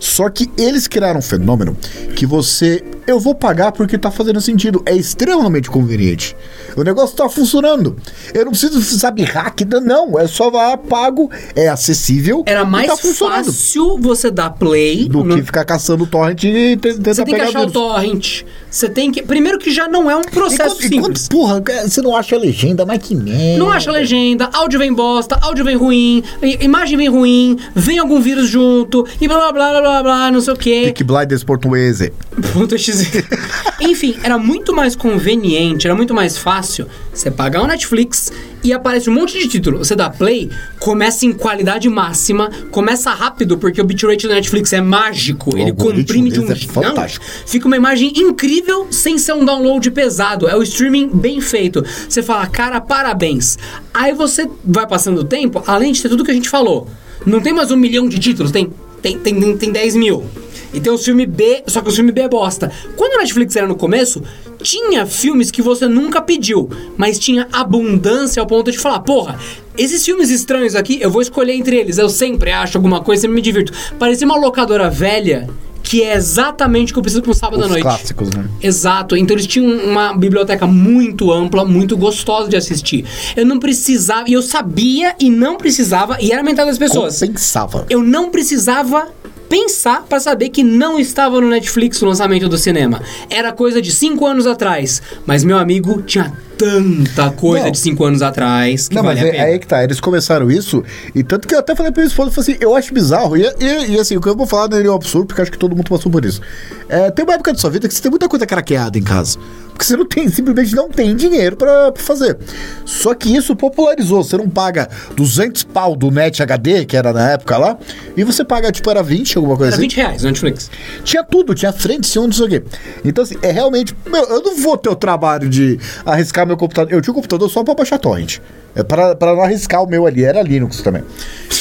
Só 0.00 0.30
que 0.30 0.50
eles 0.56 0.88
criaram 0.88 1.18
um 1.18 1.22
fenômeno 1.22 1.76
que 2.16 2.24
você. 2.24 2.82
Eu 3.06 3.20
vou 3.20 3.34
pagar 3.34 3.70
porque 3.72 3.98
tá 3.98 4.10
fazendo 4.10 4.40
sentido. 4.40 4.82
É 4.86 4.94
extremamente 4.96 5.70
conveniente. 5.70 6.34
O 6.76 6.82
negócio 6.82 7.14
tá 7.14 7.28
funcionando. 7.28 7.96
Eu 8.32 8.44
não 8.46 8.52
preciso, 8.52 8.80
sabe, 8.82 9.22
hack, 9.22 9.60
não. 9.82 10.18
É 10.18 10.26
só 10.26 10.48
lá, 10.48 10.76
pago, 10.76 11.30
é 11.54 11.68
acessível. 11.68 12.42
Era 12.46 12.62
e 12.62 12.66
mais 12.66 12.86
tá 12.88 12.96
fácil 13.14 13.98
você 13.98 14.30
dar 14.30 14.50
play 14.50 15.08
Do 15.08 15.22
no- 15.22 15.36
que 15.36 15.42
ficar 15.42 15.64
caçando 15.64 16.06
torrent 16.06 16.44
e 16.44 16.76
te- 16.76 16.94
tentar 16.94 17.14
Você 17.14 17.24
tem 17.24 17.34
que 17.34 17.40
pegar 17.40 17.48
achar 17.48 17.58
o 17.58 17.68
vírus. 17.68 17.72
torrent. 17.74 18.42
Você 18.74 18.88
tem 18.88 19.12
que. 19.12 19.22
Primeiro 19.22 19.56
que 19.56 19.70
já 19.70 19.86
não 19.86 20.10
é 20.10 20.16
um 20.16 20.22
E 20.22 20.30
processo 20.32 20.84
e 20.84 20.90
quando, 20.90 21.16
simples. 21.16 21.28
porra, 21.28 21.62
você 21.86 22.02
não 22.02 22.16
acha 22.16 22.34
a 22.34 22.38
legenda, 22.40 22.84
mas 22.84 22.98
que 22.98 23.14
merda. 23.14 23.56
Não 23.56 23.70
acha 23.70 23.92
legenda, 23.92 24.50
áudio 24.52 24.80
vem 24.80 24.92
bosta, 24.92 25.38
áudio 25.42 25.64
vem 25.64 25.76
ruim, 25.76 26.24
imagem 26.60 26.96
vem 26.98 27.08
ruim, 27.08 27.56
vem 27.72 27.98
algum 28.00 28.20
vírus 28.20 28.48
junto, 28.48 29.06
e 29.20 29.28
blá 29.28 29.38
blá 29.38 29.52
blá 29.52 29.70
blá 29.70 29.80
blá, 29.80 30.02
blá 30.02 30.30
não 30.32 30.40
sei 30.40 30.54
o 30.54 30.56
quê. 30.56 30.80
Peak 30.86 31.04
Blinders 31.04 31.44
portuguese. 31.44 32.12
Ponto 32.52 32.74
.exe. 32.74 33.24
Enfim, 33.80 34.16
era 34.24 34.36
muito 34.38 34.74
mais 34.74 34.96
conveniente, 34.96 35.86
era 35.86 35.94
muito 35.94 36.12
mais 36.12 36.36
fácil 36.36 36.86
você 37.12 37.30
pagar 37.30 37.62
o 37.62 37.66
Netflix 37.68 38.32
e 38.64 38.72
aparece 38.72 39.08
um 39.08 39.12
monte 39.12 39.38
de 39.38 39.46
título. 39.46 39.78
Você 39.78 39.94
dá 39.94 40.08
play, 40.10 40.50
começa 40.80 41.26
em 41.26 41.32
qualidade 41.32 41.88
máxima, 41.88 42.50
começa 42.70 43.10
rápido, 43.10 43.56
porque 43.58 43.80
o 43.80 43.84
bitrate 43.84 44.26
do 44.26 44.32
Netflix 44.34 44.72
é 44.72 44.80
mágico. 44.80 45.54
O 45.54 45.58
ele 45.58 45.72
comprime 45.72 46.30
de 46.30 46.40
um 46.40 46.50
é 46.50 46.54
jeito- 46.56 46.74
Não, 46.74 46.82
fantástico. 46.82 47.24
Fica 47.46 47.66
uma 47.66 47.76
imagem 47.76 48.12
incrível 48.16 48.63
sem 48.90 49.18
ser 49.18 49.32
um 49.32 49.44
download 49.44 49.90
pesado. 49.90 50.48
É 50.48 50.56
o 50.56 50.62
streaming 50.62 51.08
bem 51.08 51.40
feito. 51.40 51.84
Você 52.08 52.22
fala, 52.22 52.46
cara, 52.46 52.80
parabéns. 52.80 53.58
Aí 53.92 54.12
você 54.12 54.48
vai 54.64 54.86
passando 54.86 55.20
o 55.20 55.24
tempo, 55.24 55.62
além 55.66 55.92
de 55.92 56.02
ter 56.02 56.08
tudo 56.08 56.24
que 56.24 56.30
a 56.30 56.34
gente 56.34 56.48
falou. 56.48 56.86
Não 57.26 57.40
tem 57.40 57.52
mais 57.52 57.70
um 57.70 57.76
milhão 57.76 58.08
de 58.08 58.18
títulos, 58.18 58.52
tem, 58.52 58.70
tem, 59.00 59.18
tem, 59.18 59.56
tem 59.56 59.72
10 59.72 59.96
mil. 59.96 60.24
E 60.72 60.80
tem 60.80 60.92
o 60.92 60.98
filme 60.98 61.24
B, 61.24 61.62
só 61.68 61.80
que 61.80 61.88
o 61.88 61.92
filme 61.92 62.10
B 62.10 62.22
é 62.22 62.28
bosta. 62.28 62.70
Quando 62.96 63.14
o 63.14 63.18
Netflix 63.18 63.54
era 63.54 63.66
no 63.66 63.76
começo, 63.76 64.20
tinha 64.60 65.06
filmes 65.06 65.50
que 65.50 65.62
você 65.62 65.86
nunca 65.86 66.20
pediu, 66.20 66.68
mas 66.96 67.18
tinha 67.18 67.46
abundância 67.52 68.40
ao 68.40 68.46
ponto 68.46 68.72
de 68.72 68.78
falar, 68.78 68.98
porra, 69.00 69.38
esses 69.78 70.04
filmes 70.04 70.30
estranhos 70.30 70.74
aqui, 70.74 70.98
eu 71.00 71.10
vou 71.10 71.22
escolher 71.22 71.54
entre 71.54 71.76
eles. 71.76 71.96
Eu 71.96 72.08
sempre 72.08 72.50
acho 72.50 72.76
alguma 72.76 73.00
coisa, 73.00 73.22
sempre 73.22 73.36
me 73.36 73.42
divirto. 73.42 73.72
Parecia 73.98 74.26
uma 74.26 74.36
locadora 74.36 74.90
velha, 74.90 75.48
que 75.84 76.02
é 76.02 76.14
exatamente 76.16 76.90
o 76.90 76.94
que 76.94 76.98
eu 76.98 77.02
preciso 77.02 77.22
para 77.22 77.30
um 77.30 77.34
sábado 77.34 77.62
à 77.62 77.66
Os 77.66 77.70
noite. 77.70 77.82
clássicos, 77.82 78.30
né? 78.30 78.48
Exato, 78.60 79.16
então 79.16 79.36
eles 79.36 79.46
tinham 79.46 79.70
uma 79.86 80.16
biblioteca 80.16 80.66
muito 80.66 81.30
ampla, 81.30 81.64
muito 81.64 81.94
gostosa 81.96 82.48
de 82.48 82.56
assistir. 82.56 83.04
Eu 83.36 83.44
não 83.44 83.60
precisava, 83.60 84.24
e 84.28 84.32
eu 84.32 84.42
sabia 84.42 85.14
e 85.20 85.28
não 85.30 85.56
precisava, 85.58 86.16
e 86.20 86.32
era 86.32 86.40
a 86.40 86.44
mentalidade 86.44 86.78
das 86.78 86.88
pessoas. 86.88 87.20
Compensava. 87.20 87.86
Eu 87.90 88.02
não 88.02 88.30
precisava 88.30 89.08
pensar 89.46 90.02
pra 90.08 90.18
saber 90.18 90.48
que 90.48 90.64
não 90.64 90.98
estava 90.98 91.38
no 91.38 91.48
Netflix 91.48 92.00
o 92.00 92.06
lançamento 92.06 92.48
do 92.48 92.56
cinema. 92.56 93.02
Era 93.28 93.52
coisa 93.52 93.80
de 93.80 93.92
cinco 93.92 94.26
anos 94.26 94.46
atrás. 94.46 95.02
Mas, 95.26 95.44
meu 95.44 95.58
amigo, 95.58 96.00
tinha 96.02 96.32
tanta 96.58 97.30
coisa 97.30 97.64
Não. 97.66 97.70
de 97.72 97.78
cinco 97.78 98.04
anos 98.04 98.22
atrás 98.22 98.88
que 98.88 98.94
Não, 98.94 99.02
vale 99.02 99.20
mas 99.20 99.28
é, 99.28 99.32
pena. 99.32 99.44
aí 99.44 99.58
que 99.58 99.66
tá, 99.66 99.82
eles 99.84 100.00
começaram 100.00 100.50
isso, 100.50 100.82
e 101.14 101.22
tanto 101.22 101.46
que 101.48 101.54
eu 101.54 101.58
até 101.58 101.74
falei 101.74 101.92
pra 101.92 102.02
minha 102.02 102.08
esposa, 102.08 102.30
eu 102.30 102.34
falei 102.34 102.50
assim, 102.54 102.64
eu 102.64 102.74
acho 102.76 102.92
bizarro, 102.94 103.36
e, 103.36 103.42
e, 103.60 103.92
e 103.92 103.98
assim, 103.98 104.16
o 104.16 104.20
que 104.20 104.28
eu 104.28 104.36
vou 104.36 104.46
falar 104.46 104.68
não 104.68 104.78
é 104.78 104.90
um 104.90 104.94
absurdo, 104.94 105.26
porque 105.26 105.42
acho 105.42 105.50
que 105.52 105.58
todo 105.58 105.74
mundo 105.74 105.88
passou 105.88 106.10
por 106.10 106.24
isso. 106.24 106.40
É, 106.88 107.10
tem 107.10 107.24
uma 107.24 107.34
época 107.34 107.52
da 107.52 107.58
sua 107.58 107.70
vida 107.70 107.88
que 107.88 107.94
você 107.94 108.02
tem 108.02 108.10
muita 108.10 108.28
coisa 108.28 108.46
craqueada 108.46 108.98
em 108.98 109.02
casa, 109.02 109.38
porque 109.70 109.84
você 109.84 109.96
não 109.96 110.06
tem, 110.06 110.28
simplesmente 110.28 110.74
não 110.74 110.88
tem 110.88 111.16
dinheiro 111.16 111.56
pra, 111.56 111.90
pra 111.90 112.02
fazer. 112.02 112.38
Só 112.84 113.14
que 113.14 113.34
isso 113.34 113.56
popularizou, 113.56 114.22
você 114.22 114.36
não 114.36 114.48
paga 114.48 114.88
200 115.16 115.64
pau 115.64 115.96
do 115.96 116.10
Net 116.10 116.42
HD, 116.42 116.84
que 116.84 116.96
era 116.96 117.12
na 117.12 117.32
época 117.32 117.56
lá, 117.58 117.76
e 118.16 118.22
você 118.22 118.44
paga, 118.44 118.70
tipo, 118.70 118.88
era 118.90 119.02
20, 119.02 119.36
alguma 119.38 119.56
coisa 119.56 119.70
Era 119.72 119.76
assim. 119.76 119.82
20 119.88 119.96
reais 119.96 120.22
no 120.22 120.28
Netflix. 120.28 120.70
Tinha 121.02 121.24
tudo, 121.24 121.54
tinha 121.54 121.72
frente, 121.72 122.10
tinha 122.10 122.22
um, 122.22 122.26
não 122.26 122.32
sei 122.32 122.46
o 122.46 122.48
quê. 122.48 122.62
Então, 123.04 123.24
assim, 123.24 123.36
é 123.42 123.50
realmente. 123.50 123.96
Meu, 124.06 124.22
eu 124.24 124.42
não 124.42 124.56
vou 124.56 124.76
ter 124.76 124.90
o 124.90 124.94
trabalho 124.96 125.48
de 125.48 125.78
arriscar 126.06 126.43
meu 126.46 126.56
computador. 126.56 126.92
Eu 126.92 127.00
tinha 127.00 127.12
um 127.12 127.14
computador 127.14 127.48
só 127.48 127.62
pra 127.64 127.74
baixar 127.74 127.98
torrent. 127.98 128.38
É 128.76 128.82
pra, 128.82 129.14
pra 129.14 129.34
não 129.34 129.42
arriscar 129.42 129.82
o 129.82 129.86
meu 129.86 130.06
ali, 130.06 130.24
era 130.24 130.42
Linux 130.42 130.80
também. 130.82 131.02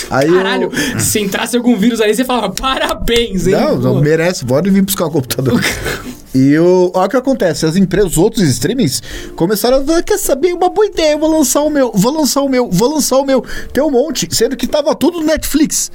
Aí 0.09 0.27
eu- 0.27 0.33
Caralho, 0.35 0.71
se 0.99 1.19
entrasse 1.19 1.55
algum 1.55 1.75
vírus 1.77 2.01
aí, 2.01 2.13
você 2.13 2.25
falava, 2.25 2.49
parabéns, 2.51 3.47
hein? 3.47 3.53
Não, 3.53 3.77
não 3.77 4.01
merece, 4.01 4.43
pode 4.45 4.69
vir 4.69 4.81
buscar 4.81 5.05
o 5.05 5.11
computador. 5.11 5.61
E 6.35 6.57
o, 6.57 6.89
olha 6.95 7.05
o 7.05 7.09
que 7.11 7.15
acontece, 7.15 7.63
as 7.63 7.75
empresas, 7.75 8.13
os 8.13 8.17
outros 8.17 8.41
streamings, 8.49 9.03
começaram 9.35 9.77
a 9.77 9.79
dizer, 9.81 10.03
quer 10.03 10.17
saber, 10.17 10.51
uma 10.51 10.67
boa 10.67 10.87
ideia, 10.87 11.11
eu 11.11 11.19
vou 11.19 11.29
lançar 11.29 11.61
o 11.61 11.69
meu, 11.69 11.91
vou 11.93 12.11
lançar 12.11 12.41
o 12.41 12.49
meu, 12.49 12.71
vou 12.71 12.91
lançar 12.95 13.17
o 13.19 13.23
meu. 13.23 13.45
Tem 13.71 13.83
um 13.83 13.91
monte, 13.91 14.27
sendo 14.31 14.57
que 14.57 14.65
tava 14.65 14.95
tudo 14.95 15.19
no 15.19 15.27
Netflix. 15.27 15.91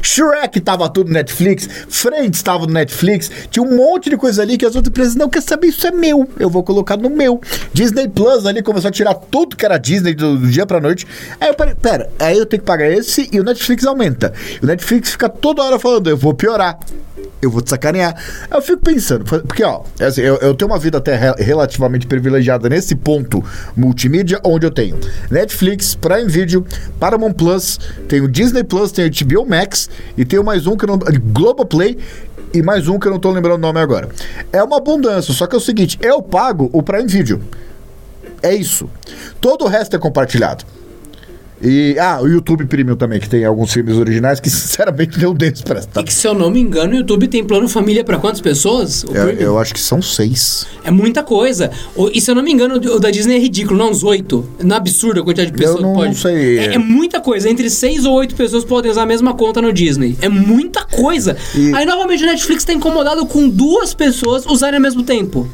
Shrek 0.00 0.60
tava 0.60 0.88
tudo 0.88 1.08
no 1.08 1.14
Netflix, 1.14 1.68
Friends 1.88 2.40
tava 2.40 2.66
no 2.66 2.72
Netflix, 2.72 3.32
tinha 3.50 3.64
um 3.64 3.76
monte 3.76 4.08
de 4.10 4.16
coisa 4.16 4.42
ali 4.42 4.56
que 4.56 4.64
as 4.64 4.76
outras 4.76 4.90
empresas, 4.90 5.16
não, 5.16 5.28
quer 5.28 5.42
saber, 5.42 5.66
isso 5.66 5.84
é 5.84 5.90
meu, 5.90 6.28
eu 6.38 6.48
vou 6.48 6.62
colocar 6.62 6.96
no 6.96 7.10
meu. 7.10 7.40
Disney 7.72 8.08
Plus 8.08 8.46
ali 8.46 8.62
começou 8.62 8.88
a 8.88 8.92
tirar 8.92 9.14
tudo 9.14 9.56
que 9.56 9.64
era 9.64 9.76
Disney 9.76 10.14
do, 10.14 10.38
do 10.38 10.48
dia 10.60 10.66
pra 10.66 10.80
noite. 10.80 11.06
Aí 11.40 11.48
eu 11.48 11.54
parei, 11.54 11.74
pera, 11.74 12.10
aí 12.18 12.36
eu 12.36 12.46
tenho 12.46 12.60
que 12.60 12.66
pagar 12.66 12.90
esse 12.90 13.28
e 13.32 13.40
o 13.40 13.44
Netflix 13.44 13.84
aumenta. 13.86 14.32
E 14.60 14.64
o 14.64 14.66
Netflix 14.68 15.10
fica 15.10 15.28
toda 15.28 15.62
hora 15.62 15.78
falando, 15.78 16.08
eu 16.10 16.16
vou 16.16 16.34
piorar 16.34 16.78
eu 17.42 17.50
vou 17.50 17.62
te 17.62 17.70
sacanear. 17.70 18.14
Eu 18.50 18.60
fico 18.60 18.82
pensando, 18.82 19.24
porque 19.24 19.64
ó, 19.64 19.82
é 19.98 20.04
assim, 20.06 20.20
eu, 20.20 20.36
eu 20.36 20.54
tenho 20.54 20.70
uma 20.70 20.78
vida 20.78 20.98
até 20.98 21.16
re- 21.16 21.42
relativamente 21.42 22.06
privilegiada 22.06 22.68
nesse 22.68 22.94
ponto 22.94 23.42
multimídia, 23.74 24.38
onde 24.44 24.66
eu 24.66 24.70
tenho 24.70 24.98
Netflix, 25.30 25.94
Prime 25.94 26.26
Video, 26.28 26.66
Paramount 26.98 27.32
Plus, 27.32 27.78
tenho 28.08 28.28
Disney 28.28 28.62
Plus, 28.62 28.92
tenho 28.92 29.10
HBO 29.10 29.46
Max 29.48 29.88
e 30.18 30.24
tenho 30.26 30.44
mais 30.44 30.66
um 30.66 30.76
que 30.76 30.84
eu 30.84 30.88
não. 30.88 30.98
Globoplay. 30.98 31.96
E 32.52 32.62
mais 32.62 32.88
um 32.88 32.98
que 32.98 33.06
eu 33.06 33.12
não 33.12 33.18
tô 33.18 33.30
lembrando 33.30 33.54
o 33.54 33.58
nome 33.58 33.78
agora. 33.80 34.08
É 34.52 34.62
uma 34.62 34.76
abundância, 34.78 35.32
só 35.32 35.46
que 35.46 35.54
é 35.54 35.58
o 35.58 35.60
seguinte: 35.62 35.98
eu 36.02 36.20
pago 36.20 36.68
o 36.74 36.82
Prime 36.82 37.06
Video. 37.06 37.40
É 38.42 38.54
isso. 38.54 38.88
Todo 39.40 39.64
o 39.64 39.68
resto 39.68 39.94
é 39.96 39.98
compartilhado. 39.98 40.64
E, 41.62 41.94
ah, 41.98 42.18
o 42.22 42.26
YouTube 42.26 42.64
Premium 42.64 42.96
também, 42.96 43.20
que 43.20 43.28
tem 43.28 43.44
alguns 43.44 43.70
filmes 43.70 43.94
originais 43.98 44.40
que, 44.40 44.48
sinceramente, 44.48 45.20
não 45.20 45.34
deles 45.34 45.60
presta. 45.60 46.00
E 46.00 46.04
que, 46.04 46.14
se 46.14 46.26
eu 46.26 46.32
não 46.32 46.50
me 46.50 46.58
engano, 46.58 46.94
o 46.94 46.96
YouTube 46.96 47.28
tem 47.28 47.44
plano 47.44 47.68
família 47.68 48.02
pra 48.02 48.16
quantas 48.16 48.40
pessoas? 48.40 49.04
O 49.04 49.14
Eu, 49.14 49.28
eu 49.32 49.58
acho 49.58 49.74
que 49.74 49.80
são 49.80 50.00
seis. 50.00 50.66
É 50.82 50.90
muita 50.90 51.22
coisa. 51.22 51.70
O- 51.94 52.08
E 52.14 52.18
se 52.18 52.30
eu 52.30 52.34
não 52.34 52.42
me 52.42 52.50
engano, 52.50 52.76
o 52.76 52.98
da 52.98 53.10
Disney 53.10 53.34
é 53.34 53.38
ridículo, 53.38 53.78
não 53.78 53.90
uns 53.90 54.02
oito. 54.02 54.48
Não 54.64 54.74
é 54.74 54.78
absurdo 54.78 55.20
a 55.20 55.22
quantidade 55.22 55.50
de 55.50 55.58
pessoas 55.58 55.82
não 55.82 55.92
que 55.92 55.98
pode. 55.98 56.16
sei. 56.16 56.58
É, 56.60 56.74
é 56.76 56.78
muita 56.78 57.20
coisa. 57.20 57.50
Entre 57.50 57.68
seis 57.68 58.06
ou 58.06 58.14
oito 58.14 58.34
pessoas 58.34 58.64
podem 58.64 58.90
usar 58.90 59.02
a 59.02 59.06
mesma 59.06 59.34
conta 59.34 59.60
no 59.60 59.70
Disney. 59.70 60.16
É 60.22 60.30
muita 60.30 60.86
coisa. 60.86 61.36
E- 61.54 61.74
Aí, 61.74 61.84
novamente, 61.84 62.22
o 62.22 62.26
Netflix 62.26 62.64
tá 62.64 62.72
incomodado 62.72 63.26
com 63.26 63.46
duas 63.46 63.92
pessoas 63.92 64.46
usarem 64.46 64.76
ao 64.78 64.82
mesmo 64.82 65.02
tempo. 65.02 65.46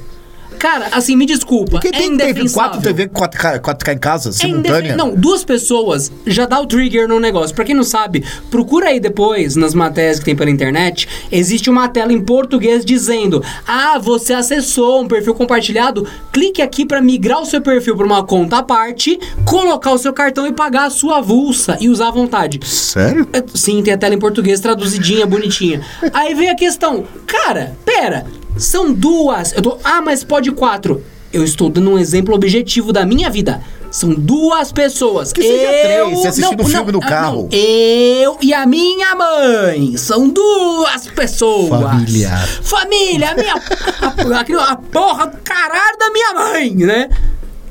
Cara, 0.58 0.88
assim, 0.92 1.16
me 1.16 1.26
desculpa. 1.26 1.72
Porque 1.72 1.88
é 1.88 1.92
tem 1.92 2.08
indefensável. 2.12 2.52
quatro 2.52 2.80
TV 2.82 3.08
4K, 3.08 3.60
4K 3.60 3.92
em 3.94 3.98
casa, 3.98 4.28
É 4.30 4.32
simultânea. 4.32 4.78
indefen- 4.78 4.96
Não, 4.96 5.14
duas 5.14 5.44
pessoas 5.44 6.10
já 6.26 6.46
dá 6.46 6.60
o 6.60 6.66
trigger 6.66 7.06
no 7.08 7.20
negócio. 7.20 7.54
Pra 7.54 7.64
quem 7.64 7.74
não 7.74 7.84
sabe, 7.84 8.24
procura 8.50 8.88
aí 8.88 9.00
depois 9.00 9.56
nas 9.56 9.74
matérias 9.74 10.18
que 10.18 10.24
tem 10.24 10.36
pela 10.36 10.50
internet. 10.50 11.08
Existe 11.30 11.68
uma 11.70 11.88
tela 11.88 12.12
em 12.12 12.20
português 12.20 12.84
dizendo: 12.84 13.42
Ah, 13.66 13.98
você 13.98 14.32
acessou 14.34 15.02
um 15.02 15.08
perfil 15.08 15.34
compartilhado. 15.34 16.06
Clique 16.32 16.60
aqui 16.62 16.84
pra 16.84 17.00
migrar 17.00 17.40
o 17.40 17.46
seu 17.46 17.60
perfil 17.60 17.96
pra 17.96 18.06
uma 18.06 18.24
conta 18.24 18.58
à 18.58 18.62
parte, 18.62 19.18
colocar 19.44 19.92
o 19.92 19.98
seu 19.98 20.12
cartão 20.12 20.46
e 20.46 20.52
pagar 20.52 20.86
a 20.86 20.90
sua 20.90 21.18
avulsa 21.18 21.76
e 21.80 21.88
usar 21.88 22.08
à 22.08 22.10
vontade. 22.10 22.60
Sério? 22.66 23.26
É, 23.32 23.42
Sim, 23.54 23.82
tem 23.82 23.92
a 23.94 23.98
tela 23.98 24.14
em 24.14 24.18
português 24.18 24.60
traduzidinha, 24.60 25.26
bonitinha. 25.26 25.80
Aí 26.12 26.34
vem 26.34 26.48
a 26.50 26.54
questão, 26.54 27.04
cara, 27.26 27.76
pera, 27.84 28.26
são 28.56 28.92
duas. 28.92 29.52
Eu 29.52 29.62
tô, 29.62 29.78
ah, 29.84 30.00
mas 30.00 30.24
pode 30.24 30.50
quatro. 30.52 31.02
Eu 31.32 31.44
estou 31.44 31.68
dando 31.68 31.90
um 31.90 31.98
exemplo 31.98 32.34
objetivo 32.34 32.92
da 32.92 33.04
minha 33.04 33.28
vida. 33.28 33.60
São 33.90 34.14
duas 34.14 34.72
pessoas. 34.72 35.32
Que 35.32 35.42
seja 35.42 35.72
eu, 35.72 36.06
três, 36.06 36.26
assistindo 36.26 36.62
um 36.62 36.66
filme 36.66 36.92
no 36.92 36.98
ah, 37.02 37.06
carro. 37.06 37.42
não. 37.42 37.48
Eu 37.58 38.38
e 38.42 38.52
a 38.52 38.66
minha 38.66 39.14
mãe. 39.14 39.96
São 39.96 40.28
duas 40.28 41.06
pessoas. 41.08 41.80
Familiar. 41.80 42.46
Família, 42.62 43.30
a 43.30 43.34
minha. 43.34 43.54
a, 43.54 44.62
a, 44.62 44.72
a 44.72 44.76
porra 44.76 45.26
do 45.26 45.38
caralho 45.38 45.98
da 45.98 46.10
minha 46.10 46.34
mãe, 46.34 46.74
né? 46.74 47.10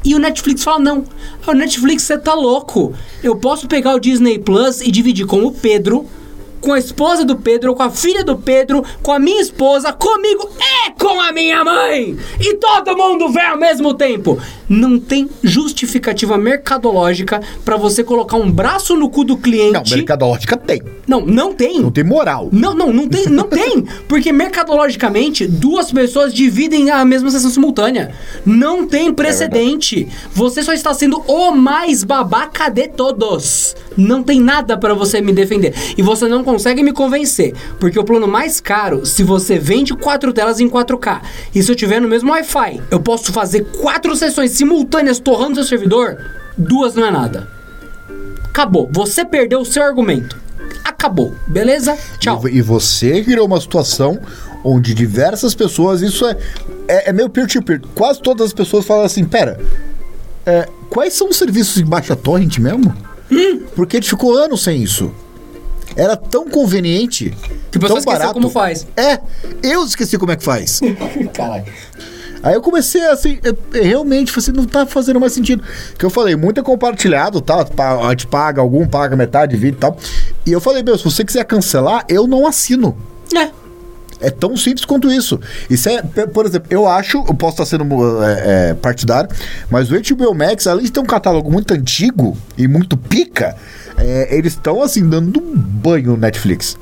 E 0.04 0.14
o 0.14 0.20
Netflix 0.20 0.64
fala: 0.64 0.80
não. 0.80 1.04
O 1.48 1.54
Netflix, 1.54 2.04
você 2.04 2.18
tá 2.18 2.34
louco. 2.34 2.94
Eu 3.24 3.36
posso 3.36 3.68
pegar 3.68 3.96
o 3.96 4.00
Disney 4.00 4.40
Plus 4.40 4.82
e 4.82 4.92
dividir 4.92 5.26
com 5.26 5.44
o 5.44 5.52
Pedro, 5.52 6.08
com 6.66 6.74
a 6.74 6.80
esposa 6.80 7.24
do 7.24 7.36
Pedro, 7.36 7.76
com 7.76 7.84
a 7.84 7.92
filha 7.92 8.24
do 8.24 8.36
Pedro, 8.36 8.84
com 9.04 9.12
a 9.12 9.20
minha 9.20 9.40
esposa, 9.40 9.94
comigo 9.94 10.50
e 10.60 10.92
com 11.00 11.22
a 11.22 11.32
minha 11.32 11.64
mãe. 11.64 12.18
E 12.40 12.56
todo 12.56 12.98
mundo 12.98 13.30
vê 13.30 13.42
ao 13.42 13.56
mesmo 13.56 13.94
tempo. 13.94 14.40
não 14.68 15.00
tem 15.00 15.30
justificativa 15.44 16.40
mercadológica 16.40 17.40
pra 17.64 17.78
você 17.78 18.04
colocar 18.04 18.38
um 18.38 18.52
braço 18.52 18.96
no 18.96 19.12
cu 19.12 19.24
do 19.24 19.36
Não, 19.36 19.42
cliente. 19.42 19.94
mercadológica 19.96 20.58
tem. 20.58 20.82
Não, 21.08 21.22
não 21.22 21.54
tem. 21.54 21.80
Não 21.80 21.92
tem 21.92 22.04
moral. 22.04 22.50
Não, 22.52 22.74
não, 22.74 22.92
não 22.92 23.08
tem, 23.08 23.28
não 23.28 23.44
tem. 23.44 23.84
Porque 24.08 24.32
mercadologicamente, 24.32 25.46
duas 25.46 25.92
pessoas 25.92 26.34
dividem 26.34 26.90
a 26.90 27.06
mesma 27.06 27.30
sessão 27.30 27.52
simultânea. 27.52 28.12
Não 28.44 28.88
tem 28.88 29.14
precedente. 29.14 30.08
você 30.34 30.64
só 30.64 30.74
está 30.74 30.96
sendo 30.96 31.22
o 31.28 31.52
mais 31.52 32.04
babaca 32.04 32.70
de 32.70 32.88
todos. 32.88 33.76
Não 33.98 34.24
tem 34.24 34.42
nada 34.42 34.78
para 34.78 34.94
você 34.94 35.22
me 35.22 35.32
defender. 35.34 35.74
E 35.98 36.02
você 36.02 36.28
não 36.28 36.44
consegue 36.44 36.84
me 36.84 36.92
convencer. 36.92 37.54
Porque 37.80 38.00
o 38.00 38.04
plano 38.04 38.28
mais 38.28 38.60
caro, 38.60 39.06
se 39.06 39.24
você 39.24 39.58
vende 39.58 39.96
quatro 39.96 40.34
telas 40.34 40.60
em 40.60 40.70
4K, 40.70 41.22
e 41.54 41.62
se 41.62 41.72
eu 41.72 41.76
tiver 41.76 42.00
no 42.00 42.08
mesmo 42.08 42.32
Wi-Fi, 42.32 42.82
eu 42.92 43.00
posso 43.00 43.32
fazer 43.32 43.66
quatro 43.82 44.16
sessões 44.16 44.52
simultâneas 44.52 45.20
torrando 45.20 45.56
seu 45.56 45.64
servidor, 45.64 46.18
duas 46.58 46.96
não 46.96 47.06
é 47.06 47.12
nada. 47.12 47.48
Acabou. 48.44 48.90
Você 48.92 49.26
perdeu 49.26 49.60
o 49.60 49.66
seu 49.66 49.84
argumento. 49.84 50.38
Acabou. 50.84 51.36
Beleza? 51.48 51.98
Tchau. 52.20 52.48
E, 52.48 52.62
você 52.62 53.24
criou 53.24 53.46
uma 53.46 53.60
situação 53.60 54.20
onde 54.64 54.94
diversas 54.94 55.54
pessoas, 55.54 56.02
isso 56.02 56.26
é, 56.26 56.38
é, 56.88 57.10
é 57.10 57.14
meio 57.14 57.30
peer-to-peer. 57.30 57.82
Quase 57.94 58.22
todas 58.22 58.48
as 58.48 58.54
pessoas 58.54 58.86
falam 58.86 59.04
assim: 59.04 59.26
pera, 59.26 59.60
é, 60.46 60.68
quais 60.90 61.14
são 61.14 61.30
os 61.30 61.38
serviços 61.38 61.78
em 61.78 61.86
baixa 61.86 62.16
torrent 62.16 62.58
mesmo? 62.60 62.96
Porque 63.76 63.98
gente 64.00 64.10
ficou 64.10 64.38
anos 64.38 64.64
sem 64.64 64.82
isso. 64.82 65.12
Era 65.96 66.16
tão 66.16 66.50
conveniente. 66.50 67.34
Que 67.72 67.78
o 67.78 67.82
pessoal 67.82 67.90
tão 67.90 67.98
esqueceu 68.00 68.20
barato. 68.20 68.34
como 68.34 68.50
faz. 68.50 68.86
É, 68.98 69.20
eu 69.64 69.86
esqueci 69.86 70.18
como 70.18 70.32
é 70.32 70.36
que 70.36 70.44
faz. 70.44 70.82
Caralho. 71.34 71.66
Aí 72.44 72.54
eu 72.54 72.62
comecei 72.62 73.04
assim, 73.08 73.40
eu, 73.44 73.58
eu 73.74 73.84
realmente 73.84 74.32
assim, 74.38 74.52
não 74.52 74.66
tá 74.66 74.86
fazendo 74.86 75.20
mais 75.20 75.34
sentido. 75.34 75.64
Que 75.98 76.06
eu 76.06 76.10
falei, 76.10 76.36
muito 76.36 76.60
é 76.60 76.64
compartilhado, 76.64 77.42
tá? 77.42 77.66
A 78.04 78.10
gente 78.12 78.28
paga, 78.28 78.62
algum 78.62 78.86
paga 78.88 79.16
metade, 79.16 79.56
vídeo 79.56 79.78
e 79.78 79.80
tal. 79.80 79.98
E 80.46 80.52
eu 80.52 80.62
falei, 80.62 80.84
meu, 80.84 80.98
se 80.98 81.04
você 81.04 81.26
quiser 81.26 81.44
cancelar, 81.46 82.06
eu 82.08 82.28
não 82.28 82.46
assino. 82.46 82.96
É. 83.36 83.50
É 84.20 84.30
tão 84.30 84.56
simples 84.56 84.86
quanto 84.86 85.12
isso. 85.12 85.40
Isso 85.70 85.90
é, 85.90 86.02
por 86.26 86.46
exemplo, 86.46 86.68
eu 86.70 86.88
acho, 86.88 87.18
eu 87.28 87.34
posso 87.34 87.62
estar 87.62 87.66
sendo 87.66 88.24
é, 88.24 88.70
é, 88.70 88.74
partidário, 88.74 89.30
mas 89.70 89.92
o 89.92 89.96
HBO 89.96 90.34
Max, 90.34 90.68
além 90.68 90.86
de 90.86 90.92
ter 90.92 91.00
um 91.00 91.06
catálogo 91.06 91.52
muito 91.52 91.74
antigo 91.74 92.38
e 92.58 92.68
muito 92.68 92.96
pica, 92.98 93.56
é, 93.98 94.36
eles 94.36 94.54
estão 94.54 94.82
assim, 94.82 95.08
dando 95.08 95.40
um 95.40 95.56
banho 95.56 96.12
no 96.12 96.18
Netflix. 96.18 96.78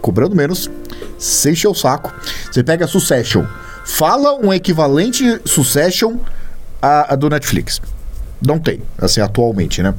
Cobrando 0.00 0.34
menos, 0.34 0.70
sem 1.18 1.54
o 1.66 1.74
saco. 1.74 2.12
Você 2.50 2.62
pega 2.62 2.84
a 2.84 2.88
Succession, 2.88 3.44
fala 3.84 4.34
um 4.34 4.52
equivalente 4.52 5.40
Succession 5.44 6.16
a, 6.80 7.12
a 7.12 7.16
do 7.16 7.28
Netflix. 7.28 7.80
Não 8.44 8.58
tem, 8.58 8.82
assim, 8.98 9.20
atualmente, 9.20 9.82
né? 9.82 9.94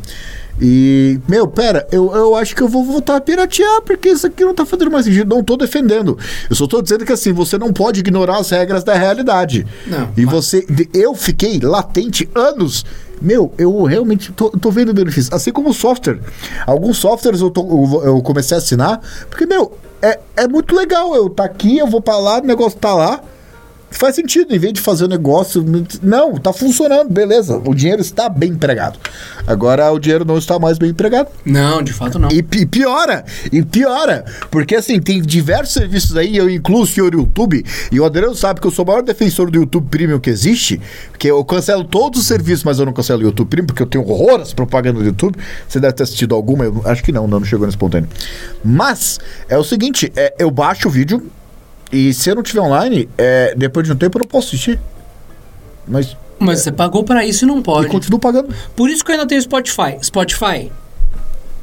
E, 0.60 1.20
meu, 1.28 1.48
pera, 1.48 1.88
eu, 1.92 2.12
eu 2.16 2.36
acho 2.36 2.56
que 2.56 2.62
eu 2.64 2.68
vou 2.68 2.84
voltar 2.84 3.16
a 3.18 3.22
piratear, 3.22 3.82
porque 3.84 4.10
isso 4.10 4.26
aqui 4.26 4.44
não 4.44 4.56
tá 4.56 4.66
fazendo 4.66 4.90
mais 4.90 5.06
sentido. 5.06 5.34
Não 5.36 5.44
tô 5.44 5.56
defendendo. 5.56 6.18
Eu 6.50 6.56
só 6.56 6.66
tô 6.66 6.82
dizendo 6.82 7.06
que 7.06 7.14
assim, 7.14 7.32
você 7.32 7.58
não 7.58 7.72
pode 7.72 8.00
ignorar 8.00 8.38
as 8.40 8.50
regras 8.50 8.84
da 8.84 8.94
realidade. 8.96 9.66
Não, 9.86 10.10
E 10.18 10.26
mas- 10.26 10.34
você. 10.34 10.66
Eu 10.94 11.14
fiquei 11.14 11.60
latente 11.60 12.28
anos. 12.34 12.84
Meu, 13.22 13.52
eu 13.58 13.84
realmente 13.84 14.32
tô, 14.32 14.50
tô 14.52 14.70
vendo 14.72 14.94
benefícios. 14.94 15.32
Assim 15.34 15.52
como 15.52 15.70
o 15.70 15.74
software. 15.74 16.20
Alguns 16.66 16.98
softwares 16.98 17.42
eu, 17.42 17.50
tô- 17.50 17.62
eu 17.96 18.04
eu 18.06 18.22
comecei 18.22 18.56
a 18.56 18.60
assinar, 18.60 19.00
porque, 19.30 19.46
meu, 19.46 19.72
é, 20.02 20.20
é 20.36 20.48
muito 20.48 20.76
legal. 20.76 21.16
Eu 21.16 21.30
tá 21.30 21.44
aqui, 21.46 21.78
eu 21.78 21.88
vou 21.88 22.02
pra 22.02 22.18
lá, 22.18 22.40
o 22.40 22.46
negócio 22.46 22.78
tá 22.80 22.94
lá. 22.94 23.22
Faz 23.90 24.16
sentido, 24.16 24.54
em 24.54 24.60
vez 24.60 24.74
de 24.74 24.82
fazer 24.82 25.06
o 25.06 25.08
negócio. 25.08 25.66
Não, 26.04 26.36
tá 26.36 26.52
funcionando, 26.52 27.10
beleza. 27.10 27.58
O 27.66 27.74
dinheiro 27.74 28.02
está 28.02 28.28
bem 28.28 28.52
empregado. 28.52 29.00
Agora 29.48 29.90
o 29.92 29.98
dinheiro 29.98 30.26
não 30.26 30.38
está 30.38 30.60
mais 30.60 30.78
bem 30.78 30.90
empregado. 30.90 31.30
Não, 31.46 31.82
de 31.82 31.94
fato 31.94 32.20
não. 32.20 32.30
E 32.30 32.44
pi- 32.44 32.66
piora, 32.66 33.24
e 33.52 33.64
piora. 33.64 34.26
Porque 34.52 34.76
assim, 34.76 35.00
tem 35.00 35.22
diversos 35.22 35.74
serviços 35.74 36.18
aí, 36.18 36.36
eu 36.36 36.50
incluo 36.50 36.82
o 36.82 36.88
senhor 36.88 37.14
YouTube, 37.14 37.66
e 37.92 38.00
o 38.00 38.06
Adriano 38.06 38.36
sabe 38.36 38.60
que 38.60 38.68
eu 38.68 38.72
sou 38.72 38.84
o 38.84 38.88
maior 38.88 39.02
defensor 39.02 39.50
do 39.50 39.58
YouTube 39.58 39.88
Premium 39.90 40.20
que 40.20 40.30
existe, 40.30 40.82
porque 41.10 41.32
eu 41.32 41.44
cancelo 41.46 41.84
todos 41.86 42.20
os 42.22 42.28
serviços, 42.28 42.66
mas 42.66 42.80
eu 42.80 42.86
não 42.86 42.94
cancelo 42.94 43.22
o 43.22 43.24
YouTube 43.24 43.48
Premium, 43.48 43.68
porque 43.68 43.82
eu 43.82 43.88
tenho 43.88 44.08
horror 44.08 44.42
às 44.42 44.54
propagandas 44.54 45.02
do 45.02 45.08
YouTube. 45.08 45.38
Você 45.68 45.80
deve 45.80 45.94
ter 45.94 46.04
assistido 46.04 46.36
alguma, 46.36 46.66
eu 46.66 46.82
acho 46.86 47.02
que 47.04 47.12
não, 47.14 47.26
não, 47.28 47.40
não 47.40 47.46
chegou 47.48 47.66
no 47.66 47.72
espontâneo. 47.72 48.10
Mas, 48.64 49.18
é 49.48 49.58
o 49.58 49.64
seguinte, 49.64 50.12
é, 50.16 50.34
eu 50.38 50.52
baixo 50.52 50.90
o 50.90 50.92
vídeo, 50.92 51.26
e 51.92 52.14
se 52.14 52.30
eu 52.30 52.36
não 52.36 52.44
tiver 52.44 52.62
online, 52.62 53.08
é, 53.18 53.54
depois 53.56 53.86
de 53.86 53.94
um 53.94 53.96
tempo 53.96 54.18
eu 54.18 54.22
não 54.22 54.28
posso 54.28 54.48
assistir. 54.50 54.80
Mas 55.88 56.16
Mas 56.40 56.62
você 56.62 56.72
pagou 56.72 57.04
pra 57.04 57.26
isso 57.26 57.46
e 57.46 57.48
não 57.48 57.60
e 57.60 57.64
pode. 57.64 57.88
continuo 57.88 58.20
pagando. 58.20 58.54
Por 58.76 58.90
isso 58.90 59.04
que 59.04 59.12
eu 59.12 59.16
ainda 59.16 59.28
tenho 59.28 59.42
Spotify. 59.42 59.98
Spotify, 60.02 60.72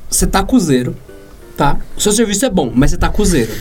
você 0.09 0.27
tá 0.27 0.43
com 0.43 0.59
zero, 0.59 0.97
tá? 1.57 1.79
O 1.97 2.01
seu 2.01 2.13
serviço 2.13 2.45
é 2.45 2.51
bom, 2.51 2.71
mas 2.75 2.91
você 2.91 2.97
tá 2.97 3.09
com 3.09 3.25
zero. 3.25 3.53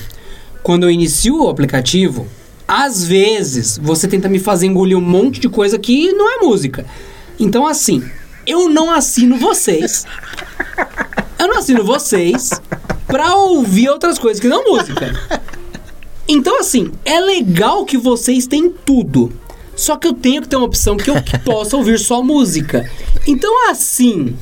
Quando 0.61 0.83
eu 0.83 0.89
inicio 0.91 1.43
o 1.43 1.49
aplicativo, 1.49 2.25
às 2.67 3.03
vezes 3.03 3.77
você 3.81 4.07
tenta 4.07 4.29
me 4.29 4.39
fazer 4.39 4.65
engolir 4.67 4.97
um 4.97 5.01
monte 5.01 5.39
de 5.39 5.49
coisa 5.49 5.77
que 5.77 6.11
não 6.13 6.29
é 6.37 6.37
música. 6.41 6.85
Então, 7.39 7.67
assim, 7.67 8.01
eu 8.47 8.69
não 8.69 8.89
assino 8.89 9.37
vocês. 9.37 10.05
Eu 11.37 11.47
não 11.49 11.57
assino 11.57 11.83
vocês 11.83 12.51
pra 13.05 13.35
ouvir 13.35 13.89
outras 13.89 14.17
coisas 14.17 14.39
que 14.39 14.47
não 14.47 14.63
música. 14.63 15.11
Então, 16.27 16.59
assim, 16.59 16.91
é 17.03 17.19
legal 17.19 17.85
que 17.85 17.97
vocês 17.97 18.47
têm 18.47 18.69
tudo. 18.85 19.31
Só 19.75 19.95
que 19.95 20.07
eu 20.07 20.13
tenho 20.13 20.41
que 20.41 20.47
ter 20.47 20.55
uma 20.55 20.65
opção 20.65 20.95
que 20.97 21.09
eu 21.09 21.15
possa 21.43 21.75
ouvir 21.75 21.99
só 21.99 22.21
música. 22.21 22.89
Então, 23.27 23.69
assim, 23.69 24.35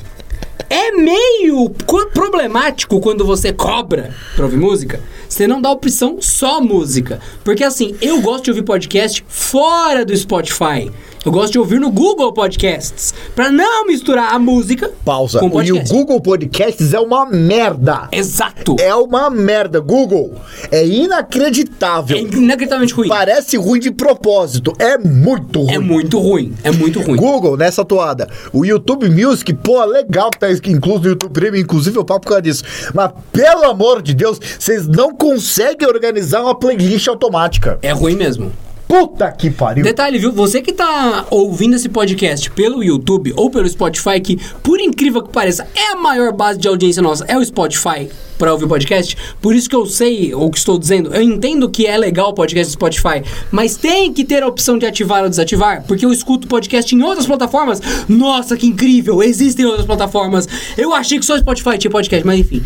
é 0.68 0.92
meio 0.92 1.70
co- 1.86 2.06
problemático 2.06 3.00
quando 3.00 3.24
você 3.24 3.52
cobra 3.52 4.14
pra 4.36 4.44
ouvir 4.44 4.58
música. 4.58 5.00
Você 5.28 5.46
não 5.46 5.62
dá 5.62 5.70
opção 5.70 6.18
só 6.20 6.60
música. 6.60 7.18
Porque 7.42 7.64
assim, 7.64 7.96
eu 8.02 8.20
gosto 8.20 8.44
de 8.44 8.50
ouvir 8.50 8.62
podcast 8.62 9.24
fora 9.26 10.04
do 10.04 10.14
Spotify. 10.16 10.90
Eu 11.24 11.30
gosto 11.30 11.52
de 11.52 11.58
ouvir 11.60 11.78
no 11.78 11.88
Google 11.88 12.32
Podcasts. 12.32 13.14
Pra 13.36 13.48
não 13.48 13.86
misturar 13.86 14.34
a 14.34 14.40
música 14.40 14.90
Pausa. 15.04 15.38
com 15.38 15.46
E 15.46 15.48
o 15.48 15.52
podcast. 15.52 15.94
Google 15.94 16.20
Podcasts 16.20 16.92
é 16.92 16.98
uma 16.98 17.24
merda. 17.26 18.08
Exato. 18.10 18.74
É 18.80 18.92
uma 18.92 19.30
merda, 19.30 19.78
Google. 19.78 20.34
É 20.70 20.84
inacreditável. 20.84 22.16
É 22.16 22.20
inacreditavelmente 22.22 22.92
ruim. 22.92 23.08
Parece 23.08 23.56
ruim 23.56 23.78
de 23.78 23.92
propósito. 23.92 24.72
É 24.80 24.98
muito 24.98 25.60
ruim. 25.60 25.72
É 25.72 25.78
muito 25.78 26.18
ruim. 26.18 26.54
É 26.64 26.72
muito 26.72 27.00
ruim. 27.00 27.16
Google, 27.16 27.56
nessa 27.56 27.84
toada. 27.84 28.28
O 28.52 28.64
YouTube 28.64 29.08
Music, 29.08 29.54
pô, 29.54 29.84
legal 29.84 30.28
que 30.28 30.40
tá 30.40 30.48
incluso 30.50 31.02
no 31.02 31.08
YouTube 31.10 31.32
Premium, 31.32 31.60
inclusive 31.60 31.96
eu 31.96 32.04
papo 32.04 32.22
por 32.22 32.30
causa 32.30 32.42
disso. 32.42 32.64
Mas, 32.92 33.12
pelo 33.30 33.64
amor 33.64 34.02
de 34.02 34.12
Deus, 34.12 34.40
vocês 34.58 34.88
não 34.88 35.14
conseguem 35.14 35.86
organizar 35.86 36.42
uma 36.42 36.54
playlist 36.54 37.06
automática. 37.06 37.78
É 37.80 37.92
ruim 37.92 38.16
mesmo. 38.16 38.50
Puta 38.92 39.32
que 39.32 39.50
pariu. 39.50 39.82
Detalhe, 39.82 40.18
viu? 40.18 40.30
Você 40.32 40.60
que 40.60 40.70
tá 40.70 41.24
ouvindo 41.30 41.74
esse 41.74 41.88
podcast 41.88 42.50
pelo 42.50 42.84
YouTube 42.84 43.32
ou 43.34 43.48
pelo 43.48 43.66
Spotify, 43.66 44.20
que 44.20 44.38
por 44.62 44.78
incrível 44.78 45.22
que 45.22 45.30
pareça 45.32 45.66
é 45.74 45.92
a 45.92 45.96
maior 45.96 46.30
base 46.30 46.58
de 46.58 46.68
audiência 46.68 47.00
nossa, 47.00 47.24
é 47.24 47.38
o 47.38 47.42
Spotify 47.42 48.10
pra 48.36 48.52
ouvir 48.52 48.68
podcast. 48.68 49.16
Por 49.40 49.54
isso 49.54 49.66
que 49.66 49.74
eu 49.74 49.86
sei, 49.86 50.34
ou 50.34 50.50
que 50.50 50.58
estou 50.58 50.78
dizendo, 50.78 51.14
eu 51.14 51.22
entendo 51.22 51.70
que 51.70 51.86
é 51.86 51.96
legal 51.96 52.28
o 52.28 52.34
podcast 52.34 52.70
do 52.70 52.74
Spotify, 52.74 53.22
mas 53.50 53.78
tem 53.78 54.12
que 54.12 54.26
ter 54.26 54.42
a 54.42 54.46
opção 54.46 54.76
de 54.76 54.84
ativar 54.84 55.22
ou 55.22 55.30
desativar, 55.30 55.84
porque 55.88 56.04
eu 56.04 56.12
escuto 56.12 56.46
podcast 56.46 56.94
em 56.94 57.02
outras 57.02 57.26
plataformas. 57.26 57.80
Nossa, 58.06 58.58
que 58.58 58.66
incrível! 58.66 59.22
Existem 59.22 59.64
outras 59.64 59.86
plataformas. 59.86 60.46
Eu 60.76 60.92
achei 60.92 61.18
que 61.18 61.24
só 61.24 61.34
o 61.34 61.38
Spotify 61.38 61.78
tinha 61.78 61.90
podcast, 61.90 62.26
mas 62.26 62.40
enfim. 62.40 62.62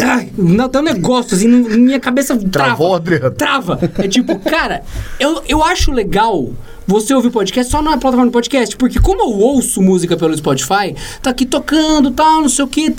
Ai, 0.00 0.30
não, 0.36 0.68
tem 0.68 0.80
um 0.80 0.84
negócio 0.84 1.34
assim, 1.34 1.48
minha 1.48 1.98
cabeça 1.98 2.36
trava. 2.36 2.50
Travou, 2.50 2.94
Adriano. 2.94 3.30
Trava. 3.32 3.78
É 3.98 4.06
tipo, 4.06 4.38
cara, 4.38 4.82
eu, 5.18 5.42
eu 5.48 5.62
acho 5.62 5.90
legal 5.90 6.50
você 6.86 7.12
ouvir 7.12 7.30
podcast 7.30 7.70
só 7.70 7.82
na 7.82 7.98
plataforma 7.98 8.26
de 8.26 8.32
podcast, 8.32 8.76
porque 8.76 9.00
como 9.00 9.22
eu 9.22 9.38
ouço 9.38 9.82
música 9.82 10.16
pelo 10.16 10.36
Spotify, 10.36 10.94
tá 11.20 11.30
aqui 11.30 11.44
tocando, 11.44 12.10
tal, 12.12 12.42
não 12.42 12.48
sei 12.48 12.64
o 12.64 12.68
que. 12.68 12.94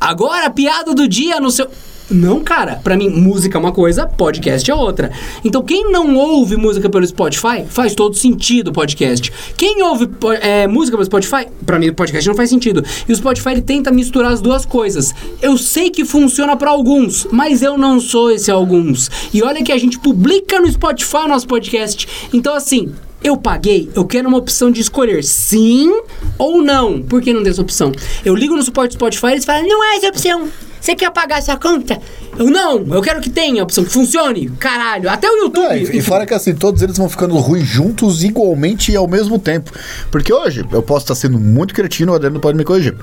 Agora, 0.00 0.46
a 0.46 0.50
piada 0.50 0.94
do 0.94 1.06
dia 1.06 1.38
no 1.40 1.50
seu. 1.50 1.68
Não, 2.10 2.42
cara. 2.42 2.80
Pra 2.82 2.96
mim, 2.96 3.08
música 3.08 3.58
é 3.58 3.60
uma 3.60 3.72
coisa, 3.72 4.06
podcast 4.06 4.70
é 4.70 4.74
outra. 4.74 5.10
Então, 5.44 5.62
quem 5.62 5.90
não 5.90 6.16
ouve 6.16 6.56
música 6.56 6.88
pelo 6.88 7.06
Spotify, 7.06 7.64
faz 7.68 7.94
todo 7.94 8.16
sentido 8.16 8.68
o 8.68 8.72
podcast. 8.72 9.30
Quem 9.56 9.82
ouve 9.82 10.08
é, 10.40 10.66
música 10.66 10.96
pelo 10.96 11.04
Spotify, 11.04 11.46
pra 11.66 11.78
mim, 11.78 11.92
podcast 11.92 12.26
não 12.26 12.34
faz 12.34 12.48
sentido. 12.48 12.82
E 13.06 13.12
o 13.12 13.16
Spotify, 13.16 13.50
ele 13.50 13.62
tenta 13.62 13.90
misturar 13.90 14.32
as 14.32 14.40
duas 14.40 14.64
coisas. 14.64 15.14
Eu 15.42 15.58
sei 15.58 15.90
que 15.90 16.04
funciona 16.04 16.56
pra 16.56 16.70
alguns, 16.70 17.26
mas 17.30 17.62
eu 17.62 17.76
não 17.76 18.00
sou 18.00 18.30
esse 18.30 18.50
alguns. 18.50 19.10
E 19.32 19.42
olha 19.42 19.62
que 19.62 19.72
a 19.72 19.78
gente 19.78 19.98
publica 19.98 20.58
no 20.60 20.70
Spotify 20.70 21.18
o 21.18 21.28
nosso 21.28 21.46
podcast. 21.46 22.08
Então, 22.32 22.54
assim, 22.54 22.92
eu 23.22 23.36
paguei, 23.36 23.90
eu 23.94 24.04
quero 24.04 24.28
uma 24.28 24.38
opção 24.38 24.70
de 24.70 24.80
escolher 24.80 25.22
sim 25.24 25.92
ou 26.38 26.62
não. 26.62 27.02
Por 27.02 27.20
que 27.20 27.32
não 27.32 27.42
tem 27.42 27.50
essa 27.50 27.60
opção? 27.60 27.92
Eu 28.24 28.34
ligo 28.34 28.54
no 28.54 28.62
suporte 28.62 28.92
do 28.92 28.98
Spotify 28.98 29.26
e 29.26 29.32
eles 29.32 29.44
falam, 29.44 29.68
não 29.68 29.84
é 29.84 29.96
essa 29.96 30.08
opção. 30.08 30.48
Você 30.80 30.94
quer 30.94 31.10
pagar 31.10 31.38
essa 31.38 31.56
conta? 31.56 32.00
Eu 32.38 32.50
não, 32.50 32.78
eu 32.94 33.02
quero 33.02 33.20
que 33.20 33.30
tenha 33.30 33.62
a 33.62 33.64
opção, 33.64 33.84
que 33.84 33.90
funcione. 33.90 34.48
Caralho, 34.58 35.10
até 35.10 35.28
o 35.28 35.36
YouTube. 35.44 35.66
É, 35.66 35.78
e, 35.78 35.98
e 35.98 36.02
fora 36.02 36.24
que 36.26 36.34
assim, 36.34 36.54
todos 36.54 36.82
eles 36.82 36.96
vão 36.96 37.08
ficando 37.08 37.36
ruins 37.36 37.66
juntos 37.66 38.22
igualmente 38.22 38.92
e 38.92 38.96
ao 38.96 39.08
mesmo 39.08 39.38
tempo. 39.38 39.72
Porque 40.10 40.32
hoje, 40.32 40.64
eu 40.72 40.82
posso 40.82 41.04
estar 41.04 41.14
sendo 41.14 41.38
muito 41.38 41.74
cretino, 41.74 42.12
o 42.12 42.14
Adriano 42.14 42.40
pode 42.40 42.56
me 42.56 42.64
corrigir. 42.64 42.96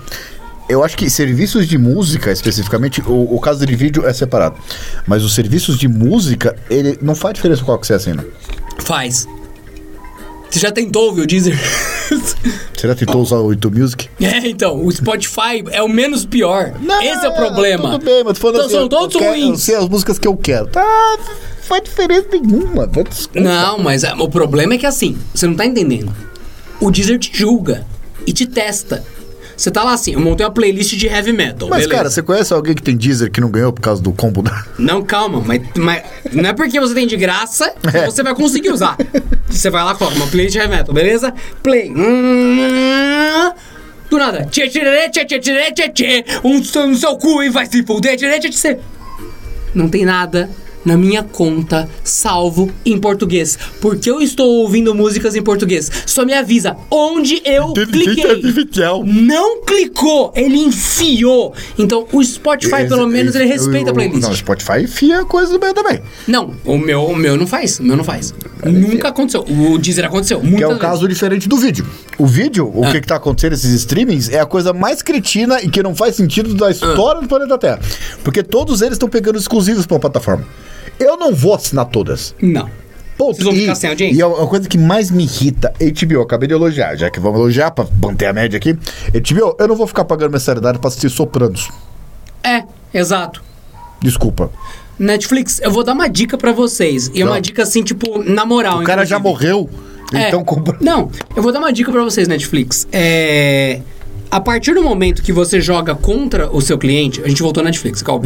Eu 0.68 0.84
acho 0.84 0.98
que 0.98 1.10
serviços 1.10 1.68
de 1.68 1.78
música, 1.78 2.32
especificamente, 2.32 3.02
o, 3.02 3.36
o 3.36 3.40
caso 3.40 3.66
de 3.66 3.76
vídeo 3.76 4.06
é 4.06 4.14
separado. 4.14 4.56
Mas 5.06 5.24
os 5.24 5.36
serviços 5.36 5.78
de 5.78 5.88
música, 5.88 6.56
ele 6.70 6.98
não 7.02 7.14
faz 7.14 7.36
diferença 7.36 7.64
qual 7.64 7.78
que 7.78 7.86
você 7.86 7.94
assina. 7.94 8.26
Faz. 8.80 9.28
Você 10.56 10.62
já 10.62 10.72
tentou 10.72 11.08
ouvir 11.08 11.24
o 11.24 11.28
Deezer? 11.28 11.60
Você 12.74 12.88
já 12.88 12.96
tentou 12.96 13.22
usar 13.22 13.40
o 13.40 13.52
YouTube 13.52 13.78
Music? 13.78 14.08
é, 14.22 14.48
então, 14.48 14.86
o 14.86 14.90
Spotify 14.90 15.62
é 15.70 15.84
o 15.84 15.90
menos 15.90 16.26
pior. 16.26 16.74
Esse 17.02 17.26
é 17.26 17.28
o 17.28 17.34
problema. 17.34 17.92
Tudo 17.92 18.06
bem, 18.06 18.24
mas 18.24 18.38
falando 18.38 18.56
Então, 18.56 18.68
assim, 18.68 18.76
são 18.76 18.88
todos 18.88 19.16
ruins. 19.18 19.50
Eu 19.50 19.58
sei 19.58 19.76
as 19.76 19.90
músicas 19.90 20.18
que 20.18 20.26
eu 20.26 20.38
quero. 20.38 20.68
Tá, 20.68 21.20
faz 21.64 21.84
diferença 21.84 22.30
nenhuma. 22.32 22.88
desculpa. 22.88 23.42
Não, 23.42 23.80
mas 23.80 24.06
é, 24.06 24.14
o 24.14 24.30
problema 24.30 24.76
é 24.76 24.78
que 24.78 24.86
assim, 24.86 25.18
você 25.34 25.46
não 25.46 25.56
tá 25.56 25.66
entendendo. 25.66 26.16
O 26.80 26.90
Deezer 26.90 27.20
te 27.20 27.38
julga 27.38 27.86
e 28.26 28.32
te 28.32 28.46
testa. 28.46 29.04
Você 29.58 29.72
tá 29.72 29.84
lá 29.84 29.94
assim, 29.94 30.14
eu 30.14 30.20
montei 30.20 30.46
uma 30.46 30.52
playlist 30.52 30.96
de 30.96 31.08
heavy 31.08 31.32
metal. 31.32 31.70
Mas, 31.70 31.80
beleza. 31.84 31.90
cara, 31.96 32.10
você 32.10 32.22
conhece 32.22 32.54
alguém 32.54 32.76
que 32.76 32.82
tem 32.84 32.96
Deezer 32.96 33.32
que 33.32 33.40
não 33.40 33.50
ganhou 33.50 33.72
por 33.72 33.82
causa 33.82 34.02
do 34.02 34.12
combo 34.12 34.42
da... 34.42 34.66
Não, 34.78 35.02
calma, 35.02 35.42
mas, 35.46 35.62
mas 35.78 36.04
não 36.34 36.50
é 36.50 36.54
porque 36.54 36.80
você 36.80 36.94
tem 36.94 37.08
de 37.08 37.16
graça 37.16 37.74
que 37.82 37.98
É. 37.98 38.06
você 38.06 38.22
vai 38.22 38.36
conseguir 38.36 38.70
usar. 38.72 38.98
Você 39.50 39.70
vai 39.70 39.84
lá, 39.84 39.96
coloca 39.96 40.16
uma 40.18 40.28
playlist 40.28 40.54
de 40.54 40.60
heavy 40.60 40.76
metal, 40.76 40.94
beleza? 40.94 41.34
Play. 41.64 41.94
Do 44.10 44.18
nada. 44.18 44.46
Tchê, 44.52 44.68
tchê, 44.68 45.10
tchê, 45.10 45.26
tchê, 45.26 45.40
tchê, 45.40 45.72
tchê, 45.72 45.90
tchê, 45.90 46.26
um 46.44 46.60
no 46.60 46.96
seu 46.98 47.18
cu 47.18 47.42
e 47.42 47.50
vai 47.50 47.66
se 47.66 47.84
fuder. 47.84 48.18
Tchê, 48.18 48.40
tchê, 48.40 48.50
tchê. 48.50 48.78
Não 49.74 49.88
tem 49.90 50.06
nada 50.06 50.50
na 50.86 50.96
minha 50.96 51.24
conta 51.24 51.90
salvo 52.04 52.72
em 52.86 52.98
português. 52.98 53.58
Porque 53.82 54.10
eu 54.10 54.22
estou 54.22 54.48
ouvindo 54.62 54.94
músicas 54.96 55.36
em 55.36 55.42
português. 55.42 55.92
Só 56.06 56.24
me 56.24 56.34
avisa 56.34 56.78
onde 56.92 57.42
eu 57.44 57.74
cliquei. 57.74 58.30
artificial. 58.32 59.04
Não 59.06 59.62
clicou, 59.64 60.32
ele 60.36 60.58
enfiou. 60.58 61.54
Então 61.78 62.06
o 62.12 62.24
Spotify, 62.24 62.88
pelo 62.88 63.08
menos, 63.08 63.36
ele 63.36 63.46
respeita 63.46 63.90
a 63.92 63.94
playlist. 63.94 64.22
Não, 64.22 64.32
o 64.32 64.36
Spotify 64.36 64.84
enfia 64.84 65.26
coisa 65.26 65.52
no 65.54 65.60
meio 65.60 65.74
também. 65.74 66.00
Não, 66.28 66.54
o 66.64 66.78
meu, 66.78 67.04
o 67.06 67.16
meu 67.16 67.36
não 67.36 67.48
faz. 67.48 67.80
O 67.80 67.84
meu 67.84 67.98
não 67.98 68.04
faz. 68.04 68.34
Nunca 68.64 69.10
aconteceu. 69.10 69.42
O 69.42 69.78
Deezer 69.78 70.06
aconteceu. 70.06 70.40
Que 70.40 70.62
é 70.64 70.66
um 70.68 70.70
vezes. 70.70 70.82
caso 70.82 71.08
diferente 71.08 71.50
do 71.50 71.58
vídeo. 71.58 71.86
O 72.18 72.26
vídeo, 72.26 72.72
o 72.74 72.84
Ah. 72.86 72.92
que, 72.92 73.02
que 73.02 73.08
tá 73.08 73.16
acontecendo 73.16 73.52
nesses 73.52 73.72
streamings, 73.74 74.30
é 74.30 74.40
a 74.40 74.46
coisa 74.46 74.74
mais 74.74 75.02
cretina 75.02 75.62
e 75.62 75.70
que 75.70 75.82
não 75.84 75.96
faz 75.96 76.16
sentido 76.16 76.54
da 76.54 76.70
história 76.72 77.22
do 77.22 77.28
planeta 77.28 77.58
Terra. 77.58 77.80
Porque 78.24 78.44
todos 78.44 78.82
eles 78.82 78.94
estão 78.94 79.10
pegando 79.10 79.38
exclusivos 79.38 79.86
pra 79.86 79.96
uma 79.96 80.00
plataforma. 80.00 80.46
Eu 81.00 81.18
não 81.18 81.34
vou 81.34 81.54
assinar 81.56 81.86
todas. 81.86 82.36
Não. 82.42 82.70
Ponto. 83.18 83.36
Vocês 83.36 83.46
vão 83.46 83.54
e, 83.54 83.60
ficar 83.62 83.76
sem 83.76 83.90
audiência? 83.90 84.18
E 84.18 84.22
a, 84.22 84.28
a 84.28 84.48
coisa 84.48 84.68
que 84.68 84.78
mais 84.78 85.10
me 85.10 85.24
irrita, 85.24 85.74
HBO, 85.80 86.22
acabei 86.22 86.48
de 86.48 86.54
elogiar, 86.54 86.96
já 86.98 87.10
que 87.10 87.20
vamos 87.20 87.40
elogiar 87.40 87.72
pra 87.72 87.86
manter 88.02 88.26
a 88.26 88.34
média 88.34 88.58
aqui. 88.58 88.74
HBO, 88.74 89.56
eu 89.58 89.68
não 89.68 89.76
vou 89.76 89.88
ficar 89.88 90.04
pagando 90.06 90.32
mensalidade 90.32 90.80
pra 90.80 90.90
assistir 90.90 91.10
Sopranos. 91.10 91.70
É, 92.44 92.64
exato. 92.94 93.42
Desculpa. 94.02 94.52
Netflix, 95.00 95.60
eu 95.62 95.72
vou 95.72 95.84
dar 95.84 95.94
uma 95.94 96.08
dica 96.10 96.38
pra 96.38 96.52
vocês. 96.52 97.10
E 97.14 97.22
é 97.22 97.26
uma 97.26 97.40
dica 97.42 97.64
assim, 97.64 97.84
tipo, 97.84 98.22
na 98.24 98.46
moral. 98.46 98.80
O 98.82 98.84
cara 98.84 99.06
já 99.06 99.18
inclusive. 99.18 99.52
morreu, 99.54 99.70
É. 100.14 100.28
então 100.28 100.44
compra. 100.44 100.78
Não, 100.82 101.10
eu 101.36 101.42
vou 101.42 101.52
dar 101.52 101.60
uma 101.60 101.72
dica 101.72 101.92
pra 101.92 102.04
vocês, 102.04 102.28
Netflix. 102.28 102.88
É. 102.92 103.82
A 104.30 104.40
partir 104.42 104.74
do 104.74 104.84
momento 104.84 105.22
que 105.24 105.32
você 105.32 105.62
joga 105.62 105.96
contra 105.96 106.50
o 106.54 106.60
seu 106.62 106.78
cliente, 106.78 107.22
a 107.24 107.28
gente 107.30 107.42
voltou 107.42 107.64
na 107.64 107.70
Netflix, 107.70 108.02
calma. 108.02 108.26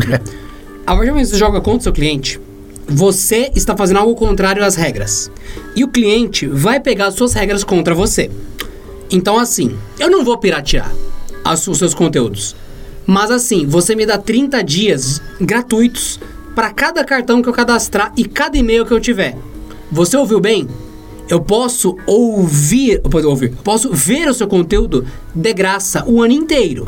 a 0.86 0.92
partir 0.96 1.06
do 1.08 1.12
momento 1.14 1.26
que 1.28 1.32
você 1.34 1.38
joga 1.38 1.62
contra 1.62 1.80
o 1.80 1.84
seu 1.84 1.94
cliente, 1.94 2.40
você 2.90 3.52
está 3.56 3.76
fazendo 3.76 3.98
algo 3.98 4.16
contrário 4.16 4.64
às 4.64 4.76
regras. 4.76 5.32
E 5.76 5.84
o 5.84 5.88
cliente 5.88 6.48
vai 6.48 6.80
pegar 6.80 7.08
as 7.08 7.14
suas 7.16 7.34
regras 7.34 7.64
contra 7.64 7.94
você. 7.96 8.30
Então, 9.12 9.38
assim, 9.38 9.78
eu 10.00 10.10
não 10.10 10.24
vou 10.24 10.38
piratear 10.38 10.92
as- 11.44 11.68
os 11.68 11.78
seus 11.78 11.94
conteúdos. 11.94 12.56
Mas, 13.06 13.32
assim, 13.32 13.66
você 13.66 13.96
me 13.96 14.06
dá 14.06 14.18
30 14.18 14.62
dias 14.64 15.22
gratuitos 15.42 16.20
para 16.54 16.72
cada 16.72 17.04
cartão 17.04 17.42
que 17.42 17.50
eu 17.50 17.54
cadastrar 17.54 18.12
e 18.16 18.26
cada 18.26 18.58
e-mail 18.58 18.86
que 18.86 18.92
eu 18.94 19.00
tiver. 19.00 19.36
Você 19.92 20.16
ouviu 20.18 20.40
bem? 20.40 20.68
Eu 21.28 21.40
posso 21.42 21.96
ouvir, 22.08 23.02
eu 23.04 23.10
posso 23.10 23.30
ouvir, 23.30 23.52
posso 23.64 23.94
ver 23.94 24.28
o 24.28 24.34
seu 24.34 24.48
conteúdo 24.48 25.06
de 25.34 25.54
graça 25.54 26.04
o 26.08 26.22
ano 26.22 26.34
inteiro. 26.34 26.88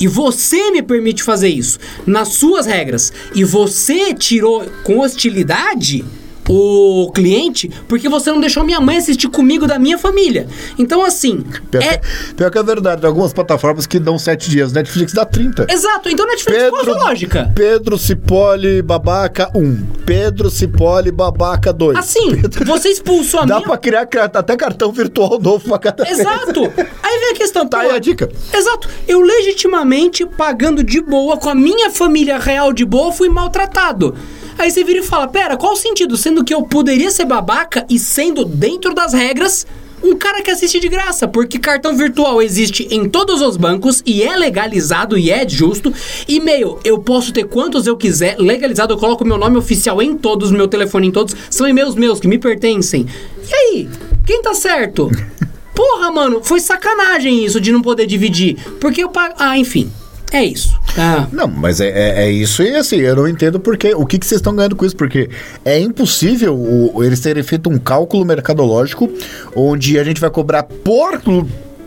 E 0.00 0.06
você 0.06 0.70
me 0.70 0.82
permite 0.82 1.22
fazer 1.22 1.48
isso 1.48 1.78
nas 2.06 2.28
suas 2.28 2.66
regras. 2.66 3.12
E 3.34 3.44
você 3.44 4.12
tirou 4.14 4.64
com 4.82 5.00
hostilidade 5.00 6.04
o 6.48 7.10
cliente 7.14 7.70
porque 7.88 8.08
você 8.08 8.30
não 8.30 8.40
deixou 8.40 8.64
minha 8.64 8.80
mãe 8.80 8.96
assistir 8.98 9.28
comigo 9.28 9.66
da 9.66 9.78
minha 9.78 9.98
família. 9.98 10.46
Então, 10.78 11.04
assim, 11.04 11.44
Pior, 11.70 11.82
é. 11.82 11.96
que, 11.98 12.34
pior 12.34 12.50
que 12.50 12.58
é 12.58 12.62
verdade, 12.62 13.00
tem 13.00 13.08
algumas 13.08 13.32
plataformas 13.32 13.86
que 13.86 13.98
dão 13.98 14.18
7 14.18 14.50
dias, 14.50 14.72
Netflix 14.72 15.12
dá 15.12 15.24
30. 15.24 15.66
Exato, 15.70 16.08
então 16.08 16.26
Netflix, 16.26 16.68
qual 16.68 16.80
a 16.80 16.84
sua 16.84 16.98
lógica? 16.98 17.52
Pedro 17.54 17.98
Cipoli 17.98 18.82
Babaca 18.82 19.50
1. 19.54 19.84
Pedro 20.04 20.50
Cipoli 20.50 21.10
Babaca 21.10 21.72
2. 21.72 21.96
Assim, 21.98 22.36
você 22.66 22.88
expulsou 22.88 23.40
a 23.40 23.44
Dá 23.46 23.56
minha. 23.56 23.66
pra 23.68 23.76
criar 23.78 24.02
até 24.34 24.56
cartão 24.56 24.92
virtual 24.92 25.38
novo 25.40 25.68
pra 25.68 25.78
cada 25.78 26.04
vez. 26.04 26.18
Exato! 26.20 26.60
Aí 27.02 27.18
vem 27.20 27.30
a 27.32 27.34
questão, 27.34 27.66
Tá 27.66 27.78
pô, 27.80 27.84
aí 27.84 27.96
a 27.96 27.98
dica. 27.98 28.28
Exato. 28.52 28.88
Eu 29.08 29.20
legitimamente, 29.20 30.26
pagando 30.26 30.82
de 30.82 31.00
boa, 31.00 31.36
com 31.36 31.48
a 31.48 31.54
minha 31.54 31.90
família 31.90 32.38
real 32.38 32.72
de 32.72 32.84
boa, 32.84 33.12
fui 33.12 33.28
maltratado. 33.28 34.14
Aí 34.58 34.70
você 34.70 34.84
vira 34.84 35.00
e 35.00 35.02
fala, 35.02 35.26
pera, 35.26 35.56
qual 35.56 35.72
o 35.72 35.76
sentido? 35.76 36.16
Sendo 36.16 36.44
que 36.44 36.54
eu 36.54 36.62
poderia 36.62 37.10
ser 37.10 37.24
babaca 37.24 37.84
e 37.88 37.98
sendo 37.98 38.44
dentro 38.44 38.94
das 38.94 39.12
regras 39.12 39.66
um 40.04 40.16
cara 40.16 40.42
que 40.42 40.50
assiste 40.50 40.78
de 40.78 40.88
graça, 40.88 41.26
porque 41.26 41.58
cartão 41.58 41.96
virtual 41.96 42.42
existe 42.42 42.86
em 42.90 43.08
todos 43.08 43.40
os 43.40 43.56
bancos 43.56 44.02
e 44.04 44.22
é 44.22 44.36
legalizado 44.36 45.16
e 45.16 45.30
é 45.30 45.48
justo. 45.48 45.92
E-mail, 46.28 46.78
eu 46.84 46.98
posso 46.98 47.32
ter 47.32 47.44
quantos 47.44 47.86
eu 47.86 47.96
quiser, 47.96 48.36
legalizado, 48.38 48.92
eu 48.92 48.98
coloco 48.98 49.24
meu 49.24 49.38
nome 49.38 49.56
oficial 49.56 50.02
em 50.02 50.14
todos, 50.14 50.50
meu 50.50 50.68
telefone 50.68 51.08
em 51.08 51.10
todos, 51.10 51.34
são 51.48 51.66
e-mails 51.66 51.94
meus 51.94 52.20
que 52.20 52.28
me 52.28 52.38
pertencem. 52.38 53.06
E 53.48 53.54
aí, 53.54 53.88
quem 54.26 54.42
tá 54.42 54.52
certo? 54.52 55.10
Porra, 55.74 56.10
mano, 56.10 56.40
foi 56.44 56.60
sacanagem 56.60 57.44
isso 57.44 57.60
de 57.60 57.72
não 57.72 57.82
poder 57.82 58.06
dividir. 58.06 58.56
Porque 58.80 59.02
eu 59.02 59.08
pago. 59.08 59.34
Ah, 59.38 59.58
enfim. 59.58 59.90
É 60.34 60.44
isso. 60.44 60.76
Tá. 60.96 61.28
Não, 61.32 61.46
mas 61.46 61.80
é, 61.80 61.88
é, 61.88 62.24
é 62.24 62.30
isso 62.30 62.60
e 62.62 62.74
assim, 62.74 62.96
eu 62.96 63.14
não 63.14 63.28
entendo 63.28 63.60
porque, 63.60 63.94
o 63.94 64.04
que, 64.04 64.18
que 64.18 64.26
vocês 64.26 64.40
estão 64.40 64.54
ganhando 64.54 64.74
com 64.74 64.84
isso, 64.84 64.96
porque 64.96 65.30
é 65.64 65.78
impossível 65.78 66.54
o- 66.56 67.02
eles 67.04 67.20
terem 67.20 67.42
feito 67.42 67.70
um 67.70 67.78
cálculo 67.78 68.24
mercadológico 68.24 69.08
onde 69.54 69.96
a 69.98 70.02
gente 70.02 70.20
vai 70.20 70.30
cobrar 70.30 70.64
por 70.64 71.20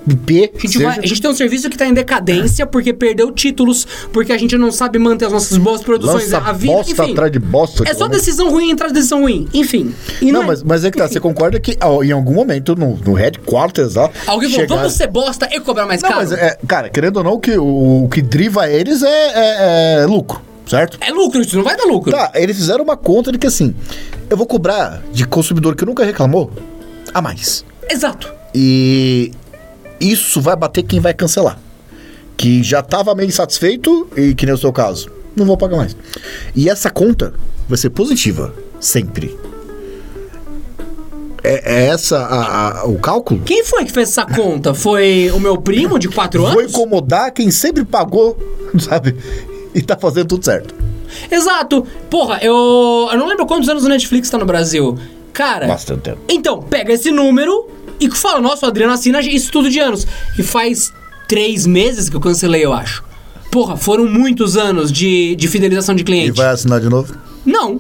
IP, 0.07 0.51
A 0.55 0.59
gente, 0.61 0.77
vai- 0.83 0.99
a 0.99 1.05
gente 1.05 1.21
tem 1.21 1.29
um 1.29 1.35
serviço 1.35 1.69
que 1.69 1.77
tá 1.77 1.85
em 1.85 1.93
decadência 1.93 2.65
porque 2.65 2.93
perdeu 2.93 3.31
títulos, 3.31 3.85
porque 4.13 4.31
a 4.31 4.37
gente 4.37 4.57
não 4.57 4.71
sabe 4.71 4.97
manter 4.99 5.25
as 5.25 5.31
nossas 5.33 5.57
boas 5.57 5.81
produções. 5.81 6.23
lança 6.31 6.37
a 6.37 6.51
vida, 6.53 6.73
bosta 6.73 6.91
enfim. 7.03 7.11
atrás 7.11 7.31
de 7.31 7.39
bosta. 7.39 7.83
É 7.87 7.93
só 7.93 8.07
decisão 8.07 8.49
ruim 8.49 8.71
atrás 8.71 8.91
de 8.93 8.99
decisão 8.99 9.21
ruim. 9.21 9.47
Enfim. 9.53 9.93
E 10.21 10.31
Não, 10.31 10.43
é- 10.43 10.45
mas, 10.47 10.63
mas 10.63 10.85
é 10.85 10.91
que 10.91 10.97
tá, 10.97 11.07
você 11.07 11.19
concorda 11.19 11.59
que 11.59 11.77
em 12.03 12.11
algum 12.11 12.33
momento 12.33 12.75
no, 12.75 12.95
no 12.97 13.13
headquarters 13.13 13.95
lá. 13.95 14.09
Alguém 14.25 14.49
falou, 14.49 14.61
chegaram- 14.63 14.81
vamos 14.83 14.93
ser 14.93 15.07
bosta 15.07 15.49
e 15.51 15.59
cobrar 15.59 15.85
mais 15.85 16.01
Não, 16.01 16.09
caro? 16.09 16.21
mas 16.21 16.31
é, 16.31 16.57
cara, 16.67 16.89
querendo 16.89 17.17
ou 17.17 17.23
não, 17.23 17.33
o 17.33 17.39
que, 17.39 17.57
o, 17.57 18.03
o 18.05 18.09
que 18.09 18.21
driva 18.21 18.69
eles 18.69 19.01
é, 19.03 19.07
é- 19.09 20.01
é 20.03 20.05
lucro, 20.05 20.41
certo? 20.65 20.97
É 21.01 21.11
lucro, 21.11 21.41
isso 21.41 21.55
não 21.57 21.63
vai 21.63 21.75
dar 21.75 21.85
lucro. 21.85 22.11
Tá, 22.11 22.31
eles 22.35 22.55
fizeram 22.55 22.83
uma 22.83 22.95
conta 22.97 23.31
de 23.31 23.37
que 23.37 23.47
assim, 23.47 23.75
eu 24.29 24.37
vou 24.37 24.45
cobrar 24.47 25.01
de 25.11 25.25
consumidor 25.27 25.75
que 25.75 25.85
nunca 25.85 26.03
reclamou 26.05 26.51
a 27.13 27.21
mais. 27.21 27.65
Exato. 27.89 28.31
E 28.53 29.31
isso 29.99 30.41
vai 30.41 30.55
bater 30.55 30.83
quem 30.83 30.99
vai 30.99 31.13
cancelar. 31.13 31.59
Que 32.35 32.61
já 32.61 32.81
tava 32.83 33.15
meio 33.15 33.27
insatisfeito 33.27 34.07
e 34.15 34.33
que 34.35 34.45
nem 34.45 34.53
o 34.53 34.57
seu 34.57 34.71
caso, 34.71 35.09
não 35.35 35.45
vou 35.45 35.57
pagar 35.57 35.77
mais. 35.77 35.95
E 36.55 36.69
essa 36.69 36.89
conta 36.89 37.33
vai 37.67 37.77
ser 37.77 37.89
positiva, 37.89 38.53
sempre. 38.79 39.35
É, 41.43 41.73
é 41.75 41.87
essa 41.87 42.17
a- 42.19 42.81
a- 42.81 42.85
o 42.85 42.97
cálculo? 42.99 43.41
Quem 43.45 43.63
foi 43.63 43.85
que 43.85 43.91
fez 43.91 44.09
essa 44.09 44.25
conta? 44.25 44.73
Foi 44.73 45.31
o 45.33 45.39
meu 45.39 45.57
primo 45.61 45.97
de 45.97 46.09
4 46.09 46.41
Vou 46.41 46.59
anos? 46.59 46.71
incomodar 46.71 47.31
quem 47.31 47.49
sempre 47.51 47.85
pagou, 47.85 48.37
sabe? 48.79 49.15
E 49.73 49.81
tá 49.81 49.95
fazendo 49.97 50.27
tudo 50.27 50.43
certo. 50.43 50.73
Exato. 51.31 51.85
Porra, 52.09 52.39
eu, 52.41 52.53
eu 53.11 53.17
não 53.17 53.27
lembro 53.27 53.45
quantos 53.45 53.69
anos 53.69 53.85
o 53.85 53.89
Netflix 53.89 54.29
tá 54.29 54.37
no 54.37 54.45
Brasil. 54.45 54.97
Cara. 55.31 55.67
Bastante 55.67 56.01
tempo. 56.01 56.19
Então, 56.27 56.61
pega 56.61 56.91
esse 56.93 57.11
número 57.11 57.69
e 57.99 58.09
fala, 58.11 58.39
nossa, 58.41 58.65
o 58.65 58.69
Adriano 58.69 58.93
assina 58.93 59.19
isso 59.21 59.51
tudo 59.51 59.69
de 59.69 59.79
anos. 59.79 60.05
E 60.37 60.43
faz 60.43 60.93
três 61.27 61.65
meses 61.65 62.09
que 62.09 62.15
eu 62.15 62.19
cancelei, 62.21 62.63
eu 62.63 62.73
acho. 62.73 63.03
Porra, 63.51 63.75
foram 63.77 64.05
muitos 64.05 64.57
anos 64.57 64.91
de, 64.91 65.35
de 65.35 65.47
fidelização 65.47 65.95
de 65.95 66.01
E 66.01 66.05
cliente. 66.05 66.31
vai 66.37 66.47
assinar 66.47 66.79
de 66.79 66.89
novo? 66.89 67.15
Não. 67.45 67.79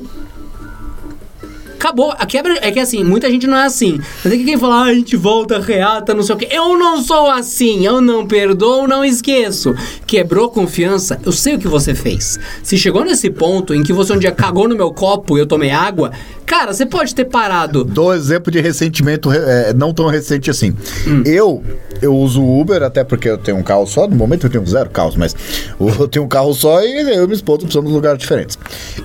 Acabou. 1.75 2.11
A 2.17 2.25
quebra 2.25 2.57
é 2.61 2.71
que 2.71 2.79
assim, 2.79 3.03
muita 3.03 3.29
gente 3.29 3.45
não 3.45 3.55
é 3.55 3.65
assim. 3.65 3.99
Mas 4.23 4.33
é 4.33 4.37
que 4.37 4.43
quem 4.43 4.57
fala, 4.57 4.77
ah, 4.81 4.85
a 4.85 4.93
gente 4.93 5.15
volta, 5.15 5.59
reata, 5.59 6.13
não 6.13 6.23
sei 6.23 6.35
o 6.35 6.37
quê. 6.37 6.47
Eu 6.49 6.77
não 6.77 7.03
sou 7.03 7.29
assim. 7.29 7.85
Eu 7.85 8.01
não 8.01 8.25
perdoo, 8.25 8.87
não 8.87 9.05
esqueço. 9.05 9.75
Quebrou 10.07 10.49
confiança, 10.49 11.19
eu 11.23 11.31
sei 11.31 11.53
o 11.55 11.59
que 11.59 11.67
você 11.67 11.93
fez. 11.93 12.39
Se 12.63 12.77
chegou 12.79 13.05
nesse 13.05 13.29
ponto 13.29 13.75
em 13.75 13.83
que 13.83 13.93
você 13.93 14.11
um 14.13 14.17
dia 14.17 14.31
cagou 14.31 14.67
no 14.67 14.75
meu 14.75 14.91
copo 14.91 15.37
e 15.37 15.41
eu 15.41 15.45
tomei 15.45 15.69
água, 15.69 16.11
cara, 16.47 16.73
você 16.73 16.85
pode 16.85 17.13
ter 17.13 17.25
parado. 17.25 17.83
Dou 17.83 18.15
exemplo 18.15 18.49
de 18.49 18.61
ressentimento 18.61 19.29
é, 19.31 19.73
não 19.73 19.93
tão 19.93 20.07
recente 20.07 20.49
assim. 20.49 20.73
Hum. 21.05 21.21
Eu, 21.25 21.61
eu 22.01 22.15
uso 22.15 22.41
Uber, 22.41 22.81
até 22.81 23.03
porque 23.03 23.29
eu 23.29 23.37
tenho 23.37 23.57
um 23.57 23.63
carro 23.63 23.85
só. 23.85 24.07
No 24.07 24.15
momento 24.15 24.47
eu 24.47 24.49
tenho 24.49 24.65
zero 24.65 24.89
carros, 24.89 25.17
mas 25.17 25.35
eu 25.77 26.07
tenho 26.07 26.25
um 26.25 26.27
carro 26.27 26.53
só 26.53 26.81
e 26.81 27.01
eu 27.15 27.23
e 27.23 27.27
minha 27.27 27.33
esposa 27.33 27.59
precisamos 27.59 27.89
de 27.89 27.95
lugares 27.95 28.17
diferentes. 28.17 28.57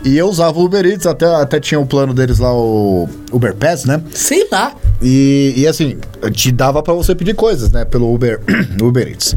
E 0.04 0.16
eu 0.16 0.28
usava 0.28 0.58
o 0.58 0.64
Uber 0.64 0.86
Eats, 0.86 1.06
até, 1.06 1.26
até 1.26 1.58
tinha 1.58 1.80
o 1.80 1.84
plano 1.84 2.14
deles 2.14 2.38
lá, 2.38 2.54
o 2.54 3.08
Uber 3.32 3.54
Pass, 3.56 3.84
né? 3.84 4.00
Sei 4.12 4.46
lá. 4.50 4.72
E, 5.02 5.54
e 5.56 5.66
assim, 5.66 5.98
te 6.30 6.52
dava 6.52 6.80
pra 6.80 6.94
você 6.94 7.12
pedir 7.12 7.34
coisas, 7.34 7.72
né? 7.72 7.84
Pelo 7.84 8.14
Uber, 8.14 8.40
Uber 8.80 9.08
Eats. 9.08 9.34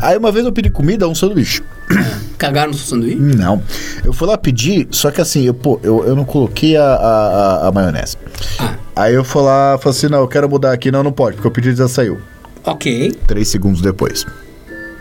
Aí 0.00 0.18
uma 0.18 0.32
vez 0.32 0.44
eu 0.44 0.52
pedi 0.52 0.68
comida, 0.68 1.06
um 1.08 1.14
sanduíche. 1.14 1.62
Cagaram 2.38 2.72
no 2.72 2.76
seu 2.76 2.86
sanduíche? 2.86 3.16
Não. 3.18 3.62
Eu 4.04 4.12
fui 4.12 4.28
lá 4.28 4.36
pedir, 4.36 4.86
só 4.90 5.10
que 5.10 5.20
assim, 5.20 5.44
eu, 5.46 5.54
pô, 5.54 5.80
eu, 5.82 6.04
eu 6.06 6.14
não 6.16 6.24
coloquei 6.24 6.76
a, 6.76 6.84
a, 6.84 7.68
a- 7.68 7.72
maionese. 7.72 8.16
Ah. 8.58 8.74
Aí 8.94 9.14
eu 9.14 9.24
fui 9.24 9.42
lá, 9.42 9.78
falei 9.78 9.96
assim, 9.98 10.08
não, 10.08 10.18
eu 10.20 10.28
quero 10.28 10.48
mudar 10.48 10.72
aqui. 10.72 10.90
Não, 10.90 11.02
não 11.02 11.12
pode, 11.12 11.36
porque 11.36 11.48
o 11.48 11.50
pedido 11.50 11.76
já 11.76 11.88
saiu. 11.88 12.18
Ok, 12.64 13.12
Três 13.26 13.48
segundos 13.48 13.80
depois. 13.80 14.26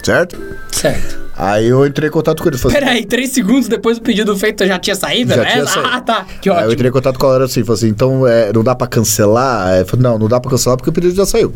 Certo? 0.04 0.38
certo. 0.72 1.26
Aí 1.38 1.68
eu 1.68 1.86
entrei 1.86 2.08
em 2.08 2.12
contato 2.12 2.42
com 2.42 2.48
ele. 2.48 2.58
Falei, 2.58 2.78
assim, 2.78 2.86
Peraí, 2.86 3.06
três 3.06 3.32
segundos 3.32 3.68
depois 3.68 3.98
do 3.98 4.04
pedido 4.04 4.38
feito 4.38 4.66
já 4.66 4.80
tinha 4.80 4.96
saído, 4.96 5.34
Já 5.34 5.42
né? 5.42 5.52
tinha 5.52 5.66
saído. 5.66 5.90
Ah, 5.92 6.00
tá. 6.00 6.26
Que 6.42 6.50
Aí 6.50 6.56
eu 6.56 6.60
ótimo. 6.60 6.74
entrei 6.74 6.90
em 6.90 6.94
contato 6.94 7.18
com 7.20 7.26
a 7.26 7.30
galera 7.30 7.46
assim, 7.46 7.64
falei 7.64 7.78
assim, 7.78 7.88
então 7.90 8.26
é, 8.28 8.54
não 8.54 8.64
dá 8.64 8.74
pra 8.76 8.88
cancelar? 8.88 9.76
Eu 9.80 9.86
falei, 9.86 10.04
não, 10.04 10.18
não 10.20 10.28
dá 10.30 10.40
pra 10.40 10.52
cancelar 10.52 10.78
porque 10.78 10.90
o 10.92 10.94
pedido 10.94 11.14
já 11.16 11.26
saiu. 11.26 11.52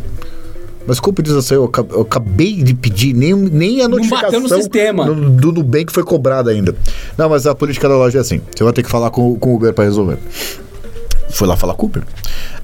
Mas 0.89 0.99
pedido 1.13 1.35
já 1.35 1.41
saiu, 1.43 1.61
eu, 1.61 1.65
aca- 1.67 1.85
eu 1.91 2.01
acabei 2.01 2.63
de 2.63 2.73
pedir, 2.73 3.13
nem, 3.13 3.33
nem 3.35 3.79
a 3.81 3.87
Não 3.87 3.97
notificação 3.97 4.25
bateu 4.25 4.39
no 4.41 4.49
sistema. 4.49 5.05
do, 5.05 5.29
do 5.29 5.51
Nubank 5.51 5.93
foi 5.93 6.03
cobrada 6.03 6.49
ainda. 6.49 6.75
Não, 7.15 7.29
mas 7.29 7.45
a 7.45 7.53
política 7.53 7.87
da 7.87 7.95
loja 7.95 8.17
é 8.17 8.21
assim, 8.21 8.41
você 8.53 8.63
vai 8.63 8.73
ter 8.73 8.81
que 8.83 8.89
falar 8.89 9.11
com, 9.11 9.35
com 9.37 9.51
o 9.51 9.55
Uber 9.55 9.71
pra 9.71 9.85
resolver. 9.85 10.17
Fui 11.29 11.47
lá 11.47 11.55
falar 11.55 11.75
com 11.75 11.85
o 11.85 11.89
Uber. 11.89 12.01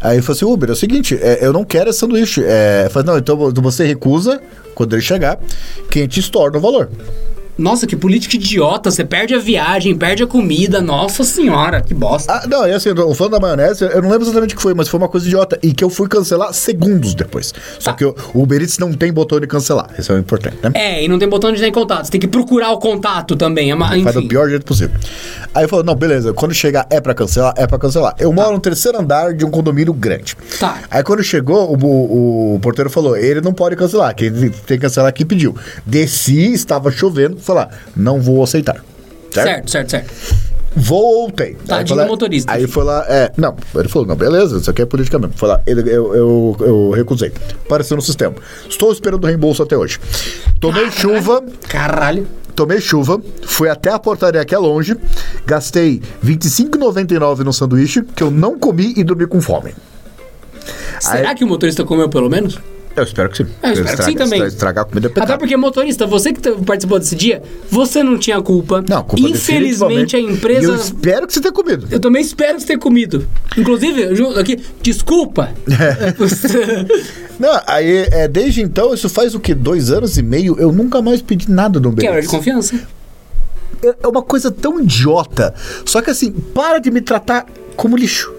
Aí 0.02 0.18
eu 0.18 0.24
falei 0.24 0.38
assim, 0.38 0.46
Uber, 0.46 0.70
é 0.70 0.74
o 0.74 0.76
seguinte, 0.76 1.18
é, 1.22 1.46
eu 1.46 1.54
não 1.54 1.64
quero 1.64 1.92
esse 1.92 2.00
sanduíche. 2.00 2.44
É, 2.44 2.84
eu 2.88 2.90
falei, 2.90 3.06
não, 3.08 3.18
então 3.20 3.38
você 3.62 3.86
recusa, 3.86 4.42
quando 4.74 4.94
ele 4.94 5.04
chegar, 5.04 5.40
que 5.92 6.00
a 6.00 6.02
gente 6.02 6.20
estorna 6.20 6.58
o 6.58 6.62
valor. 6.62 6.90
Nossa, 7.58 7.88
que 7.88 7.96
política 7.96 8.36
idiota. 8.36 8.92
Você 8.92 9.04
perde 9.06 9.34
a 9.34 9.40
viagem, 9.40 9.96
perde 9.98 10.24
a 10.24 10.28
comida. 10.28 10.82
Nossa 10.82 11.24
senhora, 11.24 11.82
que 11.82 11.94
bosta. 11.94 12.32
Ah, 12.34 12.48
não, 12.48 12.68
e 12.68 12.72
assim, 12.74 12.90
o 12.90 13.14
fã 13.14 13.30
da 13.30 13.40
maionese, 13.40 13.84
eu 13.84 14.02
não 14.02 14.10
lembro 14.10 14.26
exatamente 14.26 14.54
o 14.54 14.58
que 14.58 14.62
foi, 14.62 14.74
mas 14.74 14.88
foi 14.88 14.98
uma 14.98 15.08
coisa 15.08 15.26
idiota. 15.26 15.58
E 15.64 15.74
que 15.74 15.84
eu 15.84 15.90
fui 15.90 16.08
cancelar 16.08 16.54
segundos 16.54 17.14
depois. 17.16 17.54
Só 17.80 17.92
Tá. 17.92 17.98
que 17.98 18.06
o 18.06 18.16
Uber 18.34 18.62
Eats 18.62 18.78
não 18.78 18.92
tem 18.94 19.12
botão 19.14 19.40
de 19.40 19.48
cancelar. 19.48 19.90
Isso 19.98 20.12
é 20.12 20.16
o 20.16 20.20
importante, 20.20 20.58
né? 20.62 20.72
É, 20.74 21.04
e 21.04 21.08
não 21.08 21.18
tem 21.18 21.28
botão 21.30 21.52
de 21.52 21.60
ter 21.62 21.72
contato. 21.72 22.06
Você 22.06 22.12
tem 22.12 22.20
que 22.22 22.28
procurar 22.28 22.72
o 22.72 22.78
contato 22.78 23.36
também. 23.36 23.72
É 23.72 23.76
uma, 23.76 23.88
Faz 23.88 24.16
do 24.16 24.28
pior 24.28 24.50
jeito 24.50 24.66
possível. 24.66 24.96
Aí 25.54 25.64
eu 25.64 25.70
falei, 25.70 25.86
não, 25.86 25.96
beleza, 25.96 26.34
quando 26.34 26.54
chegar 26.54 26.86
é 26.90 27.00
pra 27.00 27.14
cancelar, 27.14 27.54
é 27.58 27.66
pra 27.66 27.80
cancelar. 27.80 28.16
Eu 28.20 28.34
moro 28.34 28.52
no 28.52 28.60
terceiro 28.60 29.00
andar 29.00 29.34
de 29.34 29.46
um 29.46 29.50
condomínio 29.50 29.94
grande. 29.94 30.36
Tá. 30.60 30.80
Aí 30.92 31.02
quando 31.04 31.24
chegou, 31.24 31.72
o, 31.74 31.86
o- 31.86 32.56
o 32.56 32.60
porteiro 32.60 32.90
falou, 32.90 33.16
ele 33.16 33.40
não 33.42 33.54
pode 33.54 33.76
cancelar, 33.76 34.14
quem 34.14 34.32
tem 34.32 34.50
que 34.52 34.78
cancelar 34.80 35.10
aqui 35.10 35.24
pediu. 35.24 35.56
Desci, 35.86 36.52
estava 36.54 36.92
chovendo, 36.92 37.38
falar, 37.46 37.70
não 37.96 38.20
vou 38.22 38.44
aceitar. 38.44 38.84
Certo, 39.32 39.70
certo, 39.70 39.90
certo. 39.92 40.14
Voltei. 40.78 41.56
Tadinho 41.66 42.02
do 42.02 42.06
motorista. 42.08 42.52
Aí 42.52 42.68
foi 42.68 42.84
lá, 42.84 43.06
é, 43.08 43.32
não, 43.38 43.56
ele 43.76 43.88
falou, 43.88 44.06
não, 44.08 44.16
beleza, 44.16 44.58
isso 44.58 44.70
aqui 44.70 44.82
é 44.82 44.86
política 44.86 45.18
mesmo. 45.18 45.34
Foi 45.38 45.48
lá, 45.48 45.62
eu, 45.66 45.80
eu, 45.88 46.58
eu 46.60 46.92
recusei. 46.92 47.32
Apareceu 47.66 47.96
no 47.96 48.02
sistema. 48.04 48.36
Estou 48.70 48.92
esperando 48.92 49.24
o 49.24 49.28
reembolso 49.28 49.64
até 49.64 49.78
hoje. 49.78 50.00
Tomei 50.60 50.92
chuva, 50.92 51.42
Caralho. 51.70 52.28
tomei 52.56 52.82
chuva, 52.82 53.22
fui 53.44 53.70
até 53.70 53.90
a 53.92 54.00
portaria 54.00 54.44
que 54.44 54.54
é 54.54 54.58
longe, 54.58 54.98
gastei 55.46 56.02
R$ 56.22 56.36
25,99 56.36 57.40
no 57.40 57.54
sanduíche, 57.54 58.02
que 58.02 58.24
eu 58.24 58.30
não 58.32 58.60
comi 58.60 58.94
e 58.98 59.04
dormi 59.04 59.28
com 59.28 59.40
fome. 59.42 59.74
Será 61.00 61.30
Aí- 61.30 61.36
que 61.36 61.44
o 61.44 61.48
motorista 61.48 61.84
comeu 61.86 62.10
pelo 62.10 62.30
menos? 62.30 62.60
Eu 62.96 63.04
espero 63.04 63.30
que 63.30 63.38
sim. 63.38 63.46
Eu 63.62 63.72
espero 63.74 63.98
que 63.98 64.04
sim 64.04 64.14
também. 64.16 64.40
estra- 64.40 64.48
Estragar 64.48 64.84
a 64.84 64.88
comida 64.88 65.08
é 65.08 65.10
pecado. 65.10 65.30
Até 65.30 65.38
porque, 65.38 65.58
motorista, 65.58 66.08
você 66.08 66.32
que 66.32 66.40
participou 66.64 66.98
desse 66.98 67.16
dia, 67.16 67.42
você 67.70 68.02
não 68.02 68.18
tinha 68.18 68.42
culpa. 68.42 68.84
Não, 68.88 69.04
culpa 69.04 69.28
Infelizmente, 69.28 70.16
a 70.16 70.20
empresa. 70.20 70.68
eu 70.68 70.76
espero 70.76 71.28
que 71.28 71.34
você 71.34 71.42
tenha 71.42 71.52
comido. 71.52 71.88
Eu 71.92 72.00
também 72.00 72.22
espero 72.22 72.60
você 72.60 72.66
ter 72.68 72.78
comido. 72.78 73.28
Inclusive, 73.58 74.04
aqui, 74.40 74.58
desculpa. 74.82 75.50
Não, 77.40 77.60
aí, 77.68 78.08
é, 78.12 78.28
desde 78.28 78.62
então, 78.62 78.94
isso 78.94 79.10
faz 79.10 79.36
o 79.36 79.40
quê? 79.40 79.54
Dois 79.54 79.92
anos 79.92 80.18
e 80.18 80.22
meio, 80.24 80.56
eu 80.58 80.72
nunca 80.72 81.02
mais 81.02 81.22
pedi 81.22 81.52
nada 81.52 81.80
no 81.80 81.90
Uber 81.90 82.06
Quebra 82.06 82.22
de 82.22 82.28
confiança. 82.28 82.76
É 83.84 83.94
é 84.02 84.08
uma 84.08 84.22
coisa 84.22 84.50
tão 84.50 84.80
idiota. 84.82 85.54
Só 85.86 86.02
que 86.02 86.10
assim, 86.10 86.32
para 86.32 86.80
de 86.80 86.90
me 86.90 87.02
tratar 87.02 87.46
como 87.76 87.96
lixo. 87.98 88.34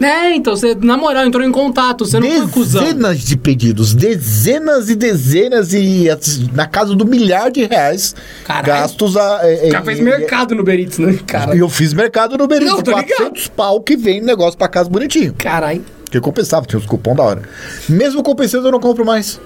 É, 0.00 0.34
então, 0.34 0.56
você, 0.56 0.74
na 0.74 0.96
moral, 0.96 1.26
entrou 1.26 1.44
em 1.44 1.52
contato, 1.52 2.06
você 2.06 2.18
não 2.18 2.26
foi 2.30 2.48
cuzão. 2.48 2.82
Dezenas 2.82 3.20
de 3.20 3.36
pedidos, 3.36 3.92
dezenas 3.94 4.88
e 4.88 4.96
dezenas 4.96 5.74
e 5.74 6.08
assim, 6.08 6.48
na 6.54 6.66
casa 6.66 6.94
do 6.94 7.04
milhar 7.06 7.50
de 7.50 7.66
reais 7.66 8.14
Caralho. 8.44 8.66
gastos 8.66 9.16
a. 9.16 9.42
O 9.66 9.70
cara 9.70 9.84
fez 9.84 10.00
mercado 10.00 10.54
no 10.54 10.62
Uber 10.62 10.80
Eats, 10.80 10.98
né? 10.98 11.18
Cara, 11.26 11.54
E 11.54 11.58
eu 11.58 11.68
fiz 11.68 11.92
mercado 11.92 12.38
no 12.38 12.44
Uber 12.44 12.60
Não, 12.60 12.78
Eats, 12.78 12.82
tô 12.82 12.90
ligado. 12.90 13.08
400 13.18 13.48
pau 13.48 13.80
que 13.82 13.96
vem 13.96 14.22
negócio 14.22 14.56
pra 14.58 14.68
casa 14.68 14.88
bonitinho. 14.88 15.34
caralho. 15.36 15.84
Que 16.10 16.16
eu 16.16 16.22
compensava, 16.22 16.66
tinha 16.66 16.78
os 16.80 16.86
cupom 16.86 17.14
da 17.14 17.22
hora. 17.22 17.42
Mesmo 17.88 18.22
compensando, 18.22 18.66
eu 18.66 18.72
não 18.72 18.80
compro 18.80 19.04
mais. 19.04 19.40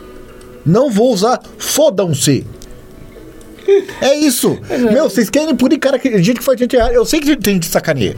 Não 0.65 0.91
vou 0.91 1.13
usar, 1.13 1.41
fodam-se. 1.59 2.47
É 4.01 4.15
isso. 4.15 4.59
Meu, 4.93 5.11
vocês 5.11 5.29
querem 5.29 5.55
punir 5.57 5.79
cara 5.79 5.99
que 5.99 6.11
gente 6.23 6.39
que 6.39 6.45
faz 6.45 6.59
gente 6.59 6.75
errada. 6.77 6.93
Eu 6.93 7.05
sei 7.05 7.21
que 7.21 7.37
tem 7.37 7.55
gente 7.55 7.67
sacaneia. 7.67 8.17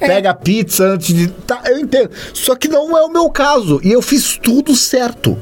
É. 0.00 0.06
Pega 0.06 0.30
a 0.30 0.34
pizza 0.34 0.84
antes 0.94 1.14
de. 1.14 1.28
Tá, 1.28 1.62
eu 1.66 1.78
entendo. 1.78 2.10
Só 2.32 2.56
que 2.56 2.68
não 2.68 2.96
é 2.96 3.02
o 3.02 3.08
meu 3.08 3.28
caso. 3.30 3.80
E 3.84 3.92
eu 3.92 4.00
fiz 4.00 4.38
tudo 4.42 4.74
certo. 4.74 5.36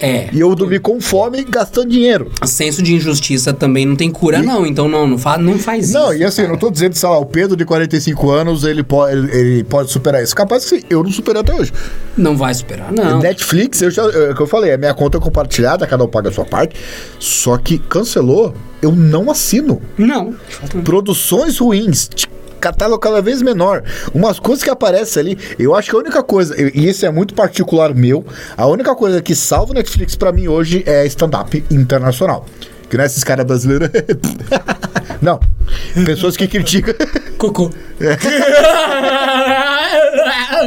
É. 0.00 0.30
E 0.32 0.40
eu 0.40 0.54
dormi 0.54 0.78
com 0.78 0.98
fome 1.00 1.44
gastando 1.44 1.90
dinheiro. 1.90 2.32
Senso 2.44 2.82
de 2.82 2.94
injustiça 2.94 3.52
também 3.52 3.84
não 3.84 3.94
tem 3.94 4.10
cura, 4.10 4.42
não. 4.42 4.64
Então, 4.64 4.88
não, 4.88 5.06
não, 5.06 5.18
fa 5.18 5.36
não 5.36 5.58
faz 5.58 5.92
Não, 5.92 6.10
isso. 6.12 6.22
e 6.22 6.24
assim, 6.24 6.42
eu 6.42 6.48
não 6.48 6.56
tô 6.56 6.70
dizendo, 6.70 6.94
sei 6.94 7.08
lá, 7.08 7.18
o 7.18 7.26
Pedro 7.26 7.54
de 7.54 7.66
45 7.66 8.30
anos, 8.30 8.64
ele 8.64 8.82
pode, 8.82 9.14
ele, 9.14 9.62
pode 9.64 9.90
superar 9.90 10.22
isso. 10.22 10.34
Capaz 10.34 10.64
que 10.64 10.84
eu 10.88 11.04
não 11.04 11.12
superei 11.12 11.42
até 11.42 11.54
hoje. 11.54 11.70
Não 12.16 12.34
vai 12.34 12.54
superar, 12.54 12.90
não. 12.90 13.18
Netflix, 13.18 13.82
eu 13.82 13.90
já, 13.90 14.02
é 14.04 14.30
o 14.30 14.34
que 14.34 14.40
eu 14.40 14.46
falei, 14.46 14.72
a 14.72 14.78
minha 14.78 14.94
conta 14.94 15.18
é 15.18 15.20
compartilhada, 15.20 15.86
cada 15.86 16.02
um 16.02 16.08
paga 16.08 16.30
a 16.30 16.32
sua 16.32 16.46
parte. 16.46 16.74
Só 17.18 17.58
que 17.58 17.78
cancelou, 17.78 18.54
eu 18.80 18.92
não 18.92 19.30
assino. 19.30 19.82
Não. 19.98 20.34
Produções 20.82 21.58
ruins, 21.58 22.08
catálogo 22.60 22.98
cada 22.98 23.20
vez 23.20 23.42
menor. 23.42 23.82
Umas 24.14 24.38
coisas 24.38 24.62
que 24.62 24.70
aparecem 24.70 25.20
ali, 25.20 25.38
eu 25.58 25.74
acho 25.74 25.90
que 25.90 25.96
a 25.96 25.98
única 25.98 26.22
coisa, 26.22 26.54
e 26.58 26.88
isso 26.88 27.04
é 27.04 27.10
muito 27.10 27.34
particular 27.34 27.94
meu, 27.94 28.24
a 28.56 28.66
única 28.66 28.94
coisa 28.94 29.20
que 29.20 29.34
salva 29.34 29.72
o 29.72 29.74
Netflix 29.74 30.14
pra 30.14 30.30
mim 30.30 30.48
hoje 30.48 30.82
é 30.86 31.04
stand-up 31.06 31.64
internacional. 31.70 32.46
Que 32.88 32.96
não 32.96 33.04
é 33.04 33.06
esses 33.06 33.22
caras 33.22 33.46
brasileiros. 33.46 33.88
não. 35.22 35.38
Pessoas 36.04 36.36
que 36.36 36.48
criticam. 36.48 36.94
Cocô. 37.38 37.70
É, 38.00 38.16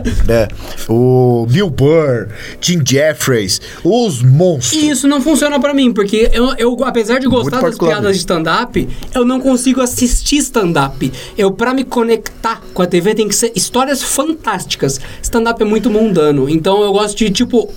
o 0.90 1.46
Bill 1.50 1.70
Burr, 1.70 2.28
Jim 2.60 2.82
Jeffries, 2.88 3.62
os 3.84 4.22
monstros. 4.22 4.82
E 4.82 4.90
isso 4.90 5.08
não 5.08 5.22
funciona 5.22 5.60
pra 5.60 5.74
mim, 5.74 5.94
porque 5.94 6.30
eu, 6.34 6.54
eu, 6.58 6.78
apesar 6.84 7.20
de 7.20 7.28
gostar 7.28 7.62
das 7.62 7.78
piadas 7.78 8.14
de 8.14 8.20
stand-up, 8.20 8.90
eu 9.14 9.26
não 9.26 9.40
consigo 9.40 9.82
assistir 9.82 10.38
stand-up. 10.38 11.12
Eu, 11.38 11.52
pra 11.52 11.74
me 11.74 11.84
conectar 11.84 12.62
com 12.74 12.82
a 12.82 12.88
TV, 12.88 13.16
tem 13.16 13.28
que 13.28 13.36
ser 13.36 13.52
histórias 13.56 14.02
fantásticas. 14.02 15.00
Stand-up 15.22 15.62
é 15.62 15.66
muito 15.66 15.90
mundano. 15.90 16.50
Então 16.50 16.82
eu 16.84 16.92
gosto 16.92 17.18
de, 17.18 17.30
tipo, 17.30 17.70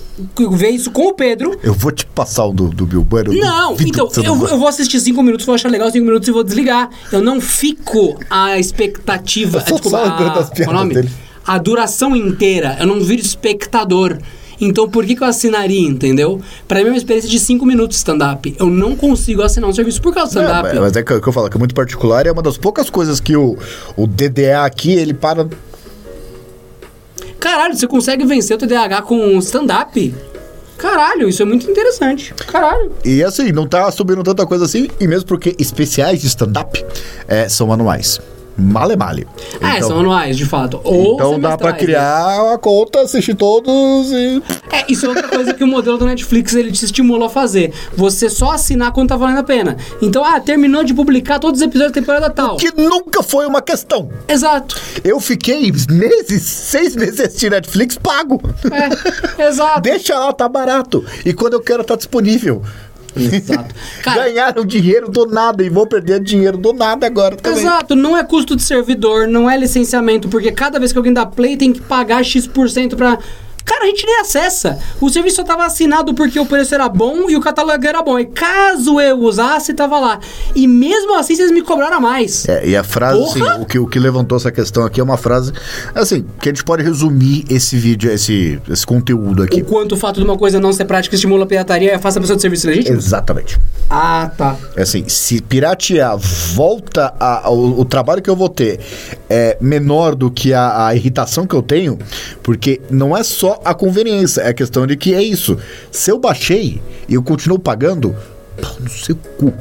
ver 0.51 0.69
isso 0.69 0.91
com 0.91 1.07
o 1.07 1.13
Pedro. 1.13 1.57
Eu 1.63 1.73
vou 1.73 1.91
te 1.91 2.05
passar 2.05 2.45
o 2.45 2.53
do, 2.53 2.69
do 2.69 2.85
Bill 2.85 3.03
Burr. 3.03 3.27
eu 3.27 3.33
Não, 3.33 3.75
então, 3.79 4.09
eu, 4.23 4.35
vai. 4.35 4.51
eu 4.53 4.57
vou 4.57 4.67
assistir 4.67 4.99
cinco 4.99 5.21
minutos, 5.23 5.45
vou 5.45 5.55
achar 5.55 5.69
legal 5.69 5.91
cinco 5.91 6.05
minutos 6.05 6.27
e 6.27 6.31
vou 6.31 6.43
desligar. 6.43 6.89
Eu 7.11 7.21
não 7.21 7.39
fico 7.39 8.19
a 8.29 8.57
expectativa. 8.59 9.57
Eu 9.57 9.61
só 9.61 9.75
desculpa, 9.75 9.97
falo 9.97 10.29
a, 10.29 10.29
das 10.29 10.49
qual 10.49 10.51
é 10.51 10.55
piadas 10.55 10.73
nome? 10.73 10.93
dele. 10.93 11.09
A 11.47 11.57
duração 11.57 12.15
inteira. 12.15 12.75
Eu 12.79 12.85
não 12.85 12.99
viro 12.99 13.21
espectador. 13.21 14.17
Então 14.59 14.89
por 14.89 15.05
que, 15.05 15.15
que 15.15 15.21
eu 15.23 15.27
assinaria, 15.27 15.87
entendeu? 15.87 16.41
Pra 16.67 16.79
mim 16.79 16.87
é 16.87 16.89
uma 16.91 16.97
experiência 16.97 17.29
de 17.29 17.39
cinco 17.39 17.63
minutos 17.65 17.95
de 17.95 17.99
stand-up. 17.99 18.55
Eu 18.59 18.65
não 18.71 18.95
consigo 18.95 19.43
assinar 19.43 19.69
um 19.69 19.73
serviço 19.73 20.01
por 20.01 20.13
causa 20.13 20.33
do 20.33 20.39
É, 20.39 20.43
stand-up. 20.45 20.69
mas- 20.69 20.79
mas 20.79 20.95
é 20.95 21.03
que, 21.03 21.19
que 21.21 21.27
eu 21.27 21.31
falo, 21.33 21.47
que 21.49 21.55
é 21.55 21.59
muito 21.59 21.75
particular 21.75 22.25
e 22.25 22.29
é 22.29 22.31
uma 22.31 22.41
das 22.41 22.57
poucas 22.57 22.89
coisas 22.89 23.19
que 23.19 23.35
o, 23.37 23.55
o 23.95 24.07
DDA 24.07 24.65
aqui, 24.65 24.91
ele 24.93 25.13
para. 25.13 25.47
Caralho, 27.39 27.75
você 27.75 27.87
consegue 27.87 28.25
vencer 28.25 28.55
o 28.55 28.59
TDAH 28.59 29.03
com 29.03 29.37
stand-up? 29.39 30.13
Caralho, 30.77 31.29
isso 31.29 31.41
é 31.41 31.45
muito 31.45 31.69
interessante. 31.69 32.33
Caralho. 32.47 32.91
E 33.05 33.23
assim, 33.23 33.51
não 33.51 33.67
tá 33.67 33.89
subindo 33.91 34.23
tanta 34.23 34.45
coisa 34.45 34.65
assim, 34.65 34.87
e 34.99 35.07
mesmo 35.07 35.27
porque 35.27 35.55
especiais 35.59 36.19
de 36.21 36.27
stand-up 36.27 36.83
é, 37.27 37.47
são 37.49 37.71
anuais. 37.71 38.19
Male 38.57 38.95
male. 38.95 39.27
Ah, 39.61 39.77
Então- 39.77 39.89
são 39.89 39.99
anuais, 39.99 40.35
de 40.35 40.45
fato. 40.45 40.79
Ou 40.83 41.13
Então 41.15 41.39
dá 41.39 41.57
pra 41.57 41.69
semestrais, 41.69 41.73
né? 41.73 41.79
criar 41.79 42.53
a 42.53 42.57
conta, 42.57 43.01
assistir 43.01 43.35
todos 43.35 44.11
e. 44.11 44.41
É, 44.71 44.91
isso 44.91 45.05
é 45.05 45.09
outra 45.09 45.27
coisa 45.27 45.53
que 45.53 45.63
o 45.63 45.67
modelo 45.67 45.97
do 45.97 46.05
Netflix 46.05 46.53
ele 46.55 46.71
te 46.71 46.83
estimula 46.83 47.27
a 47.27 47.29
fazer. 47.29 47.71
Você 47.95 48.29
só 48.29 48.51
assinar 48.53 48.91
quando 48.91 49.09
tá 49.09 49.15
valendo 49.15 49.39
a 49.39 49.43
pena. 49.43 49.77
Então, 50.01 50.23
ah, 50.25 50.39
terminou 50.39 50.83
de 50.83 50.93
publicar 50.93 51.37
todos 51.39 51.61
os 51.61 51.65
episódios 51.67 51.91
da 51.93 51.99
temporada 52.01 52.29
tal. 52.29 52.57
Que 52.57 52.71
nunca 52.75 53.21
foi 53.21 53.45
uma 53.45 53.61
questão. 53.61 54.09
Exato. 54.27 54.75
Eu 55.03 55.19
fiquei 55.19 55.71
meses, 55.89 56.41
seis 56.43 56.95
meses 56.95 57.19
assistindo 57.19 57.51
Netflix 57.51 57.95
pago. 57.97 58.41
É, 59.37 59.47
exato. 59.47 59.81
Deixa 59.87 60.17
lá, 60.17 60.33
tá 60.33 60.49
barato. 60.49 61.05
E 61.25 61.31
quando 61.33 61.53
eu 61.53 61.61
quero, 61.61 61.83
tá 61.83 61.95
disponível. 61.95 62.61
Exato. 63.33 63.73
Cara, 64.03 64.23
Ganharam 64.23 64.65
dinheiro 64.65 65.09
do 65.09 65.25
nada 65.25 65.63
e 65.63 65.69
vão 65.69 65.85
perder 65.85 66.19
dinheiro 66.19 66.57
do 66.57 66.73
nada 66.73 67.05
agora 67.05 67.35
também. 67.35 67.59
Exato, 67.59 67.95
não 67.95 68.17
é 68.17 68.23
custo 68.23 68.55
de 68.55 68.63
servidor, 68.63 69.27
não 69.27 69.49
é 69.49 69.57
licenciamento, 69.57 70.29
porque 70.29 70.51
cada 70.51 70.79
vez 70.79 70.91
que 70.91 70.97
alguém 70.97 71.13
dá 71.13 71.25
play 71.25 71.57
tem 71.57 71.73
que 71.73 71.81
pagar 71.81 72.23
X% 72.23 72.95
pra. 72.95 73.17
A 73.87 73.89
gente 73.89 74.05
nem 74.05 74.19
acessa. 74.19 74.77
O 74.99 75.09
serviço 75.09 75.37
só 75.37 75.43
tava 75.43 75.65
assinado 75.65 76.13
porque 76.13 76.37
o 76.37 76.45
preço 76.45 76.75
era 76.75 76.89
bom 76.89 77.29
e 77.29 77.37
o 77.37 77.39
catálogo 77.39 77.85
era 77.87 78.01
bom. 78.03 78.19
E 78.19 78.25
caso 78.25 78.99
eu 78.99 79.17
usasse, 79.19 79.73
tava 79.73 79.97
lá. 79.97 80.19
E 80.53 80.67
mesmo 80.67 81.15
assim, 81.15 81.35
vocês 81.35 81.51
me 81.51 81.61
cobraram 81.61 81.97
a 81.97 81.99
mais. 82.01 82.47
É, 82.49 82.67
e 82.67 82.75
a 82.75 82.83
frase, 82.83 83.23
assim, 83.23 83.41
o 83.61 83.65
que, 83.65 83.79
o 83.79 83.87
que 83.87 83.97
levantou 83.97 84.35
essa 84.37 84.51
questão 84.51 84.83
aqui 84.85 84.99
é 84.99 85.03
uma 85.03 85.15
frase, 85.17 85.53
assim, 85.95 86.25
que 86.41 86.49
a 86.49 86.51
gente 86.51 86.65
pode 86.65 86.83
resumir 86.83 87.45
esse 87.49 87.77
vídeo, 87.77 88.11
esse, 88.11 88.59
esse 88.69 88.85
conteúdo 88.85 89.41
aqui. 89.43 89.61
O 89.61 89.65
quanto 89.65 89.93
o 89.93 89.97
fato 89.97 90.19
de 90.19 90.25
uma 90.25 90.37
coisa 90.37 90.59
não 90.59 90.73
ser 90.73 90.83
prática 90.85 91.15
estimula 91.15 91.45
a 91.45 91.47
pirataria 91.47 91.91
e 91.91 91.93
afasta 91.93 92.19
a 92.19 92.21
pessoa 92.21 92.35
de 92.35 92.41
serviço 92.41 92.67
legítimo? 92.67 92.97
Exatamente. 92.97 93.57
Ah, 93.89 94.29
tá. 94.37 94.57
É 94.75 94.81
assim, 94.81 95.07
se 95.07 95.41
piratear 95.41 96.17
volta 96.17 97.13
a- 97.19 97.45
ao 97.47 97.57
o 97.57 97.85
trabalho 97.85 98.21
que 98.21 98.29
eu 98.29 98.35
vou 98.35 98.49
ter 98.49 98.79
é 99.29 99.57
menor 99.61 100.13
do 100.15 100.29
que 100.29 100.53
a, 100.53 100.87
a 100.87 100.95
irritação 100.95 101.45
que 101.47 101.55
eu 101.55 101.61
tenho, 101.61 101.97
porque 102.43 102.81
não 102.89 103.15
é 103.15 103.23
só 103.23 103.59
a 103.63 103.73
conveniência, 103.77 104.41
é 104.41 104.49
a 104.49 104.53
questão 104.53 104.85
de 104.85 104.97
que 104.97 105.13
é 105.13 105.23
isso. 105.23 105.57
Se 105.91 106.11
eu 106.11 106.19
baixei 106.19 106.81
e 107.07 107.13
eu 107.13 107.23
continuo 107.23 107.57
pagando, 107.57 108.15
pau 108.61 108.75
no 108.79 108.89
seu 108.89 109.15
cu. 109.15 109.53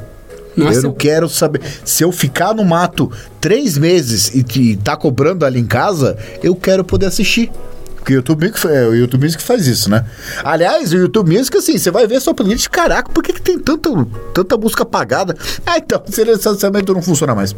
É 0.59 0.77
eu 0.77 0.83
não 0.83 0.93
quero 0.93 1.29
saber. 1.29 1.61
Se 1.85 2.03
eu 2.03 2.11
ficar 2.11 2.55
no 2.55 2.65
mato 2.65 3.13
três 3.41 3.77
meses 3.77 4.35
e, 4.35 4.45
e 4.59 4.77
tá 4.77 4.97
cobrando 4.97 5.45
ali 5.45 5.61
em 5.61 5.67
casa, 5.67 6.17
eu 6.43 6.57
quero 6.57 6.83
poder 6.83 7.07
assistir. 7.07 7.51
Porque 7.97 8.15
o 8.15 8.17
YouTube, 8.17 8.47
Music, 8.47 8.67
é 8.69 8.87
o 8.87 8.95
YouTube 8.95 9.25
Music 9.25 9.43
faz 9.43 9.67
isso, 9.67 9.91
né? 9.91 10.07
Aliás, 10.45 10.93
o 10.93 10.97
YouTube 10.97 11.37
Music, 11.37 11.57
assim, 11.59 11.77
você 11.77 11.91
vai 11.91 12.07
ver 12.07 12.17
a 12.17 12.21
sua 12.21 12.33
playlist, 12.33 12.69
caraca, 12.69 13.11
por 13.11 13.23
que, 13.23 13.33
que 13.33 13.43
tem 13.43 13.59
tanta, 13.59 13.91
tanta 14.33 14.57
música 14.57 14.85
apagada? 14.85 15.37
Ah, 15.67 15.77
então, 15.77 16.01
esse 16.09 16.23
licenciamento 16.23 16.95
não 16.95 17.03
funciona 17.03 17.35
mais. 17.35 17.55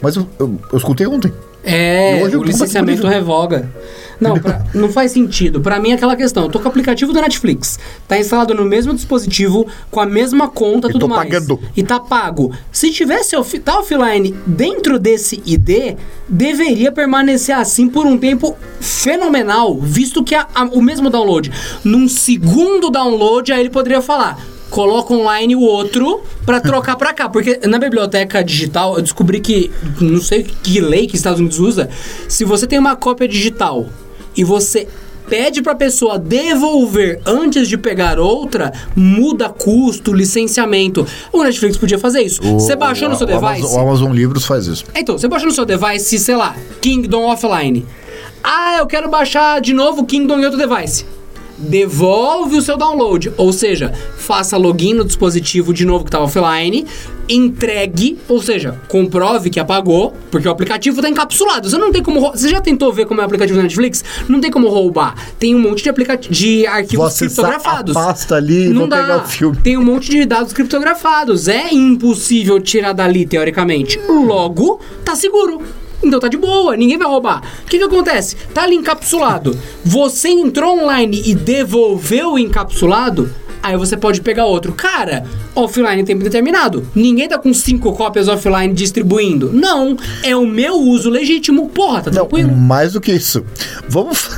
Mas 0.00 0.16
eu, 0.16 0.28
eu, 0.38 0.60
eu 0.72 0.78
escutei 0.78 1.06
ontem. 1.06 1.32
É, 1.64 2.20
hoje 2.22 2.36
o 2.36 2.42
licenciamento 2.42 3.06
revoga. 3.06 3.70
Não, 4.20 4.38
pra- 4.38 4.64
não 4.72 4.88
faz 4.92 5.10
sentido. 5.10 5.60
Pra 5.60 5.80
mim 5.80 5.90
é 5.90 5.94
aquela 5.94 6.14
questão. 6.14 6.44
Eu 6.44 6.48
tô 6.48 6.60
com 6.60 6.66
o 6.66 6.68
aplicativo 6.68 7.12
da 7.12 7.20
Netflix. 7.20 7.78
Tá 8.06 8.16
instalado 8.16 8.54
no 8.54 8.64
mesmo 8.64 8.94
dispositivo, 8.94 9.66
com 9.90 9.98
a 10.00 10.06
mesma 10.06 10.48
conta, 10.48 10.88
E 10.88 10.92
tudo 10.92 11.08
mais. 11.08 11.28
pagando. 11.28 11.60
E 11.76 11.82
tá 11.82 11.98
pago. 11.98 12.52
Se 12.70 12.92
tivesse 12.92 13.34
off, 13.34 13.58
tá 13.58 13.78
offline 13.80 14.32
dentro 14.46 15.00
desse 15.00 15.42
ID, 15.44 15.96
deveria 16.28 16.92
permanecer 16.92 17.56
assim 17.56 17.88
por 17.88 18.06
um 18.06 18.16
tempo 18.16 18.56
fenomenal, 18.80 19.76
visto 19.80 20.22
que 20.22 20.34
a- 20.34 20.46
a- 20.54 20.64
o 20.64 20.80
mesmo 20.80 21.10
download. 21.10 21.50
Num 21.82 22.06
segundo 22.08 22.90
download, 22.90 23.52
aí 23.52 23.60
ele 23.60 23.70
poderia 23.70 24.00
falar. 24.00 24.38
Coloca 24.74 25.14
online 25.14 25.54
o 25.54 25.60
outro 25.60 26.20
pra 26.44 26.60
trocar 26.60 26.96
pra 26.96 27.12
cá. 27.12 27.28
Porque 27.28 27.60
na 27.64 27.78
biblioteca 27.78 28.42
digital 28.42 28.96
eu 28.96 29.02
descobri 29.02 29.38
que, 29.38 29.70
não 30.00 30.20
sei 30.20 30.42
que 30.42 30.80
lei 30.80 31.06
que 31.06 31.14
os 31.14 31.20
Estados 31.20 31.38
Unidos 31.38 31.60
usa, 31.60 31.88
se 32.28 32.44
você 32.44 32.66
tem 32.66 32.76
uma 32.76 32.96
cópia 32.96 33.28
digital 33.28 33.86
e 34.36 34.42
você 34.42 34.88
pede 35.28 35.62
pra 35.62 35.76
pessoa 35.76 36.18
devolver 36.18 37.20
antes 37.24 37.68
de 37.68 37.78
pegar 37.78 38.18
outra, 38.18 38.72
muda 38.96 39.48
custo, 39.48 40.12
licenciamento. 40.12 41.06
O 41.32 41.44
Netflix 41.44 41.76
podia 41.76 41.96
fazer 41.96 42.22
isso. 42.22 42.42
Você 42.42 42.74
baixou 42.74 43.08
no 43.08 43.14
seu 43.14 43.28
o 43.28 43.30
device? 43.30 43.46
Amazon, 43.46 43.76
o 43.76 43.80
Amazon 43.80 44.12
Livros 44.12 44.44
faz 44.44 44.66
isso. 44.66 44.84
Então, 44.92 45.16
você 45.16 45.28
baixou 45.28 45.48
no 45.48 45.54
seu 45.54 45.64
device, 45.64 46.18
sei 46.18 46.34
lá, 46.34 46.56
Kingdom 46.80 47.26
Offline. 47.26 47.86
Ah, 48.42 48.78
eu 48.78 48.88
quero 48.88 49.08
baixar 49.08 49.60
de 49.60 49.72
novo 49.72 50.04
Kingdom 50.04 50.40
em 50.40 50.44
outro 50.44 50.58
device. 50.58 51.06
Devolve 51.56 52.56
o 52.56 52.62
seu 52.62 52.76
download, 52.76 53.32
ou 53.36 53.52
seja, 53.52 53.92
faça 54.16 54.56
login 54.56 54.94
no 54.94 55.04
dispositivo 55.04 55.72
de 55.72 55.84
novo 55.84 56.04
que 56.04 56.08
estava 56.08 56.24
offline, 56.24 56.84
entregue, 57.28 58.18
ou 58.28 58.42
seja, 58.42 58.80
comprove 58.88 59.50
que 59.50 59.60
apagou, 59.60 60.14
porque 60.30 60.48
o 60.48 60.50
aplicativo 60.50 60.96
está 60.96 61.08
encapsulado. 61.08 61.70
Você 61.70 61.78
não 61.78 61.92
tem 61.92 62.02
como. 62.02 62.20
Você 62.32 62.48
já 62.48 62.60
tentou 62.60 62.92
ver 62.92 63.06
como 63.06 63.20
é 63.20 63.22
o 63.22 63.26
aplicativo 63.26 63.56
da 63.56 63.62
Netflix? 63.62 64.04
Não 64.28 64.40
tem 64.40 64.50
como 64.50 64.68
roubar. 64.68 65.14
Tem 65.38 65.54
um 65.54 65.58
monte 65.58 65.82
de 65.82 65.88
aplicati 65.88 66.30
de 66.30 66.66
arquivos 66.66 67.16
criptografados. 67.16 67.96
a 67.96 68.00
pasta 68.00 68.34
ali 68.36 68.68
não 68.68 68.88
dá. 68.88 69.02
pegar 69.02 69.24
o 69.24 69.28
filme. 69.28 69.56
Tem 69.62 69.76
um 69.78 69.84
monte 69.84 70.10
de 70.10 70.24
dados 70.24 70.52
criptografados. 70.52 71.48
É 71.48 71.72
impossível 71.72 72.60
tirar 72.60 72.92
dali, 72.92 73.26
teoricamente. 73.26 73.98
Logo, 74.08 74.80
tá 75.04 75.14
seguro. 75.14 75.62
Então 76.04 76.20
tá 76.20 76.28
de 76.28 76.36
boa, 76.36 76.76
ninguém 76.76 76.98
vai 76.98 77.08
roubar. 77.08 77.42
O 77.64 77.66
que 77.68 77.78
que 77.78 77.84
acontece? 77.84 78.36
Tá 78.52 78.62
ali 78.62 78.76
encapsulado. 78.76 79.58
Você 79.84 80.28
entrou 80.28 80.78
online 80.82 81.22
e 81.24 81.34
devolveu 81.34 82.32
o 82.34 82.38
encapsulado, 82.38 83.30
aí 83.62 83.76
você 83.76 83.96
pode 83.96 84.20
pegar 84.20 84.44
outro. 84.44 84.72
Cara, 84.72 85.24
offline 85.54 86.02
em 86.02 86.04
tempo 86.04 86.22
determinado. 86.22 86.86
Ninguém 86.94 87.28
tá 87.28 87.38
com 87.38 87.52
cinco 87.54 87.92
cópias 87.94 88.28
offline 88.28 88.72
distribuindo. 88.74 89.50
Não, 89.52 89.96
é 90.22 90.36
o 90.36 90.46
meu 90.46 90.74
uso 90.76 91.08
legítimo. 91.10 91.68
Porra, 91.70 92.02
tá 92.02 92.10
Não, 92.10 92.26
tranquilo? 92.26 92.52
mais 92.54 92.92
do 92.92 93.00
que 93.00 93.12
isso. 93.12 93.44
Vamos. 93.88 94.28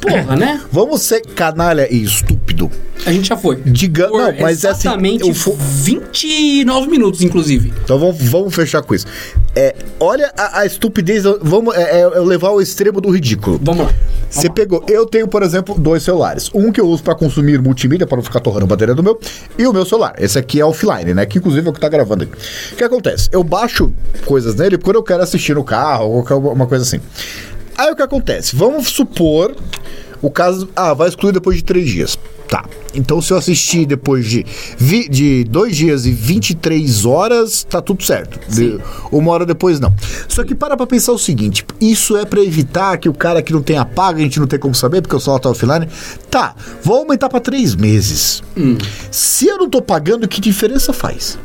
Porra, 0.00 0.36
né? 0.36 0.60
Vamos 0.72 1.02
ser 1.02 1.20
canalha 1.20 1.86
e 1.92 2.02
estúpido. 2.02 2.70
A 3.04 3.12
gente 3.12 3.28
já 3.28 3.36
foi. 3.36 3.56
Diga, 3.64 4.08
Por 4.08 4.18
não, 4.20 4.32
mas 4.40 4.64
é 4.64 4.68
assim. 4.70 4.80
exatamente 4.88 5.26
eu 5.28 5.34
fo- 5.34 5.56
29 5.58 6.88
minutos, 6.88 7.20
inclusive. 7.22 7.72
Então 7.84 7.98
vamos, 7.98 8.16
vamos 8.22 8.54
fechar 8.54 8.82
com 8.82 8.94
isso. 8.94 9.06
É, 9.56 9.74
olha 9.98 10.32
a, 10.36 10.60
a 10.60 10.66
estupidez, 10.66 11.24
vamos 11.42 11.74
é, 11.74 12.00
é, 12.00 12.06
levar 12.20 12.48
ao 12.48 12.60
extremo 12.60 13.00
do 13.00 13.10
ridículo. 13.10 13.58
Vamos 13.62 13.86
lá. 13.86 13.92
Você 14.30 14.48
pegou, 14.48 14.82
eu 14.88 15.04
tenho, 15.04 15.28
por 15.28 15.42
exemplo, 15.42 15.74
dois 15.78 16.02
celulares. 16.02 16.48
Um 16.54 16.72
que 16.72 16.80
eu 16.80 16.86
uso 16.86 17.02
pra 17.02 17.14
consumir 17.14 17.60
multimídia, 17.60 18.06
para 18.06 18.16
não 18.16 18.24
ficar 18.24 18.40
torrando 18.40 18.64
a 18.64 18.68
bateria 18.68 18.94
do 18.94 19.02
meu, 19.02 19.18
e 19.58 19.66
o 19.66 19.72
meu 19.72 19.84
celular. 19.84 20.14
Esse 20.18 20.38
aqui 20.38 20.58
é 20.60 20.64
offline, 20.64 21.12
né? 21.12 21.26
Que 21.26 21.38
inclusive 21.38 21.66
é 21.66 21.70
o 21.70 21.72
que 21.72 21.80
tá 21.80 21.88
gravando 21.88 22.24
aqui. 22.24 22.32
O 22.72 22.76
que 22.76 22.84
acontece? 22.84 23.28
Eu 23.32 23.44
baixo 23.44 23.92
coisas 24.24 24.54
nele 24.54 24.78
quando 24.78 24.96
eu 24.96 25.02
quero 25.02 25.22
assistir 25.22 25.54
no 25.54 25.64
carro 25.64 26.06
ou 26.06 26.22
qualquer 26.24 26.34
uma 26.52 26.66
coisa 26.66 26.84
assim. 26.84 27.00
Aí 27.76 27.90
o 27.90 27.96
que 27.96 28.02
acontece? 28.02 28.54
Vamos 28.56 28.88
supor 28.88 29.54
o 30.22 30.30
caso. 30.30 30.68
Ah, 30.74 30.94
vai 30.94 31.08
excluir 31.08 31.32
depois 31.32 31.56
de 31.58 31.64
três 31.64 31.90
dias. 31.90 32.18
Tá. 32.48 32.64
Então, 32.94 33.22
se 33.22 33.32
eu 33.32 33.38
assistir 33.38 33.86
depois 33.86 34.26
de, 34.28 34.44
vi, 34.76 35.08
de 35.08 35.42
dois 35.44 35.74
dias 35.74 36.04
e 36.04 36.10
23 36.10 37.06
horas, 37.06 37.64
tá 37.64 37.80
tudo 37.80 38.02
certo. 38.04 38.38
De- 38.54 38.78
uma 39.10 39.32
hora 39.32 39.46
depois, 39.46 39.80
não. 39.80 39.94
Só 40.28 40.44
que 40.44 40.54
para 40.54 40.76
pra 40.76 40.86
pensar 40.86 41.12
o 41.12 41.18
seguinte: 41.18 41.64
isso 41.80 42.14
é 42.14 42.26
pra 42.26 42.42
evitar 42.42 42.98
que 42.98 43.08
o 43.08 43.14
cara 43.14 43.40
que 43.42 43.54
não 43.54 43.62
tenha 43.62 43.84
paga, 43.86 44.18
a 44.18 44.22
gente 44.22 44.38
não 44.38 44.46
tem 44.46 44.58
como 44.58 44.74
saber, 44.74 45.00
porque 45.00 45.16
o 45.16 45.20
celular 45.20 45.40
tá 45.40 45.48
offline. 45.48 45.88
Tá, 46.30 46.54
vou 46.82 46.98
aumentar 46.98 47.30
pra 47.30 47.40
três 47.40 47.74
meses. 47.74 48.42
Se 49.10 49.46
eu 49.46 49.56
não 49.56 49.70
tô 49.70 49.80
pagando, 49.80 50.28
que 50.28 50.38
diferença 50.40 50.92
faz? 50.92 51.38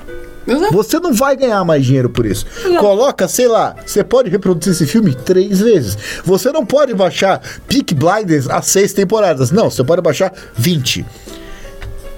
Exato. 0.48 0.74
Você 0.74 1.00
não 1.00 1.14
vai 1.14 1.36
ganhar 1.36 1.64
mais 1.66 1.86
dinheiro 1.86 2.10
por 2.10 2.26
isso. 2.26 2.46
Coloca, 2.80 3.28
sei 3.28 3.48
lá, 3.48 3.76
você 3.86 4.04
pode 4.04 4.30
reproduzir 4.30 4.72
esse 4.74 4.86
filme 4.86 5.14
três 5.14 5.60
vezes. 5.60 5.98
Você 6.24 6.52
não 6.52 6.66
pode 6.66 6.94
baixar 6.94 7.42
Peak 7.68 7.94
Blinders 7.94 8.50
a 8.50 8.62
seis 8.62 8.94
temporadas. 8.94 9.52
Não, 9.52 9.70
você 9.70 9.84
pode 9.84 10.02
baixar 10.02 10.32
20. 10.56 11.06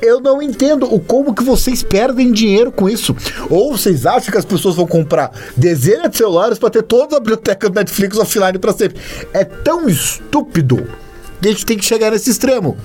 Eu 0.01 0.21
não 0.21 0.41
entendo 0.41 0.93
o 0.93 0.99
como 0.99 1.33
que 1.33 1.43
vocês 1.43 1.83
perdem 1.83 2.31
dinheiro 2.31 2.71
com 2.71 2.87
isso. 2.87 3.15
Ou 3.49 3.75
vocês 3.77 4.05
acham 4.05 4.31
que 4.31 4.37
as 4.37 4.45
pessoas 4.45 4.75
vão 4.75 4.87
comprar 4.87 5.31
dezenas 5.57 6.11
de 6.11 6.17
celulares 6.17 6.57
para 6.57 6.69
ter 6.69 6.83
toda 6.83 7.17
a 7.17 7.19
biblioteca 7.19 7.67
do 7.69 7.75
Netflix 7.75 8.17
offline 8.17 8.57
para 8.59 8.71
sempre. 8.71 9.01
É 9.33 9.43
tão 9.43 9.89
estúpido 9.89 10.87
que 11.41 11.47
a 11.47 11.51
gente 11.51 11.65
tem 11.65 11.77
que 11.77 11.85
chegar 11.85 12.11
nesse 12.11 12.29
extremo. 12.29 12.77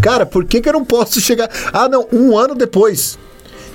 Cara, 0.00 0.24
por 0.24 0.44
que, 0.44 0.60
que 0.60 0.68
eu 0.68 0.72
não 0.72 0.84
posso 0.84 1.20
chegar. 1.20 1.50
Ah, 1.72 1.88
não, 1.88 2.06
um 2.12 2.36
ano 2.36 2.54
depois. 2.54 3.18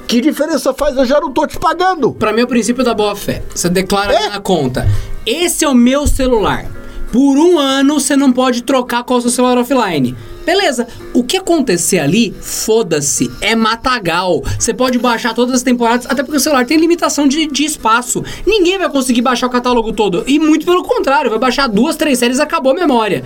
Que 0.08 0.22
diferença 0.22 0.74
faz? 0.74 0.96
Eu 0.96 1.06
já 1.06 1.20
não 1.20 1.32
tô 1.32 1.46
te 1.46 1.60
pagando. 1.60 2.12
Pra 2.14 2.32
mim 2.32 2.42
é 2.42 2.44
o 2.44 2.48
princípio 2.48 2.84
da 2.84 2.94
boa 2.94 3.16
fé. 3.16 3.44
Você 3.54 3.68
declara 3.70 4.14
É? 4.14 4.30
na 4.30 4.40
conta. 4.40 4.88
Esse 5.26 5.66
é 5.66 5.68
o 5.68 5.76
meu 5.76 6.08
celular. 6.08 6.66
Por 7.12 7.38
um 7.38 7.58
ano 7.60 8.00
você 8.00 8.16
não 8.16 8.32
pode 8.32 8.64
trocar 8.64 9.04
com 9.04 9.16
o 9.16 9.22
seu 9.22 9.30
celular 9.30 9.58
offline. 9.58 10.16
Beleza. 10.46 10.88
O 11.14 11.24
que 11.26 11.36
acontecer 11.36 12.00
ali, 12.00 12.34
foda-se. 12.40 13.30
É 13.42 13.54
matagal. 13.54 14.42
Você 14.58 14.74
pode 14.74 14.98
baixar 14.98 15.34
todas 15.34 15.56
as 15.56 15.62
temporadas, 15.64 16.06
até 16.06 16.24
porque 16.24 16.38
o 16.38 16.40
celular 16.40 16.66
tem 16.66 16.78
limitação 16.78 17.28
de, 17.28 17.46
de 17.48 17.66
espaço. 17.66 18.24
Ninguém 18.46 18.78
vai 18.78 18.90
conseguir 18.90 19.22
baixar 19.22 19.48
o 19.48 19.50
catálogo 19.50 19.92
todo. 19.92 20.24
E 20.26 20.40
muito 20.40 20.66
pelo 20.66 20.84
contrário, 20.84 21.30
vai 21.30 21.40
baixar 21.40 21.68
duas, 21.68 21.98
três 21.98 22.20
séries 22.20 22.38
e 22.38 22.42
acabou 22.42 22.72
a 22.72 22.76
memória. 22.76 23.24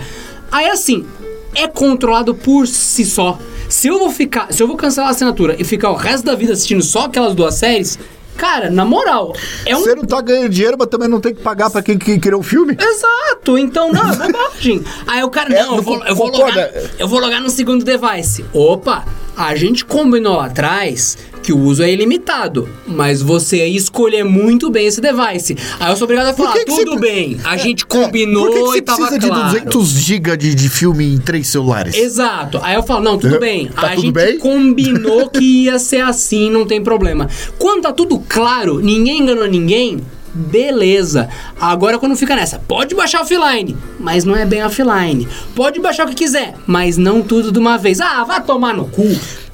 Aí 0.50 0.68
assim, 0.68 1.06
é 1.54 1.68
controlado 1.68 2.34
por 2.34 2.66
si 2.66 3.04
só. 3.04 3.38
Se 3.72 3.88
eu 3.88 3.98
vou 3.98 4.10
ficar, 4.10 4.52
se 4.52 4.62
eu 4.62 4.66
vou 4.68 4.76
cancelar 4.76 5.08
a 5.08 5.12
assinatura 5.12 5.56
e 5.58 5.64
ficar 5.64 5.90
o 5.90 5.94
resto 5.94 6.26
da 6.26 6.34
vida 6.34 6.52
assistindo 6.52 6.82
só 6.82 7.06
aquelas 7.06 7.34
duas 7.34 7.54
séries, 7.54 7.98
Cara, 8.36 8.70
na 8.70 8.84
moral, 8.84 9.34
é 9.66 9.76
um. 9.76 9.80
Você 9.80 9.94
não 9.94 10.04
tá 10.04 10.20
ganhando 10.22 10.48
dinheiro, 10.48 10.76
mas 10.78 10.88
também 10.88 11.06
não 11.06 11.20
tem 11.20 11.34
que 11.34 11.42
pagar 11.42 11.70
pra 11.70 11.82
quem 11.82 11.98
que 11.98 12.18
criou 12.18 12.40
o 12.40 12.42
filme? 12.42 12.76
Exato, 12.80 13.58
então 13.58 13.92
não, 13.92 14.10
é 14.10 14.16
bobagem. 14.16 14.82
Aí 15.06 15.22
o 15.22 15.28
cara, 15.28 15.54
É, 15.54 15.62
não, 15.62 15.72
eu 15.72 15.76
não 15.76 15.82
vou, 15.82 16.04
eu, 16.04 16.16
vou 16.16 16.28
logar, 16.28 16.70
eu 16.98 17.06
vou 17.06 17.20
logar 17.20 17.42
no 17.42 17.50
segundo 17.50 17.84
device. 17.84 18.42
Opa, 18.54 19.04
a 19.36 19.54
gente 19.56 19.84
combinou 19.84 20.36
lá 20.36 20.46
atrás 20.46 21.16
que 21.42 21.52
o 21.52 21.58
uso 21.58 21.82
é 21.82 21.92
ilimitado, 21.92 22.68
mas 22.86 23.20
você 23.20 23.66
escolher 23.66 24.24
muito 24.24 24.70
bem 24.70 24.86
esse 24.86 25.00
device. 25.00 25.56
Aí 25.80 25.90
eu 25.90 25.96
sou 25.96 26.04
obrigado 26.04 26.28
a 26.28 26.34
falar, 26.34 26.52
que 26.52 26.64
que 26.64 26.64
tudo 26.66 26.92
você- 26.92 27.00
bem, 27.00 27.36
a 27.42 27.56
gente 27.56 27.82
É, 27.82 27.86
por 27.86 28.04
combinou 28.04 28.46
que 28.48 28.52
que 28.54 28.60
você 28.60 28.78
e 28.78 28.82
tava 28.82 29.06
precisa 29.08 29.28
claro. 29.28 29.48
de 29.48 29.60
200 29.64 29.88
GB 29.88 30.36
de, 30.36 30.54
de 30.54 30.68
filme 30.68 31.14
em 31.14 31.18
três 31.18 31.48
celulares? 31.48 31.96
Exato. 31.96 32.60
Aí 32.62 32.74
eu 32.76 32.82
falo, 32.84 33.02
não, 33.02 33.18
tudo 33.18 33.34
Uhum. 33.34 33.40
bem. 33.40 33.66
Tá 33.68 33.88
a 33.88 33.90
tudo 33.90 34.02
gente 34.02 34.12
bem? 34.12 34.38
combinou 34.38 35.28
que 35.30 35.64
ia 35.64 35.78
ser 35.80 36.02
assim, 36.02 36.48
não 36.50 36.64
tem 36.64 36.80
problema. 36.82 37.28
Quando 37.58 37.82
tá 37.82 37.92
tudo 37.92 38.20
claro, 38.28 38.78
ninguém 38.80 39.22
enganou 39.22 39.46
ninguém, 39.48 40.00
beleza. 40.34 41.28
Agora 41.60 41.98
quando 41.98 42.16
fica 42.16 42.34
nessa, 42.36 42.58
pode 42.58 42.94
baixar 42.94 43.22
offline, 43.22 43.76
mas 43.98 44.24
não 44.24 44.34
é 44.36 44.44
bem 44.44 44.64
offline. 44.64 45.28
Pode 45.54 45.80
baixar 45.80 46.06
o 46.06 46.08
que 46.10 46.14
quiser, 46.14 46.54
mas 46.66 46.96
não 46.96 47.22
tudo 47.22 47.52
de 47.52 47.58
uma 47.58 47.76
vez. 47.78 48.00
Ah, 48.00 48.24
vai 48.24 48.42
tomar 48.42 48.74
no 48.74 48.86
cu. 48.86 49.04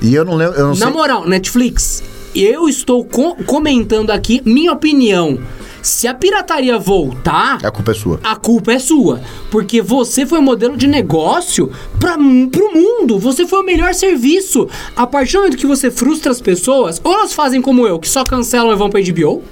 E 0.00 0.14
eu 0.14 0.24
não 0.24 0.34
lembro, 0.34 0.54
eu 0.56 0.62
não 0.68 0.70
Na 0.74 0.86
sei. 0.86 0.90
moral, 0.90 1.26
Netflix, 1.28 2.02
eu 2.34 2.68
estou 2.68 3.04
co- 3.04 3.36
comentando 3.46 4.10
aqui 4.10 4.40
minha 4.44 4.72
opinião. 4.72 5.38
Se 5.82 6.06
a 6.08 6.14
pirataria 6.14 6.78
voltar, 6.78 7.58
A 7.64 7.70
culpa 7.70 7.90
é 7.92 7.94
sua. 7.94 8.20
a 8.22 8.36
culpa 8.36 8.72
é 8.72 8.78
sua. 8.78 9.20
Porque 9.50 9.80
você 9.80 10.26
foi 10.26 10.38
o 10.38 10.42
modelo 10.42 10.76
de 10.76 10.86
negócio 10.86 11.70
para 11.98 12.16
pro 12.16 12.74
mundo. 12.74 13.18
Você 13.18 13.46
foi 13.46 13.60
o 13.60 13.64
melhor 13.64 13.94
serviço. 13.94 14.68
A 14.96 15.06
partir 15.06 15.32
do 15.34 15.38
momento 15.40 15.56
que 15.56 15.66
você 15.66 15.90
frustra 15.90 16.32
as 16.32 16.40
pessoas, 16.40 17.00
ou 17.02 17.12
elas 17.12 17.32
fazem 17.32 17.62
como 17.62 17.86
eu, 17.86 17.98
que 17.98 18.08
só 18.08 18.24
cancelam 18.24 18.72
e 18.72 18.76
vão 18.76 18.90
pra 18.90 19.00
HBO, 19.00 19.42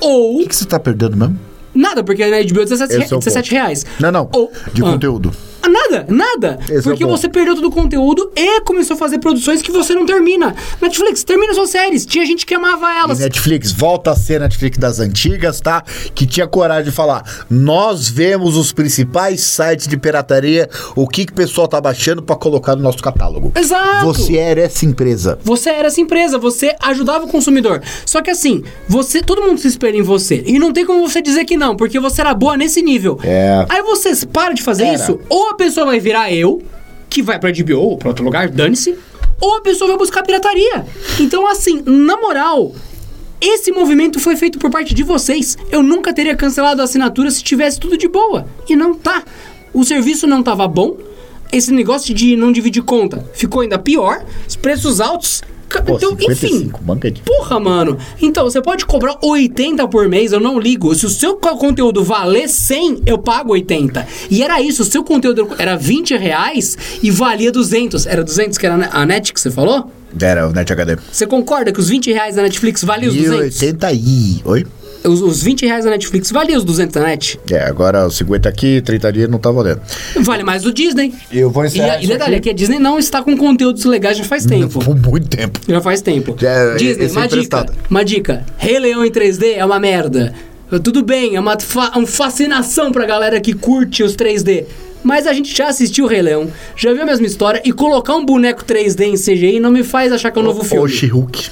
ou. 0.00 0.42
O 0.42 0.48
que 0.48 0.54
você 0.56 0.64
tá 0.64 0.78
perdendo 0.78 1.16
mesmo? 1.16 1.38
Nada, 1.74 2.02
porque 2.02 2.26
na 2.26 2.38
HBO 2.42 2.60
é 2.62 2.64
17, 2.64 3.02
Esse 3.04 3.12
é 3.12 3.16
o 3.16 3.20
17 3.20 3.48
ponto. 3.50 3.54
reais. 3.60 3.86
Não, 4.00 4.10
não. 4.10 4.28
Ou- 4.32 4.50
de 4.72 4.82
ah. 4.82 4.86
conteúdo. 4.86 5.32
Nada, 5.68 6.06
nada. 6.08 6.58
Esse 6.64 6.78
é 6.78 6.82
Porque 6.82 7.04
ponto. 7.04 7.16
você 7.16 7.28
perdeu 7.28 7.54
todo 7.54 7.66
o 7.68 7.70
conteúdo 7.70 8.30
e 8.34 8.60
começou 8.62 8.94
a 8.94 8.98
fazer 8.98 9.18
produções 9.18 9.62
que 9.62 9.70
você 9.70 9.94
não 9.94 10.06
termina. 10.06 10.54
Netflix, 10.80 11.22
termina 11.24 11.54
suas 11.54 11.70
séries. 11.70 12.04
Tinha 12.06 12.24
gente 12.26 12.44
que 12.46 12.54
amava 12.54 12.92
E 12.92 12.96
elas. 12.98 13.18
Netflix, 13.18 13.72
volta 13.72 14.10
a 14.12 14.16
ser 14.16 14.40
Netflix 14.40 14.78
das 14.78 15.00
antigas, 15.00 15.60
tá? 15.60 15.82
Que 16.14 16.26
tinha 16.26 16.46
coragem 16.46 16.84
de 16.84 16.90
falar: 16.90 17.22
nós 17.50 18.08
vemos 18.08 18.56
os 18.56 18.72
principais 18.72 19.40
sites 19.40 19.86
de 19.86 19.96
pirataria, 19.96 20.68
o 20.96 21.06
que, 21.06 21.26
que 21.26 21.32
o 21.32 21.36
pessoal 21.36 21.68
tá 21.68 21.80
baixando 21.80 22.22
pra 22.22 22.36
colocar 22.36 22.76
no 22.76 22.82
nosso 22.82 23.02
catálogo. 23.02 23.52
Exato. 23.54 24.06
Você 24.06 24.36
era 24.36 24.60
essa 24.62 24.84
empresa. 24.84 25.38
Você 25.42 25.70
era 25.70 25.88
essa 25.88 26.00
empresa, 26.00 26.38
você 26.38 26.74
ajudava 26.80 27.24
o 27.24 27.28
consumidor. 27.28 27.82
Só 28.04 28.22
que 28.22 28.30
assim, 28.30 28.62
você, 28.88 29.22
todo 29.22 29.42
mundo 29.42 29.58
se 29.58 29.68
espelha 29.68 29.96
em 29.96 30.02
você. 30.02 30.42
E 30.46 30.58
não 30.58 30.72
tem 30.72 30.84
como 30.86 31.06
você 31.06 31.20
dizer 31.20 31.44
que 31.44 31.56
não, 31.56 31.76
porque 31.76 31.98
você 31.98 32.20
era 32.20 32.34
boa 32.34 32.56
nesse 32.56 32.82
nível. 32.82 33.18
É. 33.22 33.66
Aí 33.68 33.82
você 33.82 34.08
para 34.26 34.54
de 34.54 34.62
fazer 34.62 34.84
Era. 34.84 34.94
isso, 34.94 35.18
ou 35.28 35.50
a 35.50 35.54
pessoa 35.58 35.86
vai 35.86 36.00
virar 36.00 36.32
eu, 36.32 36.62
que 37.10 37.20
vai 37.20 37.38
pra 37.38 37.52
HBO 37.52 37.80
ou 37.80 37.98
pra 37.98 38.08
outro 38.08 38.24
lugar, 38.24 38.48
dane-se, 38.48 38.96
ou 39.40 39.56
a 39.56 39.60
pessoa 39.60 39.88
vai 39.88 39.98
buscar 39.98 40.22
pirataria. 40.22 40.86
Então, 41.20 41.46
assim, 41.46 41.82
na 41.84 42.16
moral, 42.16 42.72
esse 43.40 43.70
movimento 43.70 44.18
foi 44.18 44.36
feito 44.36 44.58
por 44.58 44.70
parte 44.70 44.94
de 44.94 45.02
vocês. 45.02 45.58
Eu 45.70 45.82
nunca 45.82 46.14
teria 46.14 46.34
cancelado 46.36 46.80
a 46.80 46.84
assinatura 46.84 47.30
se 47.30 47.42
tivesse 47.42 47.78
tudo 47.78 47.98
de 47.98 48.08
boa. 48.08 48.46
E 48.68 48.74
não 48.74 48.94
tá. 48.94 49.22
O 49.74 49.84
serviço 49.84 50.26
não 50.26 50.42
tava 50.42 50.66
bom. 50.66 50.96
Esse 51.52 51.72
negócio 51.72 52.14
de 52.14 52.36
não 52.36 52.52
dividir 52.52 52.82
conta 52.82 53.24
ficou 53.32 53.62
ainda 53.62 53.78
pior. 53.78 54.24
Os 54.46 54.56
preços 54.56 55.00
altos. 55.00 55.42
Pô, 55.84 55.96
então, 55.96 56.12
enfim. 56.12 56.34
55, 56.48 56.80
banca 56.82 57.10
de... 57.10 57.20
Porra, 57.20 57.60
mano. 57.60 57.98
Então, 58.22 58.44
você 58.44 58.60
pode 58.62 58.86
cobrar 58.86 59.18
80 59.22 59.86
por 59.88 60.08
mês, 60.08 60.32
eu 60.32 60.40
não 60.40 60.58
ligo. 60.58 60.94
Se 60.94 61.04
o 61.04 61.10
seu 61.10 61.36
co- 61.36 61.58
conteúdo 61.58 62.02
valer 62.02 62.48
100, 62.48 63.02
eu 63.04 63.18
pago 63.18 63.52
80. 63.52 64.06
E 64.30 64.42
era 64.42 64.62
isso, 64.62 64.80
o 64.80 64.84
seu 64.86 65.04
conteúdo 65.04 65.46
era 65.58 65.76
20 65.76 66.16
reais 66.16 66.78
e 67.02 67.10
valia 67.10 67.52
200. 67.52 68.06
Era 68.06 68.24
200 68.24 68.56
que 68.56 68.64
era 68.64 68.88
a 68.90 69.04
net 69.04 69.30
que 69.30 69.38
você 69.38 69.50
falou? 69.50 69.90
Era 70.18 70.48
o 70.48 70.52
Net 70.52 70.72
HD. 70.72 70.96
Você 71.12 71.26
concorda 71.26 71.70
que 71.70 71.78
os 71.78 71.90
20 71.90 72.10
reais 72.12 72.34
da 72.36 72.42
Netflix 72.42 72.82
valiam 72.82 73.10
os 73.10 73.16
200? 73.16 73.60
1080 73.60 73.92
i. 73.92 74.40
Oi? 74.46 74.66
Os, 75.04 75.20
os 75.22 75.42
20 75.42 75.64
reais 75.66 75.84
da 75.84 75.90
Netflix 75.92 76.30
valiam 76.30 76.58
os 76.58 76.64
200 76.64 76.92
da 76.94 77.02
net? 77.06 77.38
É, 77.50 77.60
agora 77.60 78.06
os 78.06 78.16
50 78.16 78.48
aqui, 78.48 78.80
30 78.82 79.12
dias 79.12 79.28
não 79.28 79.38
tá 79.38 79.50
valendo. 79.50 79.80
Vale 80.20 80.42
mais 80.42 80.62
do 80.62 80.72
Disney. 80.72 81.14
Eu 81.32 81.50
vou 81.50 81.64
E, 81.64 81.68
encerrar 81.68 81.94
a- 81.94 82.02
e 82.02 82.06
detalhe, 82.06 82.34
é 82.36 82.40
que 82.40 82.50
a 82.50 82.52
Disney 82.52 82.78
não 82.78 82.98
está 82.98 83.22
com 83.22 83.36
conteúdos 83.36 83.84
legais 83.84 84.16
já 84.18 84.24
faz 84.24 84.44
tempo. 84.44 84.80
Por 84.80 84.96
muito 84.96 85.28
tempo. 85.28 85.60
Já 85.68 85.80
faz 85.80 86.02
tempo. 86.02 86.36
Já, 86.38 86.74
Disney, 86.74 87.06
é 87.06 87.10
uma 87.10 87.28
dica. 87.28 87.66
Uma 87.88 88.04
dica. 88.04 88.44
Rei 88.58 88.78
Leão 88.78 89.04
em 89.04 89.10
3D 89.10 89.54
é 89.56 89.64
uma 89.64 89.78
merda. 89.78 90.34
Tudo 90.82 91.02
bem, 91.02 91.36
é 91.36 91.40
uma, 91.40 91.58
fa 91.58 91.92
uma 91.96 92.06
fascinação 92.06 92.92
pra 92.92 93.06
galera 93.06 93.40
que 93.40 93.54
curte 93.54 94.02
os 94.02 94.14
3D. 94.16 94.64
Mas 95.02 95.26
a 95.28 95.32
gente 95.32 95.56
já 95.56 95.68
assistiu 95.68 96.04
o 96.06 96.08
Rei 96.08 96.20
Leão, 96.20 96.48
já 96.76 96.92
viu 96.92 97.02
a 97.02 97.06
mesma 97.06 97.24
história, 97.24 97.62
e 97.64 97.72
colocar 97.72 98.16
um 98.16 98.26
boneco 98.26 98.64
3D 98.64 99.04
em 99.04 99.14
CGI 99.14 99.60
não 99.60 99.70
me 99.70 99.84
faz 99.84 100.12
achar 100.12 100.30
que 100.32 100.38
é 100.38 100.42
um 100.42 100.44
novo 100.44 100.64
filme. 100.64 100.88
She-Hulk. 100.90 101.48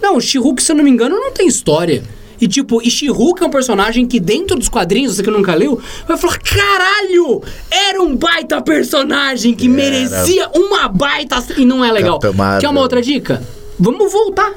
Não, 0.00 0.16
o 0.16 0.20
She-Hulk, 0.20 0.60
se 0.62 0.72
eu 0.72 0.76
não 0.76 0.82
me 0.82 0.90
engano, 0.90 1.14
não 1.14 1.30
tem 1.30 1.46
história. 1.46 2.02
E 2.42 2.48
tipo, 2.48 2.82
e 2.82 2.90
She-Hulk 2.90 3.40
é 3.40 3.46
um 3.46 3.50
personagem 3.50 4.04
que 4.04 4.18
dentro 4.18 4.58
dos 4.58 4.68
quadrinhos, 4.68 5.14
você 5.14 5.22
que 5.22 5.30
nunca 5.30 5.54
leu, 5.54 5.80
vai 6.08 6.16
falar, 6.16 6.40
caralho, 6.40 7.40
era 7.70 8.02
um 8.02 8.16
baita 8.16 8.60
personagem 8.60 9.54
que 9.54 9.68
merecia 9.68 10.50
uma 10.52 10.88
baita... 10.88 11.40
E 11.56 11.64
não 11.64 11.84
é 11.84 11.92
legal. 11.92 12.18
Quer 12.60 12.68
uma 12.68 12.80
outra 12.80 13.00
dica? 13.00 13.46
Vamos 13.78 14.12
voltar. 14.12 14.54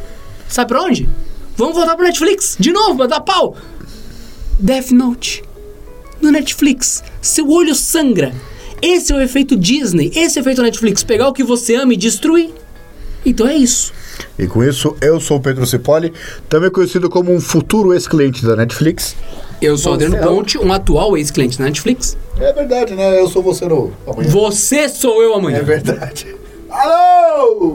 Sabe 0.49 0.69
pra 0.69 0.81
onde? 0.81 1.07
Vamos 1.55 1.75
voltar 1.75 1.95
pro 1.95 2.03
Netflix. 2.03 2.57
De 2.59 2.71
novo, 2.71 2.97
pra 2.97 3.05
dar 3.05 3.21
pau. 3.21 3.55
Death 4.59 4.89
Note. 4.89 5.43
No 6.19 6.31
Netflix. 6.31 7.03
Seu 7.21 7.47
olho 7.51 7.75
sangra. 7.75 8.33
Esse 8.81 9.13
é 9.13 9.15
o 9.15 9.21
efeito 9.21 9.55
Disney. 9.55 10.11
Esse 10.15 10.39
é 10.39 10.41
o 10.41 10.43
efeito 10.43 10.63
Netflix. 10.63 11.03
Pegar 11.03 11.27
o 11.27 11.33
que 11.33 11.43
você 11.43 11.75
ama 11.75 11.93
e 11.93 11.97
destruir. 11.97 12.49
Então 13.23 13.47
é 13.47 13.55
isso. 13.55 13.93
E 14.37 14.47
com 14.47 14.63
isso, 14.63 14.95
eu 15.01 15.19
sou 15.19 15.37
o 15.37 15.39
Pedro 15.41 15.65
Cipoli, 15.65 16.13
também 16.49 16.69
conhecido 16.69 17.09
como 17.09 17.33
um 17.33 17.39
futuro 17.39 17.93
ex-cliente 17.93 18.45
da 18.45 18.55
Netflix. 18.55 19.15
Eu 19.61 19.77
sou 19.77 19.93
Adriano 19.93 20.17
é 20.17 20.21
o- 20.25 20.35
Ponte, 20.35 20.57
um 20.57 20.71
atual 20.73 21.17
ex-cliente 21.17 21.57
da 21.57 21.65
Netflix. 21.65 22.17
É 22.39 22.51
verdade, 22.51 22.93
né? 22.93 23.19
Eu 23.19 23.27
sou 23.29 23.41
você 23.41 23.65
no 23.65 23.91
amanhã. 24.05 24.29
Você 24.29 24.89
sou 24.89 25.21
eu 25.23 25.33
amanhã. 25.35 25.57
É 25.59 25.63
verdade. 25.63 26.35
Alô! 26.69 27.73